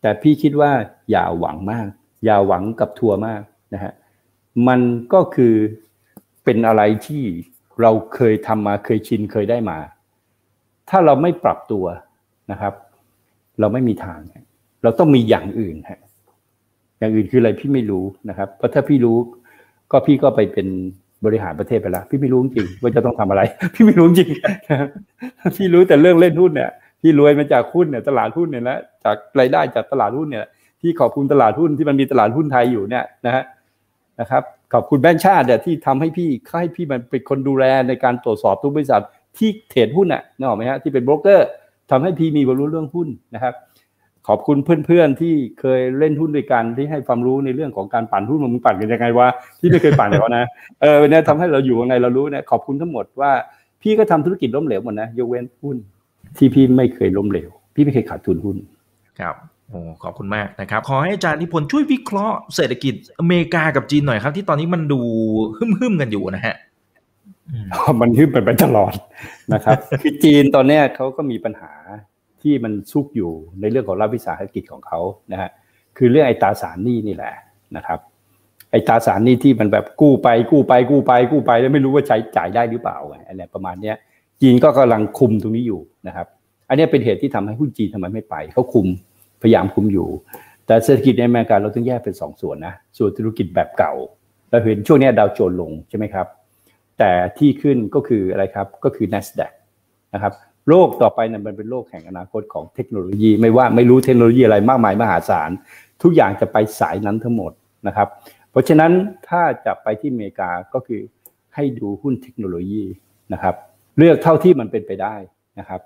[0.00, 0.72] แต่พี่คิดว่า
[1.10, 1.86] อย่าหวังมาก
[2.24, 3.42] อย่าหวังกับทัวร์มาก
[3.74, 3.92] นะฮะ
[4.68, 4.80] มัน
[5.12, 5.54] ก็คือ
[6.44, 7.22] เป็นอะไรที่
[7.80, 9.78] เราเคยทำมาเคยชินเคยได้มา
[10.90, 11.84] ถ้าเราไม่ปรับตัว
[12.50, 12.72] นะครับ
[13.62, 14.20] เราไม่มีทาง
[14.82, 16.00] เราต้องมีอย่างอื่นฮะ
[16.98, 19.16] อย่างอื่นคืออะไรพี่ไม่รู้นะครับ เพราะถ้าพี่รู้
[19.90, 20.66] ก็พี่ก็ไปเป็น
[21.24, 23.42] บริหารประเทศไปแล้วพี่ไม่รู้จริงว่าจะต้องทำอะไร
[23.74, 24.30] พี่ไม่รู้จริง
[25.56, 26.70] พี่รู้แต่เรื่องเล่นหุ้นเนี่ย
[27.02, 30.46] พี่รวยมาจากหุ้นเนี่ยตลาดหุ้นเนี่ยนะจากรายได้จากตลาดหุ้นเนี่ย
[30.80, 33.44] พี่ขอบคุณตลาดหุ้นที่มันมีตลาดหุ้นไทยอยู่เนี่ยนะฮะ
[34.20, 34.42] นะครับ
[34.72, 39.02] ขอบคุณแบงค์ชาติเนี่ยที่ทำให้พี่ให้พี่มันเป็นคนดูแลในการตรวจสอบทุกบริษัท
[39.38, 41.48] ที่เทรดหุ้นน่ะนึกออกไหมฮะที่เป็นโบรกเกอร์
[41.90, 43.54] ทำให้พี่มีความรู้เรื่องหุ้นนะครับ
[44.28, 44.56] ขอบคุณ
[44.86, 49.28] เพื่อนๆที่เคยเล่นหุ้นด้วยกันที่ให้ความรู้ในเรื่องของการปั่นหุ้นมึงปั่นกันยังไงวะ
[49.60, 50.44] ที่ไม่เคยปั่นเขานะ
[50.82, 53.32] เออเนี่ยทำให้เราอยู่ยังไงเรารู้เนี่ยขอบคุณทั้งหมดว่า
[53.82, 55.76] พี่ก็ทำธุรกิจล้มเหลวหมดนะยกเว้นหุ้น
[56.36, 58.56] ที่พี่ไม่เคยล้มเหลว พี่ไม่เคยขาดทุนหุ้น
[59.20, 59.34] ครับ
[59.68, 65.00] โอ้ขอบคุณมากนะครับ ขอให้อาจารย์นิพนธ์ช่วยวิเคราะห์เศรษฐกิจอเมริกากับจีนหน่อยครับ ที่ตอนนี้มันดู
[65.58, 66.54] หึ่มๆกันอยู่นะฮะ
[68.00, 68.92] มันหึ่มไปไปตลอด
[69.54, 71.72] นะครับคือจีนตอนนี้เขาก็มีปัญหา
[72.42, 75.00] ที่มันซุกอยู่ในเรื่องของรัฐวิสาหกิจของเขา
[75.32, 75.50] นะฮะ
[75.96, 77.34] คือเรื่องไอ้ตาสารหนี้นี่แหละ
[77.76, 77.98] นะครับ
[78.70, 83.96] ไอ้ตาสารหนี้ที่มันแบบกู้ไป กู้ไป กู้ไป กู้ไปแล้วไม่รู้ว่าใช้จ่ายได้หรือเปล่าอะไรประมาณเนี้ย
[84.40, 86.26] จีนก็กำลังคุมตรงนี้อยู่นะครับ
[86.68, 88.86] อันนี้เป็นเหตุที่ทำให้หุ้นจีนทำไมไม่ไปเขาคุม
[89.42, 90.08] พยายามคุมอยู่
[90.66, 93.94] แต่เศรษฐกิจในอเมริกาเราต้องแยกเป็นสองส่วนนะส่วนธุรกิจแบบเก่า
[94.50, 96.26] เราเห็นช่วงนี้ดาวโจนลงใช่ไหมครับ
[97.02, 99.52] แต่ที่ขึ้นก็คืออะไรครับก็คือ NASDAQ
[100.14, 100.32] นะครับ
[100.68, 105.50] โลกต่อไปนั้นมันเป็นโลกแห่งอนาคตของเทคโนโลยี ไม่ว่าไม่รู้เทคโนโลยีอะไรมากมายมหาศาล
[106.02, 107.52] ทุกอย่างจะไปสายนั้นทั้งหมด
[107.86, 108.08] นะครับ
[108.50, 108.92] เพราะฉะนั้น
[109.28, 111.00] ถ้าจะไปที่อเมริกาก็คือ
[111.54, 112.84] ให้ดูหุ้นเทคโนโลยี
[113.32, 113.54] นะครับ
[113.98, 115.14] เลือกเท่าที่มันเป็นไปได้
[115.58, 115.80] นะครับ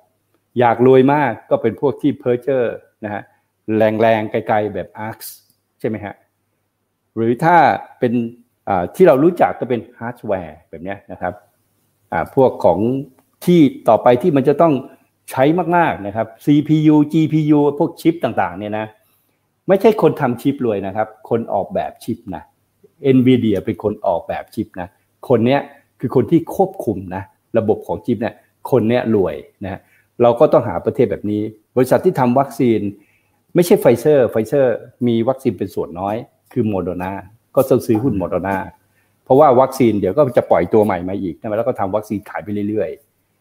[0.59, 3.23] อยากรวยมากก็เป็นพวกที่ future นะฮะ
[3.79, 5.19] แรงๆไกลๆแบบ ARK
[5.81, 6.15] ใช่ไหมฮะ
[7.17, 7.57] หรือถ้า
[7.99, 8.13] เป็น
[8.95, 11.35] ที่เรารู้จักก็เป็นฮาร์ดแวร์แบบนี้นะครับ
[12.35, 12.79] พวกของ
[13.45, 14.75] ที่ต่อไปที่มันจะต้อง
[15.31, 15.45] ใช้
[15.77, 18.87] มากๆนะครับ CPU GPU พวกชิปต่างๆเนี่ยนะ
[19.69, 22.43] ไม่ใช่คนทำชิปรวยนะครับ คนออกแบบชิปนะ
[23.17, 24.89] NVIDIA เป็นคนออกแบบชิปนะ
[25.29, 25.61] คนเนี้ย
[26.01, 27.23] คือคนที่ควบคุมนะ
[27.59, 28.35] ระบบของชิปเนี่ย
[28.71, 29.81] คนเนี้ยรวยนะ
[30.23, 31.43] เราก็ต้องหาประเภทแบบนี้
[31.77, 32.81] บริษัทที่ทำวัคซีน
[33.55, 34.75] ไม่ใช่ไฟเซอร์ไฟเซอร์
[35.07, 36.17] มีวัคซีนเป็นส่วนน้อย
[36.53, 37.13] คือโมเดอร์นา
[37.57, 38.57] ก็ต้องซื้อหุ้นโมเดอร์นา
[39.25, 42.91] เพราะว่าวัคซีนเดี๋ยวก็จะปล่อยตัวใหม่มาอีกนะแล้วก็ทำวัคซีนขายไปเรื่อย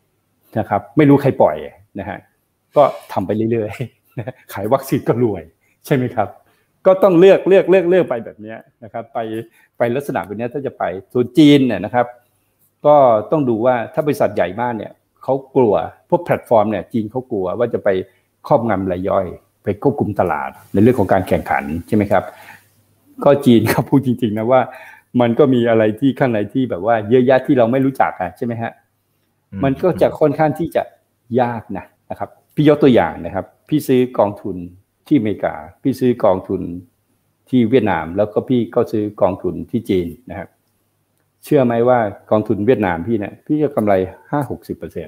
[0.01, 1.55] ๆนะครับ ไม่รู้ใครปล่อย
[1.99, 2.19] นะฮะ
[2.75, 5.43] ก็ทำไปเรื่อยๆขายวัคซีนก็รวย
[5.85, 6.29] ใช่ไหมครับ
[6.85, 9.19] ก็ต้องเลือกเลือกเลือกเลือกไปแบบนี้นะครับ ไป
[9.77, 12.05] ไปลักษณะแบบนี้ถ้าจะไปส่วนจีนเนี่ยนะครับ
[12.85, 12.95] ก็
[13.31, 14.91] ต้องดูว่าถ้าบริษัทใหญ่มากเนี่ย
[15.23, 15.73] เขากลัว
[16.09, 17.89] พวกแพลตฟอร์มเนี่ยจีนเขากลัวว่าจะไป
[18.47, 19.25] ครอบงำรายย่อย
[19.63, 22.23] ไปควบคุมตลาดในเรื่องของการแข่งขันใช่ไหมครับ
[23.23, 24.61] ก็จีนเขาพูดจริง ๆ นะว่า
[25.21, 28.71] มันก็มีอะไรที่ข้างในที่แบบว่าเยอะแยะที่เราไม่รู้จักอะใช่ไหมฮะ
[29.63, 30.83] มันก็จะค่อนข้างที่จะ
[31.41, 34.55] ยากนะนะครับ พี่ยกตัวอย่างนะครับ พี่ซื้อกองทุน
[35.07, 36.61] ที่อเมริกา พี่ซื้อกองทุน
[37.49, 40.49] ที่เวียดนาม แล้วก็พี่ก็ซื้อกองทุนที่จีนนะครับ
[41.43, 41.99] เชื่อไหมว่า
[42.31, 43.93] กองทุนเวียดนามพี่เนี่ยพี่ก็กำไร
[44.31, 45.07] ห้าหกสิบเปอร์เซ็น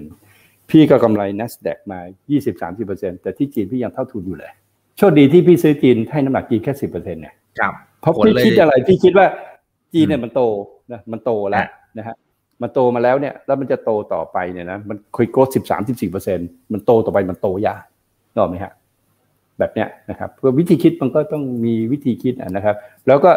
[0.69, 1.99] พี่ก็กำไร NASDAQ มา
[2.31, 4.51] ยี่สิบสามสิบเปอร์เซ็นแต่ที่จีนพี่ยังเท่าทุนอยู่เลย
[4.97, 9.27] โชคดีที่พี่ซื้อจีนให้น้ำหนักจีนแค่สิบเปอร์เซ็นเนี่ยครับ เพราะพี่คิดอะไรพี่คิดว่า
[9.93, 10.41] จีนเนี่ยมันโต
[10.91, 11.65] นะมันโตแล้ว
[11.97, 12.15] นะฮะ
[12.61, 16.39] มันโตมาแล้วเนี่ยแล้วมันจะโตต่อไปเนี่ยนะมันเคยโกรธสิบสามสิบสี่เปอร์เซ็น
[16.73, 17.83] มันโตต่อไปมันโตยาก
[18.37, 18.73] นอกไหมฮะ
[19.59, 22.75] แบบเนี้ยนะครับเพื่อวิธีคิดมันก็ต้องมีวิธีคิดนะครับ
[23.07, 23.31] แล้วก็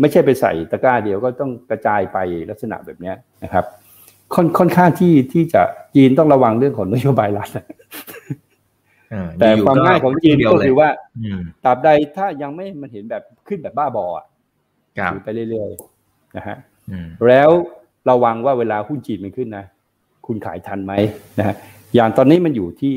[0.00, 2.18] ไม่ใช่ไปใส่ตะกร้าเดียวก็ต้องกระจายไป
[2.50, 3.64] ลักษณะแบบเนี้ยนะครับ
[4.34, 5.62] ค่อนค่อนข้างที่ที่จะ
[5.94, 7.48] จีนต้องระวังเรื่องของนโยบายรัฐ
[9.38, 10.88] แต่ความง่ายของจีนก็คือว่า
[11.64, 14.26] ตราบใดถ้ายังไม่มันเห็นแบบขึ้นแบบบ้าบออะ
[15.24, 16.56] ไปเรื่อยๆนะฮะ
[17.28, 17.50] แล้ว
[18.10, 19.64] ระวังว่าเวลาหุ้นจีนมันขึ้นนะ
[20.26, 20.92] คุณขายทันไหม
[21.38, 21.54] นะฮะ
[21.94, 22.94] อย่างตอนนี้มันอยู่ที่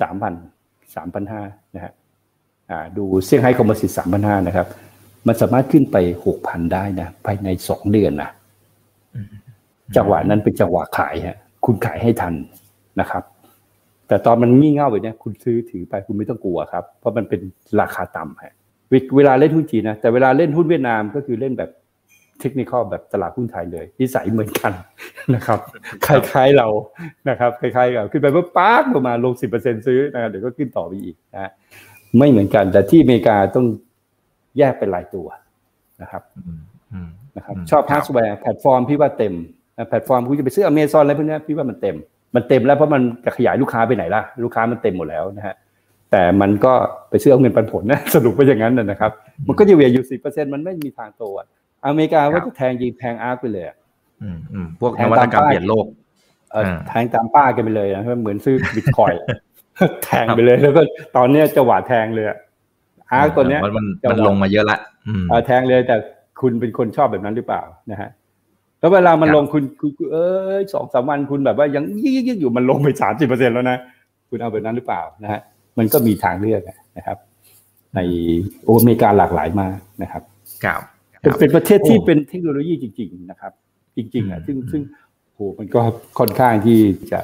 [0.00, 0.34] สามพัน
[0.94, 1.42] สามพันห้า
[1.74, 1.92] นะฮะ
[2.96, 4.66] ดูเซี่ยงไฮ้คอมมิสิตสามพันห้านะครับ
[5.26, 5.96] มันสามารถขึ้นไป
[6.26, 8.30] หกพันได้นะภายในสองเดือนนะ
[9.96, 12.34] จังหวะนั้นเป็นจังหวะขายฮะ คุณขายให้ทัน
[13.00, 13.22] นะครับ
[14.08, 17.40] แต่ตอนมันงี่เง่าแบบนี้คุณซื้อถือไปคุณไม่ต้องกลัวครับ เพราะมันเป็น
[17.80, 18.54] ราคาต่ำฮะ
[19.16, 21.70] เวลาเล่นหุ้นจีนนะแต่เวลาเล่นหุ้นเวียดนามก็คือเล่นแบบ
[22.40, 24.72] เทคนิคแบบตลาดหุ้นไทยเลยนิสัยเหมือนกัน
[25.34, 25.58] นะครับ
[26.06, 26.68] คล้ายๆเรา
[27.28, 31.50] นะครับคล้ายๆกับขึ้นไปเมื่อป๊าบลงมาลงสิบเปอร์เซ็นต์ซื้อนะเดี๋ยวก็ขึ้นต่อไปอีกนะ
[32.18, 33.66] ไม่เหมือนกัน แต่ที่อเมริกาต้อง
[34.58, 35.26] แยกเป็นหลายตัว
[36.02, 36.22] นะครับ
[37.36, 39.34] นะครับ ชอบฮาร์ดแวร์แพลตฟอร์มพี่ว่าเต็ม
[39.88, 41.96] แพลตฟอร์มคุณจะไปซื้ออเมซอนอะไรพวกนี้พี่ว่ามันเต็ม
[42.34, 45.54] มันเต็มแล้วเพราะมันจะขยายลูกค้าไปไหนล่ะ ลูกค้ามันเต็มหมดแล้วนะฮะ
[46.10, 46.72] แต่มันก็
[47.10, 49.10] ไปซื้อเอาเงินปันผลนะสรุปไปอย่างนั้นนะครับ
[49.46, 51.46] มันก็จะเวียนอยู่สิบเปอร์เซ็นต์มันไม่มีทางโตอะ
[51.86, 53.64] อเมริกาก็จะแทงยิงแทง ARK ไปเลย
[54.22, 55.86] อืมอืมพวกนวัตกรรมเปลี่ยนโลก
[56.88, 59.12] แทงตามป้ากันไปเลยนะเหมือนซื้อบิตคอยน์
[60.04, 60.82] แทงไปเลยแล้วก็
[61.16, 62.26] ตอนเนี้ยจังหวะแทงเลย
[63.12, 63.72] ARK ตัวเนี้ยมัน
[64.10, 64.78] มันลงมาเยอะละ
[65.46, 65.96] แทงเลยแต่
[66.40, 68.10] คุณเป็นคนชอบแบบนั้นหรือเปล่านะฮะ
[68.80, 70.16] แล้วเวลามันลงคุณคุณเอ
[70.54, 73.78] อสองสามวันคุณแบบว่ายังยิ่งยิ่งอยู่มันลงไปสามสิบเปอร์เซ็นแล้วนะ
[74.28, 75.40] คุณเอาแบบนั้นหรือเปล่านะฮะ
[75.78, 76.62] มันก็มีทางเลือก
[76.96, 77.18] นะครับ
[77.94, 78.00] ใน
[78.64, 80.22] โอเมริกาหลากหลายมากนะครับ
[80.64, 80.80] ครับ
[81.40, 83.52] เป็นประเทศที่เป็นเทคโนโลยีจริง ๆ นะครับ
[83.96, 84.82] จริงๆอะซึ่งซึ่ง
[85.34, 85.80] โหมันก็
[86.18, 86.78] ค่อนข้างที่
[87.12, 87.20] จะ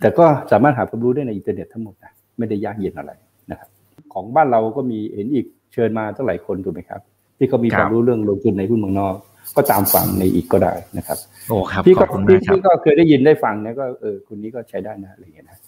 [0.00, 3.12] แต่ก็สามารถหาความรู้ได้ในอินเทอร์เน็ตทั้งหมดนะไม่ได้ยากเย็นอะไร
[3.50, 3.68] นะครับ
[4.14, 7.00] ของบ้านเราก็มีเห็นอิกเชิญมาตั้งหลายคนถูกไหมครับ
[7.38, 9.14] ที่เขามีความรู้เรื่องลงทุนในหุ้นเมืองนอก
[9.56, 12.04] ก็ตามฟังในอิกก็ได้นะครับโอ้ครับพี่ก็
[12.50, 15.58] พี่ก็เคยได้ยินได้ฟังเนี่ยก็เออคุณนี้ก็ใช้ได้นะอะไรอย่างเงี้ยนะ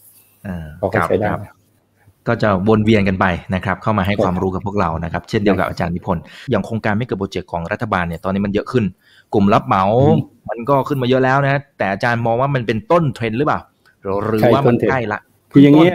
[0.83, 1.31] ก็ใช้ได้
[2.29, 8.85] ก็จะวนเวียนกันไปนะครับ เข้ามาให้ความรู้กับพวกเรานะครับ เช่นเดียวกับอาจารย์นิพนธ์อย่างโครงการไม่เกิดโปรเจกต์ของรัฐบาลเนี่ยตอนนี้มันเยอะขึ้น
[9.35, 9.85] กลุ่มรับเหมา
[10.49, 13.61] มันก็ขึ้นมาเยอะแล้วนะ แต่อาจารย์มองว่ามันเป็นต้นเทรนด์หรือเปล่า
[14.03, 15.21] หรือว่ามันใกล้ละ
[15.53, 15.91] คืออย่างนี้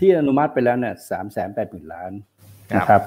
[0.00, 2.12] ที่อนุมัติไปแล้วเนี่ยสามแสนแปดหมื่นล้าน
[2.74, 3.02] นะครับ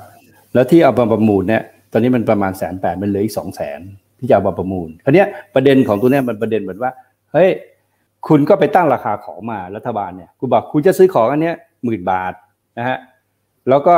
[0.54, 3.80] แล้วที่เอามาประมูลเนี่ยต อนนี้มันประมาณแสนแปดมันเหลืออีกสองแสน
[4.20, 5.26] ที่จะเอามาประมูลคราวนี้
[5.56, 6.92] ประเด็นของตัวนี้มันประเด็นเหมือนว่า
[7.34, 7.50] เฮ้ย
[8.28, 12.34] คุณก็ไปตั้งราคาของมารัฐบาลเนี่ยคุณบอกคุณจะซื้อของอันเนี้ยหมื่นบาท
[12.78, 12.98] นะฮะ
[13.70, 13.96] แล้วก็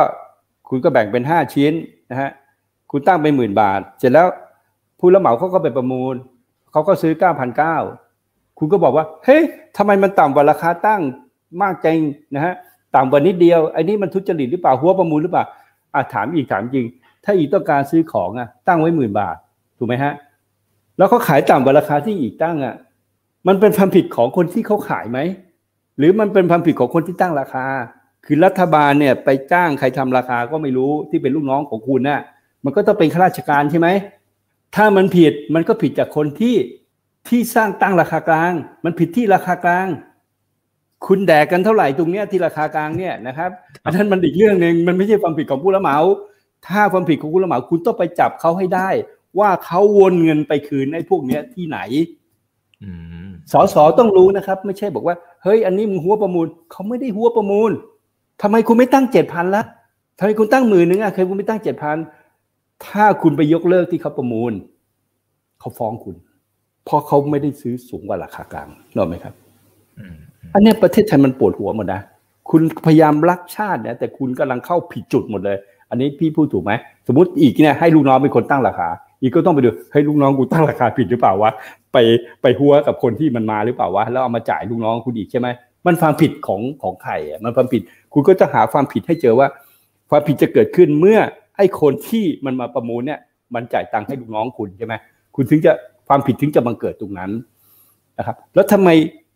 [0.69, 1.73] คุณก็แบ่งเป็นห้าชิ้น
[2.11, 2.29] นะฮะ
[2.91, 4.27] คุณตั้งไปหมื่นบาท เสร็จแล้ว
[4.99, 6.15] ผู้รับเหมาเขาก็ไปประมูล
[6.71, 7.77] เขาก็ซื้อเก้าพันเก้า
[8.59, 9.41] คุณก็บอกว่าเฮ้ย
[9.77, 11.01] ทำไมมันต่ำกว่าราคาตั้ง
[11.61, 11.97] มากจัง
[12.35, 12.53] นะฮะ
[12.95, 15.45] ต่ำกว่านิดเดียวไอ้นี่มันทุจริตหรือเปล่าหัวประมูลหรือเปล่า
[15.93, 16.85] อะถามอีกถามจริง
[17.30, 19.38] ถ้าอีกต้องการซื้อของอะ ตั้งไว้หมื่นบาท
[19.78, 20.13] ถูกไหมฮะ
[20.97, 22.75] แล้วเขาขายต่ำกว่าราคาที่อีกตั้งอะ
[23.47, 25.19] มันเป็นความผิดของคนที่เขาขายไหม
[25.97, 27.65] หรือมันเป็นความผิดของคนที่ตั้งราคา
[28.25, 32.21] คือรัฐบาลเนี่ยไปจ้างใครทำราคาก็ไม่รู้ที่เป็นลูกน้องของคุณน่ะ
[32.63, 33.88] มันก็ต้องเป็นข้าราชการใช่ไหม
[34.75, 36.55] ถ้ามันผิดมันก็ผิดจากคนที่
[37.28, 38.53] ที่สร้างตั้งราคากลาง
[38.86, 39.88] มันผิดที่ราคากลาง
[41.07, 43.49] คุณแดกกันเท่าไหร่ตรงเนี้ยที่ราคากลางเนี่ยนะครับ
[43.86, 45.97] อันนั้นมันอีกเรื่องหนึ่งมันไม่ใช่ความผิดของผู้รับเหมา
[46.68, 48.89] ถ้าความผิดของผู้รับเหมาคุณต้องไปจับเขาให้ได้
[49.39, 51.80] ว่าเขาวนเงินไปคืนไอ้พวกเนี้ยที่ไหน
[53.51, 57.72] สอสอต้องรู้นะครับ ไม่ใช่บอกว่า เฮ้ย อันนี้มึงหัวประมูลเขาไม่ได้หัวประมูล
[58.41, 59.64] ทำไมคุณไม่ตั้งเจ็ดพันละ
[60.18, 61.97] ทำไมคุณตั้งหมื่นนึงอะเคยคุณไม่ตั้งเจ็ดพัน
[62.88, 64.51] ถ้าคุณไปยกเลิกที่เขาประมูล
[65.60, 66.16] เขาฟ้องคุณ
[66.86, 69.34] เพราะเขาไม่ได้ซื้อสูงกว่าราคากลางนอกไหมครับ
[70.53, 72.01] อันนี้ประเทศไทยมันปวดหัวหมดนะ
[72.49, 75.58] คุณพยายามรักชาติเนี่ยแต่คุณกำลังเข้าผิดจุดหมดเลย
[75.89, 76.71] อันนี้พี่พูดถูกไหม
[77.07, 78.89] สมมติอีกเนี่ยให้ลูกน้องเป็นคนตั้งราคา
[79.21, 81.51] อีกก็ต้องไปดูให้ลูกน้องกูตั้งราคาผิดหรือเปล่าวะ
[81.93, 81.97] ไป
[82.41, 85.47] ไปหัวกับคนที่มันมาหรือเปล่าวะแล้วเอามาจ่ายลูกน้องคุณอีกใช่ไหม
[85.85, 87.81] มันความผิดของของใครอะมันความผิด
[88.13, 89.47] คุณก็จะหาความผิดให้เจอว่า
[90.09, 91.19] ความผิดจะเกิดขึ้นเมื่อ
[91.57, 93.19] ไอ้คนที่มันมาประมูลเนี่ย
[93.55, 94.93] มันจ่ายตังค์ให้ลูกน้องคุณใช่ไหม
[95.35, 95.71] คุณถึงจะ
[96.07, 97.31] ความผิดถึงจะบังเกิดตรงนั้น
[98.17, 98.89] นะครับ แล้วทำไม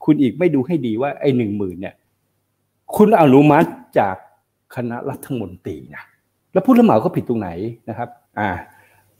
[0.05, 1.95] คุณอีกไม่ดูให้ดีว่าไอ้หนึ่งหมื่นเนี่ย
[2.95, 4.15] คุณอนุมัติจาก
[4.75, 6.03] คณะรัฐมนตรีนะ
[6.53, 7.49] แล้วผู้รับเหมาก็ผิดตรงไหน
[7.89, 8.49] นะครับ อ่า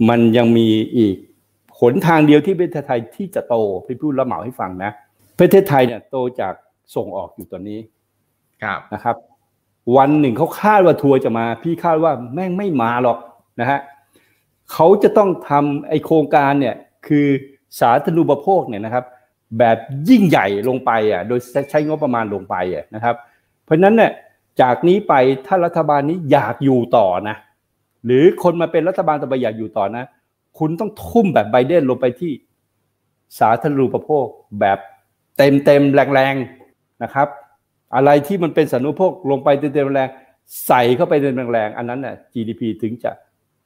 [0.09, 0.67] มันยังมี
[0.97, 1.15] อีก
[1.79, 3.55] หนทางเดียวที่ประเทศไทยที่จะโต
[3.85, 4.91] พี่พูดรับเหมาให้ฟังนะ
[5.39, 6.53] ประเทศไทยเนี่ยโตจาก
[6.95, 7.79] ส่งออกอยู่ตอนนี้
[8.63, 9.15] ครับนะครับ
[9.97, 13.17] วันหนึ่งเขาคาดว่าทัวร์จะมา พี่คาดว่าแม่งไม่มาหรอก
[13.61, 13.79] นะฮะ
[14.71, 16.75] เขาจะต้องทำไอโครงการเนี่ย
[17.07, 17.27] คือ
[17.79, 19.05] สาธารณูปโภคเนี่ยนะครับ
[19.59, 19.77] แบบ
[20.09, 23.15] ยิ่งใหญ่ลงไปอะโดยใช้งบประมาณลงไปอะนะครับ
[23.63, 24.11] เพราะฉะนั้นเนี่ย
[24.61, 25.13] จากนี้ไป
[25.47, 27.35] ถ้ารัฐบาลนี้อยากอยู่ต่อนะ
[28.05, 30.05] หรือคนมาเป็นรัฐบาลต่อไปอยากอยู่ต่อนะ
[30.59, 32.31] คุณต้องทุ่มแบบไบเดนลงไปที่
[33.39, 34.25] สาธารณูปโภค
[34.59, 34.77] แบบ
[35.37, 37.27] เต็มเต็มแรงๆนะครับ
[37.95, 40.09] อะไรที่มันเป็นสาธารณูปโภคลงไปเต็มเต็มแรง
[40.67, 43.11] ใส่เข้าไปเต็มแรงๆอันนั้นน่ะ GDP ถึงจะ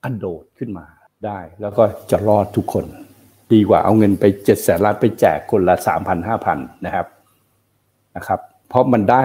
[0.04, 0.86] กระโดดขึ้นมา
[1.26, 2.86] ได้ แล้วก็จะรอดทุกคน
[3.54, 7.08] ดีกว่าเอาเงินไปเจ็ดแสนล้านไปแจกคนละสามพันห้าพันนะครับ
[8.16, 9.24] นะครับ เพราะมันได้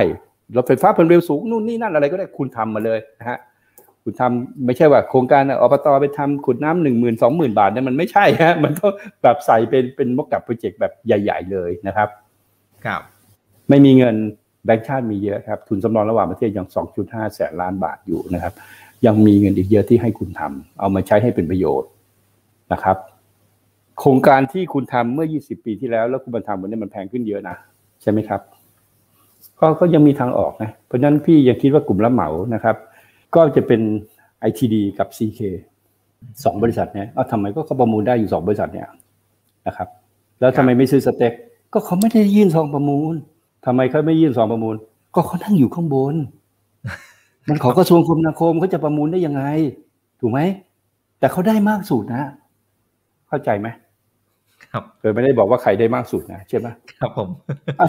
[0.57, 3.38] รถไฟฟ้าความเร็วสูงนู่นนี่นั่นอะไรก็ได้คุณทำมาเลยนะฮะ
[4.05, 8.92] คุณทำไม่ใช่ว่าโครงการอบตไปทำขุดน้ำหนึ่งหมื่นสองหมื่นบาทเนี่ยมันไม่ใช่ฮะมันต้อง
[9.22, 12.09] แบบใส่เป็นเป็นมกกับโปรเจกต์แบบใหญ่ ๆ เลยนะครับ
[12.84, 13.01] ครับ
[13.68, 14.16] ไม่มีเงิน
[14.64, 18.53] แบงค์ชาติมีเยอะครับ ทุนสำรองระหว่างประเทศยังสองจุดห้าแสนล้านบาทอยู่นะครับ
[19.07, 21.90] ยังมีเงินอีกเยอะที่ให้คุณทำเอามาใช้ให้เป็นประโยชน์
[22.72, 22.96] นะครับ
[23.98, 27.57] โครงการที่คุณทำเมื่อ 20 ปีที่แล้ว แล้วคุณมาทำวันนี้มันแพงขึ้นเยอะนะ
[28.03, 28.40] ใช่ไหมครับ
[29.61, 32.77] ก็ก็ยังมีทางออกนะเพราะนั้นพี่ยังคิดว่ากลุ่มรับเหมานะครับ
[33.35, 33.81] ก็จะเป็น
[34.49, 35.41] ITD กับ CK
[36.45, 38.89] สองบริษัทเนี่ยเอาทำไมก็เขาประมูลได้อยู่สองบริษัทเนี่ย
[39.67, 39.89] นะครับ
[40.41, 41.33] แล้วทำไมไม่ซื้อสเต็ก
[41.73, 43.15] ก็เขาไม่ได้ยื่นซองประมูล
[43.67, 44.77] ทำไมเขาไม่ยื่นซองประมูล
[45.15, 46.15] ก็เขานั่งอยู่ข้างบน
[47.49, 49.43] มันขอกระทรวงคมนาคมเขาจะประมูลได้ยังไง
[50.21, 50.41] ถูกไหม
[51.19, 52.25] แต่เขาได้มากสุดนะ
[53.29, 53.69] เข้าใจไหม
[54.73, 56.66] ครับโดยไม่ได้บอกว่าใครได้มากสุดนะใช่ไหม
[57.01, 57.29] ครับผม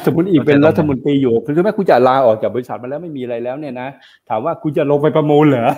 [0.05, 3.89] สมมติอีกเป็นรัฐมนตรีอยู่คือแม้คุณจะลาออกจากบริษัทมาแล้วไม่มีอะไรแล้วเนี่ยนะ
[4.29, 5.71] ถามว่าคุณจะลงไปประมูลเหรอ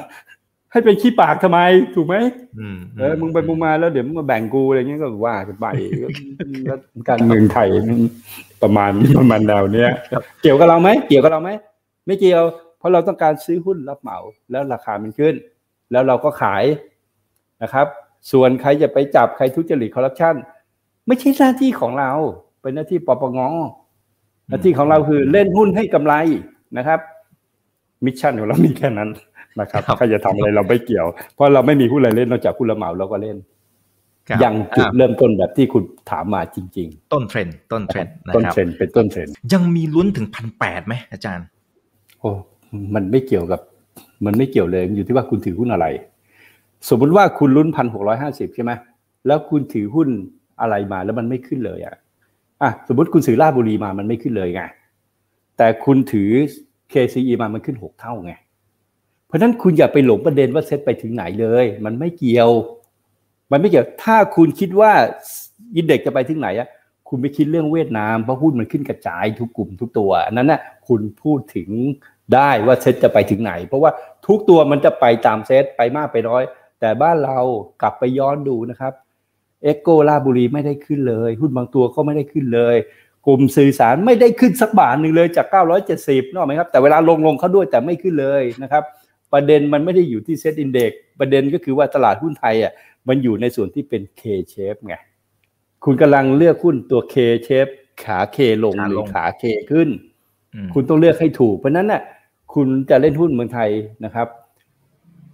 [0.72, 1.60] ให้เป็นขี้ปากทำไม
[1.96, 2.16] ถูกไหม
[2.98, 5.68] เออมึงไปมึงมาแล้วเดี๋ยวมึงมาแบ่งกูอะไรเงี้ยก็ว่ากันไป
[6.68, 6.78] แล้ว
[7.10, 7.68] การเมืองไทย
[8.64, 9.92] ประมาณประมาณแนวเนี้ย
[10.42, 11.50] เกี่ยวกับเราไหมเกี่ยวกับเราไหม
[12.08, 12.44] ไม่เกี่ยว
[12.78, 14.18] เพราะเราต้องการซื้อหุ้นรับเหมา
[14.52, 15.36] แล้วราคามันขึ้น
[15.92, 16.64] แล้วเราก็ขาย
[17.64, 17.88] นะครับ
[18.32, 20.36] ส่วนใครจะไปจับใครทุจริตคอร์รัปชัน
[21.08, 22.12] ไม่ใช่หน้าที่ของเรา
[22.62, 23.40] เป็นหน้าที่ปปง
[24.50, 26.14] หน้าที่ของเราคือเล่นหุ้นให้กำไร
[26.78, 27.00] นะครับ
[28.06, 29.10] mission ของเรามีแค่นั้น
[29.60, 33.38] นะครับใครจะทำอะไรเราไม่เกี่ยว เพราะเราไม่มีหุ้นอะไรเล่นนอกจากหุ้นรับเหมาเราก็เล่น
[34.44, 41.46] ยังจุดเริ่มต้นแบบที่คุณถามมาจริง ๆ ต้นเทรนด์ต้นเทรนด์ต้นเทรนด์เป็นต้นเทรนด์ยังมีลุ้นถึงพันแปดไหมอาจารย์
[42.20, 42.32] โอ้
[42.96, 43.60] มันไม่เกี่ยวกับ
[44.26, 45.86] มันไม่เกี่ยวเลยอยู่ที่ว่าคุณถือหุ้นอะไร
[46.90, 48.72] สมมุติว่าคุณลุ้นพันหกร้อยห้าสิบใช่ไหม
[49.28, 50.10] แล้วคุณถือหุ้น
[50.62, 51.96] อะไรมาแล้วมันไม่ขึ้นเลยอะ
[52.62, 54.62] อะสมมติคุณถือลาบุรีมามันไม่ขึ้นเลยไง
[55.58, 56.30] แต่คุณถือ
[56.94, 58.34] KCE มามันขึ้นหกเท่าไง
[59.28, 62.50] เพราะนั้นคุณอย่าไปหลงประเด็นว่าเซ็ตไปถึงไหนเลย มันไม่เกี่ยว
[63.52, 64.92] มันไม่เกี่ยวถ้าคุณคิดว่า
[65.76, 66.68] อินเด็กจะไปถึงไหนอะ
[67.10, 71.70] คุณไปคิดเรื่องเวียดนามเพราะหุ้นมันขึ้นกระจายทุกกลุ่มทุกตัวอันนั้นน่ะคุณพูดถึง
[72.34, 73.92] ได้ว่าเซตจะไปถึงไหน เพราะว่า
[74.28, 76.44] ทุกตัวมันจะไปตามเซตไปมากไปน้อย
[76.80, 77.40] แต่บ้านเรา
[77.82, 78.94] กลับไปย้อนดูนะครับ
[79.64, 82.76] เอ็กโก ราชบุรีไม่ได้ขึ้นเลย หุ้นบางตัวก็ไม่ได้ขึ้นเลย
[83.26, 85.48] กลุ่มสื่อสารไม่ได้ขึ้นสักบาทหนึ่งเลยจาก
[85.92, 88.84] 970 ถูกไหมครับแต่เวลาลงลงเขาด้วยแต่ไม่ขึ้นเลยนะครับ
[89.34, 92.74] ประเด็นมันไม่ได้อยู่ที่ SET Index ประเด็นก็คือว่าตลาดหุ้นไทยอะ
[93.08, 94.96] มันอยู่ในส่วนที่เป็น K shape ไง
[95.84, 97.16] คุณกำลังเลือกหุ้นตัว K
[97.48, 97.72] shape
[98.04, 99.90] ขา K ลงหรือขา K ขึ้น
[100.74, 102.02] คุณต้องเลือกให้ถูกเพราะนั้นน่ะ
[102.54, 103.70] คุณจะเล่นหุ้นเมืองไทย
[104.06, 104.28] นะครับ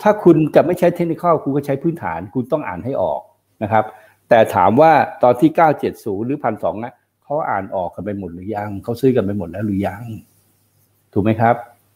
[0.01, 3.21] ถ้าคุณจะไม่ใช้เทคนิคคุณก็ใช้พื้นฐาน คุณต้องอ่านให้ออก
[3.63, 3.83] นะครับ
[4.29, 4.91] แต่ถามว่า
[5.23, 5.49] ตอนที่
[5.87, 10.03] 970 หรือพันสองนะเขาอ่านออกกันไปหมดหรือยังเขาซื้อกันไปหมดแล้วหรือยัง
[11.13, 11.55] ถูกไหมครับ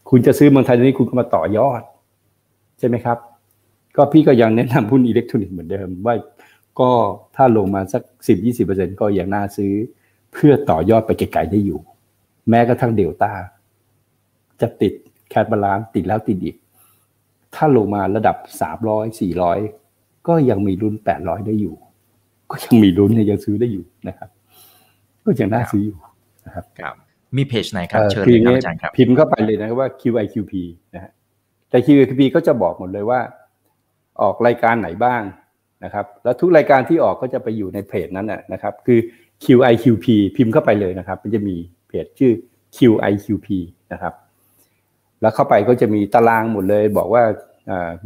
[0.10, 1.82] คุณจะซื้อเมืองไทยนี้คุณก็มาต่อยอด
[2.80, 3.18] ใช่ไหมครับ
[3.96, 6.16] ก็พี่ก็ยังแนะนำหุ้นอิเล็กทรอนิกส์เหมือนเดิมว่า
[6.80, 6.90] ก็
[7.36, 9.74] ถ้าลงมาสักสิบยี่สิบเปอร์เซ็นก็ยังน่าซื้อ
[10.34, 11.80] เพื่อต่อยอดไปไกลๆได้อยู่
[12.50, 13.32] แม้กระทั่งเดลต้า
[14.62, 14.94] จะติด
[15.30, 16.56] แคดบาลานติดแล้วติดอีก
[17.56, 19.60] ถ้าลงมาระดับสามร้อยสี่ร้อย
[20.28, 21.76] ก็ยังมีรุ่นแปดร้อยได้อยู่
[22.54, 24.30] ก็ยังมีรุ่นยังซื้อได้อยู่นะครับ
[25.26, 25.98] ก็ยังน่าซื้ออยู่
[26.46, 26.96] นะครับครับ
[27.38, 30.54] มีเพจไหนครับเชิญเลยครับอาจารย์ครับพิมพ์เข้าไปเลยนะว่า QIQP
[30.96, 31.12] นะฮะ
[31.70, 33.20] แต่ QIQP ก็จะบอกหมดเลยว่า
[34.22, 35.22] ออกรายการไหนบ้าง
[35.84, 39.00] นะครับ แล้วทุกรายการที่ออกก็จะไปอยู่ในเพจนั้นนะครับ คือ
[39.44, 41.56] QIQP พิมพ์เข้าไปเลยนะครับ มันจะมี
[41.88, 42.34] เพจชื่อ
[42.78, 43.48] QIQP
[43.94, 44.14] นะครับ
[45.22, 47.24] แล้วเข้าไปก็จะมีตารางหมดเลย บอกว่า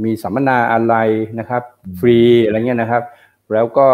[0.03, 0.95] มีสัมมนาอะไร
[1.39, 1.63] นะครับ
[1.99, 3.03] ฟรีอะไรเงี้ยนะครับ
[3.53, 3.87] แล้วก็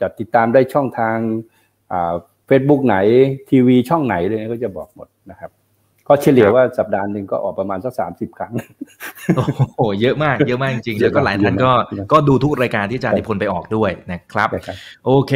[0.00, 1.16] จะติดตามได้ช่องทาง
[2.46, 2.96] เฟซบุ๊กไหน
[3.50, 5.50] ทีวีช่องไหนเลยก็จะบอกหมดนะครับ
[6.08, 8.52] ก็เฉลี่ยว่าสัปดาห์หนึ่งก็ออกประมาณสักสามสิบครั้ง
[9.36, 9.44] โอ้
[9.76, 11.72] โห เยอะมาก เยอะมากจริงๆ แล้วก็หลายท่านก็
[12.12, 14.48] ก็ดูทุกรายการที่อาจารย์นิพนธ์ไปออกด้วยนะครับ
[15.04, 15.32] โอเค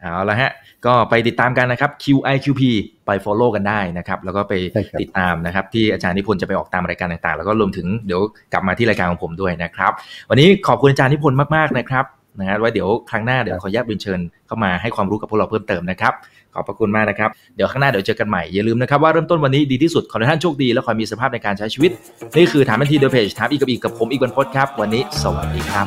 [0.00, 0.52] เอาละฮะ
[0.86, 2.62] ก็ไปติดตามกันนะครับ QIQP
[3.06, 4.54] ไป Follow กันได้นะครับ แล้วก็ไป
[5.00, 8.20] ติดตามนะครับ ที่อาจารย์นิพนธ์จะไปออกตามรายการต่างๆ แล้วก็รวมถึงเดี๋ยว
[8.52, 9.92] กลับมาที่รายการของผมด้วยนะครับ
[10.30, 12.04] วันนี้ขอบคุณอาจารย์นิพนธ์มากๆนะครับ
[12.38, 16.12] นะฮะไว้เดี๋ยวครั้งหน้าเดี๋ยวขออนุญาตเรียนเชิญเข้ามาให้ความรู้กับพวกเราเพิ่มเติมนะครับ
[16.54, 21.90] ขอบพระคุณมากนะครับ เดี๋ยวข้างหน้าเดี๋ยวเจอกันใหม่ อย่าลืมนะครับว่าเริ่มต้นวันนี้ดีที่สุด ขอให้ท่านโชคดีและขอมีสภาพในการใช้ชีวิต
[22.36, 25.86] นี่คือถามทันทีโดยเพจถามอีกกับอีกกับผมอีกบรรพศครับวันนี้ สวัสดีครับ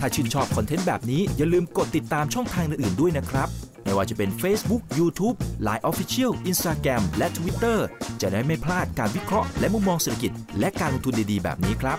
[0.00, 3.48] ถ้าชื่นชอบคอนเทนต์แบบนี้อย่าลืมกดติดตามช่องทางอื่นๆด้วยนะครับ
[3.84, 5.36] ไม่ว่าจะเป็น Facebook, YouTube,
[5.66, 7.78] Line Official, Instagram และ Twitter
[8.20, 11.98] จะได้ไม่พลาดการวิเคราะห์และมุมมองเศรษฐกิจ และการลงทุนดีๆ แบบนี้ครับ